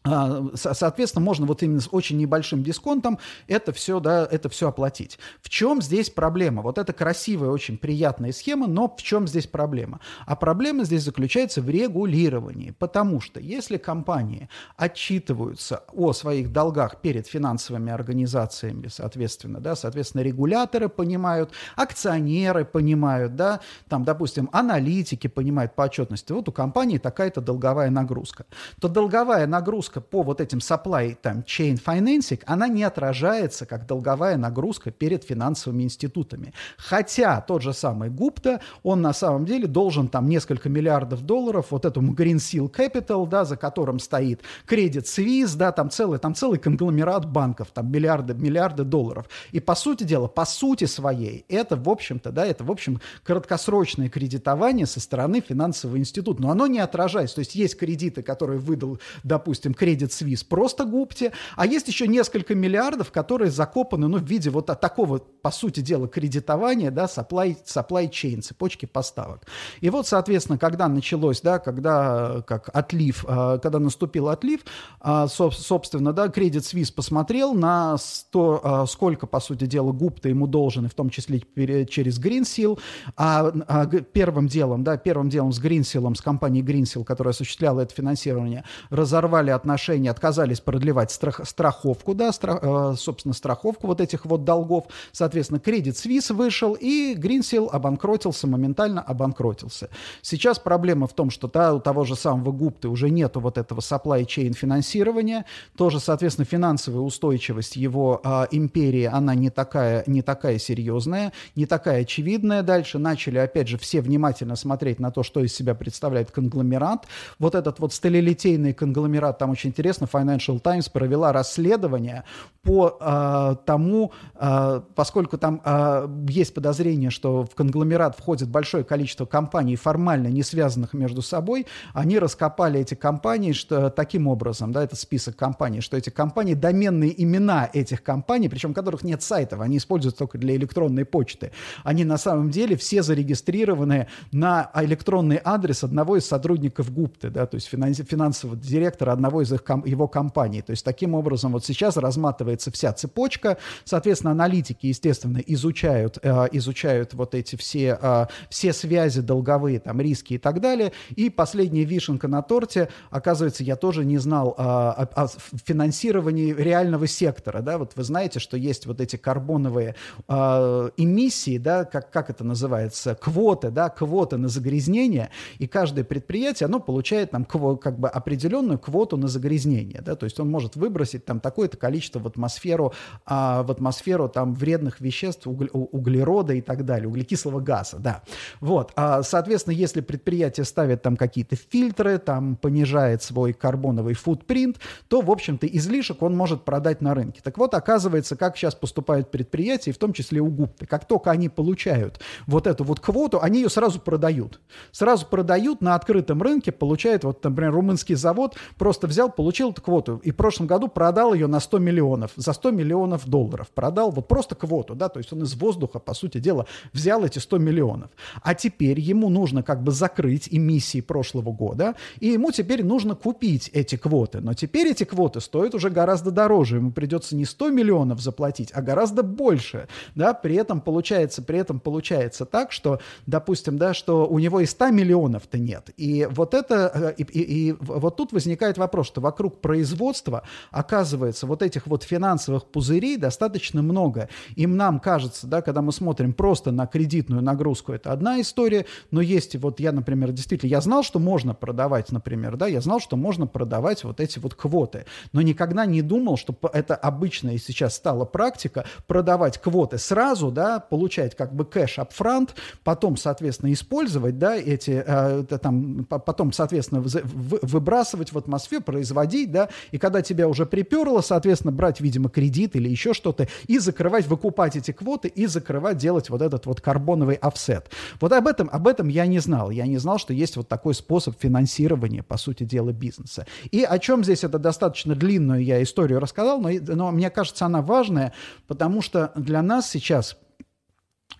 соответственно, 0.03 1.23
можно 1.23 1.45
вот 1.45 1.63
именно 1.63 1.79
с 1.79 1.87
очень 1.91 2.17
небольшим 2.17 2.61
дисконтом 2.61 3.19
это 3.47 3.71
все, 3.71 3.99
да, 3.99 4.27
это 4.29 4.49
все 4.49 4.69
оплатить. 4.69 5.17
В 5.41 5.49
чем 5.49 5.81
здесь 5.81 6.09
проблема? 6.09 6.61
Вот 6.61 6.77
это 6.77 6.91
красивая, 6.91 7.49
очень 7.49 7.77
приятная 7.77 8.33
схема, 8.33 8.67
но 8.67 8.93
в 8.95 9.01
чем 9.01 9.27
здесь 9.27 9.47
проблема? 9.47 10.01
А 10.25 10.35
проблема 10.35 10.83
здесь 10.83 11.03
заключается 11.03 11.61
в 11.61 11.69
регулировании, 11.69 12.71
потому 12.71 13.21
что 13.21 13.39
если 13.39 13.77
компании 13.77 14.49
отчитываются 14.75 15.83
о 15.93 16.11
своих 16.13 16.51
долгах 16.51 17.01
перед 17.01 17.27
финансовыми 17.27 17.91
организациями, 17.91 18.87
соответственно, 18.87 19.61
да, 19.61 19.75
соответственно, 19.75 20.21
регуляторы 20.21 20.89
понимают, 20.89 21.51
акционеры 21.75 22.65
понимают, 22.65 23.35
да, 23.35 23.61
там, 23.87 24.03
допустим, 24.03 24.49
аналитики 24.51 25.27
понимают 25.27 25.75
по 25.75 25.83
отчетности, 25.83 26.31
вот 26.33 26.49
у 26.49 26.51
компании 26.51 26.97
такая-то 26.97 27.39
долговая 27.39 27.89
нагрузка, 27.89 28.45
то 28.81 28.87
долговая 28.89 29.47
нагрузка 29.47 29.92
нагрузка 29.93 30.01
по 30.01 30.23
вот 30.23 30.41
этим 30.41 30.59
supply 30.59 31.17
там, 31.21 31.39
chain 31.39 31.79
financing, 31.83 32.41
она 32.45 32.67
не 32.67 32.83
отражается 32.83 33.65
как 33.65 33.85
долговая 33.85 34.37
нагрузка 34.37 34.91
перед 34.91 35.23
финансовыми 35.23 35.83
институтами. 35.83 36.53
Хотя 36.77 37.41
тот 37.41 37.61
же 37.61 37.73
самый 37.73 38.09
Гупта, 38.09 38.59
он 38.83 39.01
на 39.01 39.13
самом 39.13 39.45
деле 39.45 39.67
должен 39.67 40.07
там 40.07 40.27
несколько 40.29 40.69
миллиардов 40.69 41.21
долларов 41.21 41.67
вот 41.71 41.85
этому 41.85 42.13
Green 42.13 42.37
Seal 42.37 42.69
Capital, 42.69 43.27
да, 43.27 43.45
за 43.45 43.57
которым 43.57 43.99
стоит 43.99 44.41
Credit 44.67 45.03
Suisse, 45.03 45.57
да, 45.57 45.71
там 45.71 45.89
целый, 45.89 46.19
там 46.19 46.35
целый 46.35 46.59
конгломерат 46.59 47.25
банков, 47.25 47.67
там 47.73 47.91
миллиарды, 47.91 48.33
миллиарды 48.33 48.83
долларов. 48.83 49.25
И 49.53 49.59
по 49.59 49.75
сути 49.75 50.03
дела, 50.03 50.27
по 50.27 50.45
сути 50.45 50.85
своей, 50.85 51.45
это, 51.49 51.75
в 51.75 51.89
общем-то, 51.89 52.31
да, 52.31 52.45
это, 52.45 52.63
в 52.63 52.71
общем, 52.71 52.99
краткосрочное 53.23 54.09
кредитование 54.09 54.85
со 54.85 54.99
стороны 54.99 55.41
финансового 55.41 55.97
института. 55.97 56.41
Но 56.41 56.49
оно 56.51 56.67
не 56.67 56.79
отражается. 56.79 57.35
То 57.35 57.39
есть 57.39 57.55
есть 57.55 57.77
кредиты, 57.77 58.21
которые 58.23 58.59
выдал, 58.59 58.99
допустим, 59.23 59.73
Credit 59.83 60.09
Suisse 60.09 60.45
просто 60.47 60.85
губте, 60.85 61.33
а 61.57 61.65
есть 61.65 61.89
еще 61.89 62.07
несколько 62.07 62.55
миллиардов, 62.55 63.11
которые 63.11 63.51
закопаны, 63.51 64.07
ну, 64.07 64.17
в 64.17 64.23
виде 64.23 64.49
вот 64.49 64.67
такого, 64.67 65.17
по 65.17 65.51
сути 65.51 65.81
дела, 65.81 66.07
кредитования, 66.07 66.89
да, 66.89 67.05
supply, 67.05 67.57
supply 67.65 68.09
chain, 68.09 68.41
цепочки 68.41 68.85
поставок. 68.85 69.45
И 69.81 69.89
вот, 69.89 70.07
соответственно, 70.07 70.57
когда 70.57 70.87
началось, 70.87 71.41
да, 71.41 71.59
когда, 71.59 72.43
как 72.47 72.69
отлив, 72.73 73.25
а, 73.27 73.57
когда 73.57 73.79
наступил 73.79 74.29
отлив, 74.29 74.61
а, 75.01 75.27
собственно, 75.27 76.13
да, 76.13 76.27
Credit 76.27 76.61
Suisse 76.61 76.93
посмотрел 76.93 77.53
на 77.53 77.97
то, 78.31 78.61
а, 78.63 78.85
сколько, 78.85 79.27
по 79.27 79.41
сути 79.41 79.65
дела, 79.65 79.91
губта 79.91 80.29
ему 80.29 80.47
должен, 80.47 80.85
и 80.85 80.89
в 80.89 80.93
том 80.93 81.09
числе 81.09 81.41
через 81.85 82.21
Greensill, 82.21 82.79
а, 83.17 83.51
а 83.67 83.85
первым 83.85 84.47
делом, 84.47 84.85
да, 84.85 84.95
первым 84.95 85.29
делом 85.29 85.51
с 85.51 85.61
Greensill, 85.61 86.15
с 86.15 86.21
компанией 86.21 86.63
Greensill, 86.63 87.03
которая 87.03 87.33
осуществляла 87.33 87.81
это 87.81 87.93
финансирование, 87.93 88.63
разорвали 88.89 89.49
отношения 89.49 89.72
отношения 89.73 90.11
отказались 90.11 90.59
продлевать 90.59 91.11
страх, 91.11 91.41
страховку, 91.43 92.13
да, 92.13 92.31
страх, 92.31 92.59
э, 92.61 92.93
собственно, 92.97 93.33
страховку 93.33 93.87
вот 93.87 94.01
этих 94.01 94.25
вот 94.25 94.43
долгов. 94.43 94.85
Соответственно, 95.11 95.59
кредит 95.59 95.97
Свис 95.97 96.29
вышел, 96.29 96.77
и 96.79 97.15
Гринсил 97.15 97.69
обанкротился, 97.71 98.47
моментально 98.47 99.01
обанкротился. 99.01 99.89
Сейчас 100.21 100.59
проблема 100.59 101.07
в 101.07 101.13
том, 101.13 101.31
что 101.31 101.47
да, 101.47 101.73
у 101.73 101.79
того 101.79 102.03
же 102.03 102.15
самого 102.15 102.51
Гупты 102.51 102.87
уже 102.87 103.09
нету 103.09 103.39
вот 103.39 103.57
этого 103.57 103.79
supply 103.79 104.25
chain 104.25 104.53
финансирования, 104.53 105.45
тоже, 105.75 105.99
соответственно, 105.99 106.45
финансовая 106.45 107.01
устойчивость 107.01 107.75
его 107.75 108.21
э, 108.23 108.45
империи, 108.51 109.05
она 109.05 109.33
не 109.33 109.49
такая, 109.49 110.03
не 110.05 110.21
такая 110.21 110.59
серьезная, 110.59 111.33
не 111.55 111.65
такая 111.65 112.01
очевидная. 112.01 112.61
Дальше 112.61 112.99
начали, 112.99 113.39
опять 113.39 113.67
же, 113.67 113.77
все 113.79 114.01
внимательно 114.01 114.55
смотреть 114.55 114.99
на 114.99 115.11
то, 115.11 115.23
что 115.23 115.43
из 115.43 115.53
себя 115.55 115.73
представляет 115.73 116.29
конгломерат. 116.29 117.07
Вот 117.39 117.55
этот 117.55 117.79
вот 117.79 117.93
сталелитейный 117.93 118.73
конгломерат, 118.73 119.39
там 119.39 119.49
очень 119.49 119.62
очень 119.63 119.69
интересно, 119.69 120.07
Financial 120.11 120.59
Times 120.59 120.89
провела 120.89 121.31
расследование 121.31 122.23
по 122.63 122.97
э, 122.99 123.55
тому, 123.65 124.11
э, 124.35 124.81
поскольку 124.95 125.37
там 125.37 125.61
э, 125.63 126.07
есть 126.29 126.53
подозрение, 126.53 127.09
что 127.09 127.45
в 127.45 127.55
конгломерат 127.55 128.17
входит 128.17 128.49
большое 128.49 128.83
количество 128.83 129.25
компаний, 129.25 129.75
формально 129.75 130.27
не 130.27 130.43
связанных 130.43 130.93
между 130.93 131.21
собой, 131.21 131.65
они 131.93 132.19
раскопали 132.19 132.79
эти 132.79 132.95
компании 132.95 133.53
что, 133.53 133.89
таким 133.89 134.27
образом, 134.27 134.71
да, 134.71 134.83
это 134.83 134.95
список 134.95 135.35
компаний, 135.35 135.81
что 135.81 135.97
эти 135.97 136.09
компании, 136.09 136.53
доменные 136.53 137.21
имена 137.21 137.69
этих 137.71 138.03
компаний, 138.03 138.49
причем 138.49 138.73
которых 138.73 139.03
нет 139.03 139.21
сайтов, 139.21 139.61
они 139.61 139.77
используются 139.77 140.19
только 140.19 140.37
для 140.37 140.55
электронной 140.55 141.05
почты, 141.05 141.51
они 141.83 142.03
на 142.03 142.17
самом 142.17 142.49
деле 142.49 142.75
все 142.75 143.01
зарегистрированы 143.01 144.07
на 144.31 144.71
электронный 144.75 145.39
адрес 145.43 145.83
одного 145.83 146.17
из 146.17 146.25
сотрудников 146.25 146.93
ГУПТы, 146.93 147.29
да, 147.29 147.45
то 147.45 147.55
есть 147.55 147.67
финансового 147.67 148.57
директора 148.57 149.13
одного 149.13 149.41
из 149.41 149.52
их, 149.53 149.63
его 149.85 150.07
компаний. 150.07 150.61
То 150.61 150.71
есть 150.71 150.83
таким 150.83 151.15
образом 151.15 151.53
вот 151.53 151.65
сейчас 151.65 151.97
разматывается 151.97 152.71
вся 152.71 152.93
цепочка. 152.93 153.57
Соответственно, 153.83 154.31
аналитики, 154.31 154.87
естественно, 154.87 155.39
изучают, 155.45 156.17
э, 156.21 156.47
изучают 156.51 157.13
вот 157.13 157.35
эти 157.35 157.55
все, 157.55 157.97
э, 158.01 158.25
все 158.49 158.73
связи 158.73 159.21
долговые, 159.21 159.79
там, 159.79 160.01
риски 160.01 160.33
и 160.33 160.37
так 160.37 160.61
далее. 160.61 160.91
И 161.15 161.29
последняя 161.29 161.83
вишенка 161.83 162.27
на 162.27 162.41
торте, 162.41 162.89
оказывается, 163.09 163.63
я 163.63 163.75
тоже 163.75 164.05
не 164.05 164.17
знал 164.17 164.55
э, 164.57 164.61
о, 164.61 165.07
о 165.15 165.27
финансировании 165.65 166.53
реального 166.53 167.07
сектора. 167.07 167.61
Да? 167.61 167.77
Вот 167.77 167.93
вы 167.95 168.03
знаете, 168.03 168.39
что 168.39 168.57
есть 168.57 168.85
вот 168.85 169.01
эти 169.01 169.15
карбоновые 169.15 169.95
э, 170.27 170.89
эмиссии, 170.97 171.57
да, 171.57 171.85
как, 171.85 172.11
как 172.11 172.29
это 172.29 172.43
называется, 172.43 173.15
квоты, 173.15 173.69
да, 173.71 173.89
квоты 173.89 174.37
на 174.37 174.47
загрязнение, 174.47 175.29
и 175.59 175.67
каждое 175.67 176.03
предприятие, 176.03 176.65
оно 176.65 176.79
получает 176.79 177.31
там 177.31 177.45
кво, 177.45 177.75
как 177.75 177.99
бы 177.99 178.09
определенную 178.09 178.79
квоту 178.79 179.17
на 179.17 179.27
загрязнение, 179.33 180.01
да, 180.01 180.15
то 180.15 180.25
есть 180.25 180.39
он 180.39 180.49
может 180.49 180.75
выбросить 180.75 181.25
там 181.25 181.39
такое-то 181.39 181.77
количество 181.77 182.19
вот 182.19 182.33
атмосферу, 182.33 182.93
а, 183.25 183.63
в 183.63 183.71
атмосферу 183.71 184.29
там 184.29 184.53
вредных 184.53 185.01
веществ, 185.01 185.47
угль, 185.47 185.69
углерода 185.71 186.53
и 186.53 186.61
так 186.61 186.85
далее, 186.85 187.07
углекислого 187.07 187.59
газа, 187.59 187.97
да. 187.99 188.23
Вот, 188.59 188.91
а, 188.95 189.23
соответственно, 189.23 189.73
если 189.73 190.01
предприятие 190.01 190.65
ставит 190.65 191.01
там 191.01 191.17
какие-то 191.17 191.55
фильтры, 191.55 192.17
там 192.17 192.55
понижает 192.55 193.23
свой 193.23 193.53
карбоновый 193.53 194.13
футпринт, 194.13 194.79
то, 195.07 195.21
в 195.21 195.31
общем-то, 195.31 195.67
излишек 195.67 196.21
он 196.21 196.35
может 196.35 196.65
продать 196.65 197.01
на 197.01 197.13
рынке. 197.13 197.41
Так 197.43 197.57
вот, 197.57 197.73
оказывается, 197.73 198.35
как 198.35 198.57
сейчас 198.57 198.75
поступают 198.75 199.31
предприятия, 199.31 199.91
в 199.91 199.97
том 199.97 200.13
числе 200.13 200.41
у 200.41 200.47
ГУПТы, 200.47 200.85
как 200.85 201.07
только 201.07 201.31
они 201.31 201.49
получают 201.49 202.19
вот 202.47 202.67
эту 202.67 202.83
вот 202.83 202.99
квоту, 202.99 203.39
они 203.41 203.61
ее 203.61 203.69
сразу 203.69 203.99
продают. 203.99 204.59
Сразу 204.91 205.25
продают 205.25 205.81
на 205.81 205.95
открытом 205.95 206.41
рынке, 206.41 206.71
получает, 206.71 207.23
вот, 207.23 207.43
например, 207.43 207.73
румынский 207.73 208.15
завод 208.15 208.55
просто 208.77 209.07
взял, 209.07 209.22
получил 209.29 209.71
эту 209.71 209.81
квоту 209.81 210.17
и 210.23 210.31
в 210.31 210.35
прошлом 210.35 210.67
году 210.67 210.87
продал 210.87 211.33
ее 211.33 211.47
на 211.47 211.59
100 211.59 211.79
миллионов 211.79 212.31
за 212.35 212.53
100 212.53 212.71
миллионов 212.71 213.27
долларов. 213.27 213.69
Продал 213.73 214.11
вот 214.11 214.27
просто 214.27 214.55
квоту, 214.55 214.95
да, 214.95 215.09
то 215.09 215.19
есть 215.19 215.31
он 215.33 215.43
из 215.43 215.55
воздуха, 215.55 215.99
по 215.99 216.13
сути 216.13 216.39
дела, 216.39 216.65
взял 216.91 217.23
эти 217.23 217.39
100 217.39 217.57
миллионов. 217.57 218.09
А 218.41 218.55
теперь 218.55 218.99
ему 218.99 219.29
нужно 219.29 219.63
как 219.63 219.83
бы 219.83 219.91
закрыть 219.91 220.47
эмиссии 220.51 221.01
прошлого 221.01 221.51
года, 221.51 221.95
и 222.19 222.27
ему 222.27 222.51
теперь 222.51 222.83
нужно 222.83 223.15
купить 223.15 223.69
эти 223.73 223.95
квоты. 223.95 224.41
Но 224.41 224.53
теперь 224.53 224.87
эти 224.87 225.03
квоты 225.03 225.41
стоят 225.41 225.75
уже 225.75 225.89
гораздо 225.89 226.31
дороже. 226.31 226.77
Ему 226.77 226.91
придется 226.91 227.35
не 227.35 227.45
100 227.45 227.69
миллионов 227.69 228.21
заплатить, 228.21 228.71
а 228.73 228.81
гораздо 228.81 229.23
больше. 229.23 229.87
Да, 230.15 230.33
при 230.33 230.55
этом 230.55 230.81
получается, 230.81 231.41
при 231.41 231.59
этом 231.59 231.79
получается 231.79 232.45
так, 232.45 232.71
что, 232.71 232.99
допустим, 233.25 233.77
да, 233.77 233.93
что 233.93 234.27
у 234.27 234.39
него 234.39 234.59
и 234.59 234.65
100 234.65 234.89
миллионов-то 234.89 235.57
нет. 235.57 235.89
И 235.97 236.27
вот 236.29 236.53
это, 236.53 236.91
э, 236.93 237.13
и, 237.17 237.23
и, 237.23 237.69
и 237.69 237.75
вот 237.79 238.15
тут 238.15 238.31
возникает 238.33 238.77
вопрос, 238.77 239.07
что 239.13 239.21
вокруг 239.21 239.61
производства 239.61 240.41
оказывается 240.71 241.45
вот 241.45 241.61
этих 241.61 241.85
вот 241.85 242.01
финансовых 242.01 242.65
пузырей 242.65 243.15
достаточно 243.15 243.83
много. 243.83 244.27
Им 244.55 244.75
нам 244.75 244.99
кажется, 244.99 245.45
да, 245.45 245.61
когда 245.61 245.83
мы 245.83 245.91
смотрим 245.91 246.33
просто 246.33 246.71
на 246.71 246.87
кредитную 246.87 247.43
нагрузку, 247.43 247.93
это 247.93 248.11
одна 248.11 248.41
история, 248.41 248.87
но 249.11 249.21
есть 249.21 249.55
вот 249.57 249.79
я, 249.79 249.91
например, 249.91 250.31
действительно, 250.31 250.69
я 250.69 250.81
знал, 250.81 251.03
что 251.03 251.19
можно 251.19 251.53
продавать, 251.53 252.11
например, 252.11 252.57
да, 252.57 252.65
я 252.65 252.81
знал, 252.81 252.99
что 252.99 253.15
можно 253.15 253.45
продавать 253.45 254.03
вот 254.03 254.19
эти 254.19 254.39
вот 254.39 254.55
квоты, 254.55 255.05
но 255.31 255.43
никогда 255.43 255.85
не 255.85 256.01
думал, 256.01 256.35
что 256.35 256.55
это 256.73 256.95
обычная 256.95 257.59
сейчас 257.59 257.93
стала 257.95 258.25
практика 258.25 258.85
продавать 259.05 259.59
квоты 259.59 259.99
сразу, 259.99 260.49
да, 260.49 260.79
получать 260.79 261.35
как 261.35 261.53
бы 261.53 261.65
кэш 261.65 261.99
апфрант, 261.99 262.55
потом, 262.83 263.15
соответственно, 263.15 263.71
использовать, 263.73 264.39
да, 264.39 264.55
эти, 264.55 265.03
э, 265.05 265.43
там, 265.61 266.05
потом, 266.05 266.51
соответственно, 266.51 267.03
выбрасывать 267.03 268.33
в 268.33 268.37
атмосферу, 268.39 268.63
производить, 269.03 269.51
да, 269.51 269.67
и 269.91 269.97
когда 269.97 270.21
тебя 270.21 270.47
уже 270.47 270.65
приперло, 270.65 271.19
соответственно, 271.19 271.73
брать, 271.73 271.99
видимо, 271.99 272.29
кредит 272.29 272.77
или 272.77 272.87
еще 272.87 273.13
что-то, 273.13 273.49
и 273.67 273.77
закрывать, 273.77 274.27
выкупать 274.27 274.77
эти 274.77 274.91
квоты 274.91 275.27
и 275.27 275.45
закрывать, 275.45 275.97
делать 275.97 276.29
вот 276.29 276.41
этот 276.41 276.65
вот 276.65 276.79
карбоновый 276.79 277.35
офсет. 277.35 277.89
Вот 278.21 278.31
об 278.31 278.47
этом, 278.47 278.69
об 278.71 278.87
этом 278.87 279.09
я 279.09 279.25
не 279.25 279.39
знал. 279.39 279.71
Я 279.71 279.85
не 279.87 279.97
знал, 279.97 280.19
что 280.19 280.33
есть 280.33 280.55
вот 280.55 280.69
такой 280.69 280.93
способ 280.93 281.35
финансирования, 281.37 282.23
по 282.23 282.37
сути 282.37 282.63
дела, 282.63 282.93
бизнеса. 282.93 283.45
И 283.71 283.83
о 283.83 283.99
чем 283.99 284.23
здесь 284.23 284.45
это 284.45 284.57
достаточно 284.57 285.15
длинную 285.15 285.61
я 285.61 285.83
историю 285.83 286.21
рассказал, 286.21 286.61
но, 286.61 286.69
но 286.71 287.11
мне 287.11 287.29
кажется, 287.29 287.65
она 287.65 287.81
важная, 287.81 288.31
потому 288.67 289.01
что 289.01 289.33
для 289.35 289.61
нас 289.61 289.89
сейчас 289.89 290.37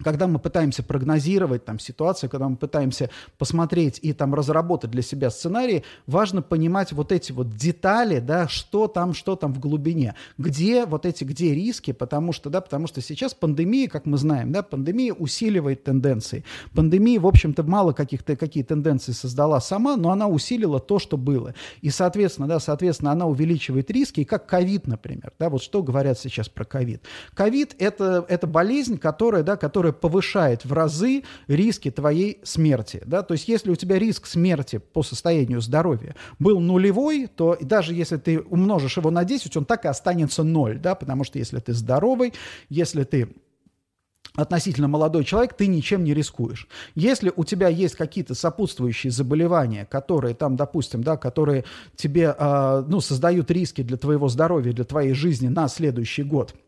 когда 0.01 0.27
мы 0.27 0.39
пытаемся 0.39 0.83
прогнозировать 0.83 1.65
там 1.65 1.79
ситуацию, 1.79 2.29
когда 2.29 2.47
мы 2.49 2.55
пытаемся 2.55 3.09
посмотреть 3.37 3.99
и 4.01 4.13
там 4.13 4.33
разработать 4.33 4.91
для 4.91 5.01
себя 5.01 5.29
сценарии, 5.29 5.83
важно 6.07 6.41
понимать 6.41 6.91
вот 6.93 7.11
эти 7.11 7.31
вот 7.31 7.55
детали, 7.55 8.19
да, 8.19 8.47
что 8.47 8.87
там, 8.87 9.13
что 9.13 9.35
там 9.35 9.53
в 9.53 9.59
глубине, 9.59 10.15
где 10.37 10.85
вот 10.85 11.05
эти, 11.05 11.23
где 11.23 11.53
риски, 11.53 11.91
потому 11.91 12.31
что, 12.31 12.49
да, 12.49 12.61
потому 12.61 12.87
что 12.87 13.01
сейчас 13.01 13.33
пандемия, 13.33 13.87
как 13.89 14.05
мы 14.05 14.17
знаем, 14.17 14.51
да, 14.51 14.63
пандемия 14.63 15.13
усиливает 15.13 15.83
тенденции. 15.83 16.43
Пандемия, 16.73 17.19
в 17.19 17.27
общем-то, 17.27 17.63
мало 17.63 17.93
каких-то, 17.93 18.35
какие 18.35 18.63
тенденции 18.63 19.11
создала 19.11 19.59
сама, 19.59 19.97
но 19.97 20.11
она 20.11 20.27
усилила 20.27 20.79
то, 20.79 20.99
что 20.99 21.17
было. 21.17 21.53
И, 21.81 21.89
соответственно, 21.89 22.47
да, 22.47 22.59
соответственно, 22.59 23.11
она 23.11 23.25
увеличивает 23.25 23.91
риски, 23.91 24.21
и 24.21 24.25
как 24.25 24.45
ковид, 24.45 24.87
например, 24.87 25.33
да, 25.39 25.49
вот 25.49 25.61
что 25.61 25.83
говорят 25.83 26.17
сейчас 26.17 26.49
про 26.49 26.65
ковид. 26.65 27.01
Ковид 27.33 27.75
это, 27.79 28.25
это 28.29 28.47
болезнь, 28.47 28.97
которая, 28.97 29.43
да, 29.43 29.57
которая 29.57 29.82
которая 29.83 29.91
повышает 29.91 30.63
в 30.63 30.71
разы 30.71 31.23
риски 31.47 31.91
твоей 31.91 32.39
смерти. 32.43 33.01
Да? 33.05 33.21
То 33.21 33.33
есть 33.33 33.49
если 33.49 33.69
у 33.69 33.75
тебя 33.75 33.99
риск 33.99 34.27
смерти 34.27 34.77
по 34.77 35.03
состоянию 35.03 35.59
здоровья 35.59 36.15
был 36.39 36.61
нулевой, 36.61 37.27
то 37.27 37.57
даже 37.59 37.93
если 37.93 38.15
ты 38.15 38.39
умножишь 38.39 38.95
его 38.95 39.11
на 39.11 39.25
10, 39.25 39.57
он 39.57 39.65
так 39.65 39.83
и 39.83 39.89
останется 39.89 40.43
ноль, 40.43 40.79
да? 40.79 40.95
потому 40.95 41.25
что 41.25 41.37
если 41.37 41.59
ты 41.59 41.73
здоровый, 41.73 42.33
если 42.69 43.03
ты 43.03 43.27
относительно 44.35 44.87
молодой 44.87 45.25
человек, 45.25 45.53
ты 45.53 45.67
ничем 45.67 46.05
не 46.05 46.13
рискуешь. 46.13 46.67
Если 46.95 47.33
у 47.35 47.43
тебя 47.43 47.67
есть 47.67 47.95
какие-то 47.95 48.35
сопутствующие 48.35 49.11
заболевания, 49.11 49.85
которые 49.85 50.33
там, 50.33 50.55
допустим, 50.55 51.03
да, 51.03 51.17
которые 51.17 51.65
тебе, 51.97 52.33
э, 52.37 52.83
ну, 52.87 53.01
создают 53.01 53.51
риски 53.51 53.83
для 53.83 53.97
твоего 53.97 54.29
здоровья, 54.29 54.71
для 54.71 54.85
твоей 54.85 55.13
жизни 55.13 55.49
на 55.49 55.67
следующий 55.67 56.23
год– 56.23 56.55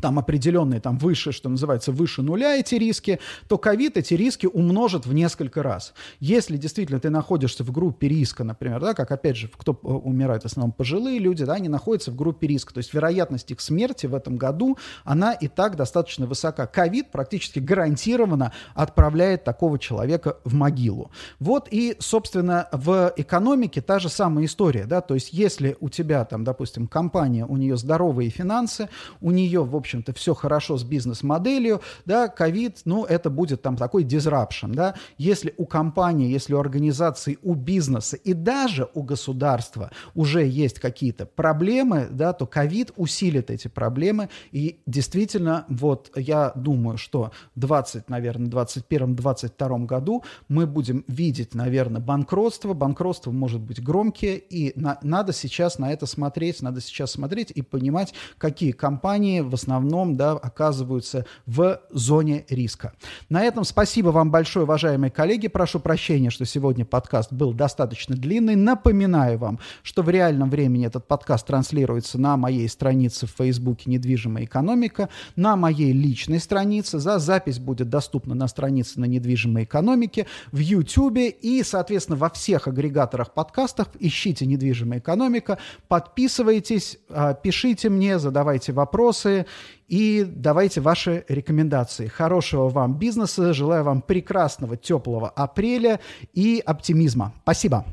там 0.00 0.18
определенные, 0.18 0.80
там 0.80 0.98
выше, 0.98 1.32
что 1.32 1.48
называется, 1.48 1.92
выше 1.92 2.22
нуля 2.22 2.56
эти 2.56 2.76
риски, 2.76 3.18
то 3.48 3.58
ковид 3.58 3.96
эти 3.96 4.14
риски 4.14 4.46
умножит 4.46 5.06
в 5.06 5.12
несколько 5.12 5.62
раз. 5.62 5.94
Если 6.20 6.56
действительно 6.56 7.00
ты 7.00 7.10
находишься 7.10 7.64
в 7.64 7.72
группе 7.72 8.08
риска, 8.08 8.44
например, 8.44 8.80
да, 8.80 8.94
как 8.94 9.10
опять 9.10 9.36
же, 9.36 9.50
кто 9.56 9.72
э, 9.72 9.86
умирает 9.86 10.42
в 10.42 10.46
основном 10.46 10.72
пожилые 10.72 11.18
люди, 11.18 11.44
да, 11.44 11.54
они 11.54 11.68
находятся 11.68 12.10
в 12.10 12.16
группе 12.16 12.46
риска, 12.46 12.74
то 12.74 12.78
есть 12.78 12.94
вероятность 12.94 13.50
их 13.50 13.60
смерти 13.60 14.06
в 14.06 14.14
этом 14.14 14.36
году, 14.36 14.78
она 15.04 15.32
и 15.32 15.48
так 15.48 15.76
достаточно 15.76 16.26
высока. 16.26 16.66
Ковид 16.66 17.10
практически 17.10 17.58
гарантированно 17.58 18.52
отправляет 18.74 19.44
такого 19.44 19.78
человека 19.78 20.38
в 20.44 20.54
могилу. 20.54 21.10
Вот 21.40 21.68
и, 21.70 21.96
собственно, 21.98 22.68
в 22.72 23.12
экономике 23.16 23.80
та 23.80 23.98
же 23.98 24.08
самая 24.08 24.44
история, 24.44 24.84
да, 24.84 25.00
то 25.00 25.14
есть 25.14 25.32
если 25.32 25.76
у 25.80 25.88
тебя 25.88 26.24
там, 26.24 26.44
допустим, 26.44 26.86
компания, 26.86 27.44
у 27.44 27.56
нее 27.56 27.76
здоровые 27.76 28.30
финансы, 28.30 28.88
у 29.20 29.30
нее, 29.30 29.64
в 29.64 29.74
общем 29.74 29.87
общем-то, 29.88 30.12
все 30.12 30.34
хорошо 30.34 30.76
с 30.76 30.84
бизнес-моделью, 30.84 31.80
да, 32.04 32.28
ковид, 32.28 32.82
ну, 32.84 33.04
это 33.04 33.30
будет 33.30 33.62
там 33.62 33.76
такой 33.76 34.04
disruption, 34.04 34.74
да, 34.74 34.94
если 35.16 35.54
у 35.56 35.64
компании, 35.64 36.30
если 36.30 36.52
у 36.52 36.60
организации, 36.60 37.38
у 37.42 37.54
бизнеса 37.54 38.16
и 38.16 38.34
даже 38.34 38.88
у 38.92 39.02
государства 39.02 39.90
уже 40.14 40.44
есть 40.46 40.78
какие-то 40.78 41.24
проблемы, 41.24 42.06
да, 42.10 42.34
то 42.34 42.46
ковид 42.46 42.92
усилит 42.96 43.50
эти 43.50 43.68
проблемы, 43.68 44.28
и 44.52 44.80
действительно, 44.84 45.64
вот 45.68 46.10
я 46.14 46.52
думаю, 46.54 46.98
что 46.98 47.32
20, 47.54 48.10
наверное, 48.10 48.50
21-22 48.50 49.86
году 49.86 50.22
мы 50.48 50.66
будем 50.66 51.04
видеть, 51.08 51.54
наверное, 51.54 52.02
банкротство, 52.02 52.74
банкротство 52.74 53.30
может 53.30 53.60
быть 53.60 53.82
громкие, 53.82 54.36
и 54.36 54.78
на, 54.78 54.98
надо 55.02 55.32
сейчас 55.32 55.78
на 55.78 55.90
это 55.90 56.04
смотреть, 56.04 56.60
надо 56.60 56.82
сейчас 56.82 57.12
смотреть 57.12 57.50
и 57.52 57.62
понимать, 57.62 58.12
какие 58.36 58.72
компании 58.72 59.40
в 59.40 59.54
основном 59.54 59.77
основном 59.78 60.16
да, 60.16 60.32
оказываются 60.32 61.24
в 61.46 61.80
зоне 61.90 62.44
риска. 62.48 62.92
На 63.28 63.42
этом 63.42 63.64
спасибо 63.64 64.08
вам 64.08 64.30
большое, 64.30 64.64
уважаемые 64.64 65.10
коллеги. 65.10 65.48
Прошу 65.48 65.78
прощения, 65.78 66.30
что 66.30 66.44
сегодня 66.44 66.84
подкаст 66.84 67.32
был 67.32 67.52
достаточно 67.52 68.16
длинный. 68.16 68.56
Напоминаю 68.56 69.38
вам, 69.38 69.60
что 69.82 70.02
в 70.02 70.10
реальном 70.10 70.50
времени 70.50 70.86
этот 70.86 71.06
подкаст 71.06 71.46
транслируется 71.46 72.18
на 72.18 72.36
моей 72.36 72.68
странице 72.68 73.26
в 73.26 73.30
Фейсбуке 73.38 73.90
«Недвижимая 73.90 74.44
экономика», 74.44 75.08
на 75.36 75.56
моей 75.56 75.92
личной 75.92 76.40
странице. 76.40 76.98
За 76.98 77.18
запись 77.18 77.58
будет 77.58 77.88
доступна 77.88 78.34
на 78.34 78.48
странице 78.48 78.98
на 79.00 79.04
недвижимой 79.04 79.64
экономике, 79.64 80.26
в 80.50 80.58
YouTube 80.58 81.18
и, 81.18 81.62
соответственно, 81.62 82.16
во 82.16 82.30
всех 82.30 82.66
агрегаторах 82.66 83.32
подкастов. 83.32 83.88
Ищите 84.00 84.44
«Недвижимая 84.46 84.98
экономика», 84.98 85.58
подписывайтесь, 85.86 86.98
а, 87.10 87.34
пишите 87.34 87.88
мне, 87.88 88.18
задавайте 88.18 88.72
вопросы 88.72 89.46
и 89.88 90.24
давайте 90.28 90.80
ваши 90.80 91.24
рекомендации. 91.28 92.06
Хорошего 92.06 92.68
вам 92.68 92.98
бизнеса, 92.98 93.52
желаю 93.52 93.84
вам 93.84 94.02
прекрасного 94.02 94.76
теплого 94.76 95.28
апреля 95.28 96.00
и 96.34 96.62
оптимизма. 96.64 97.32
Спасибо. 97.42 97.84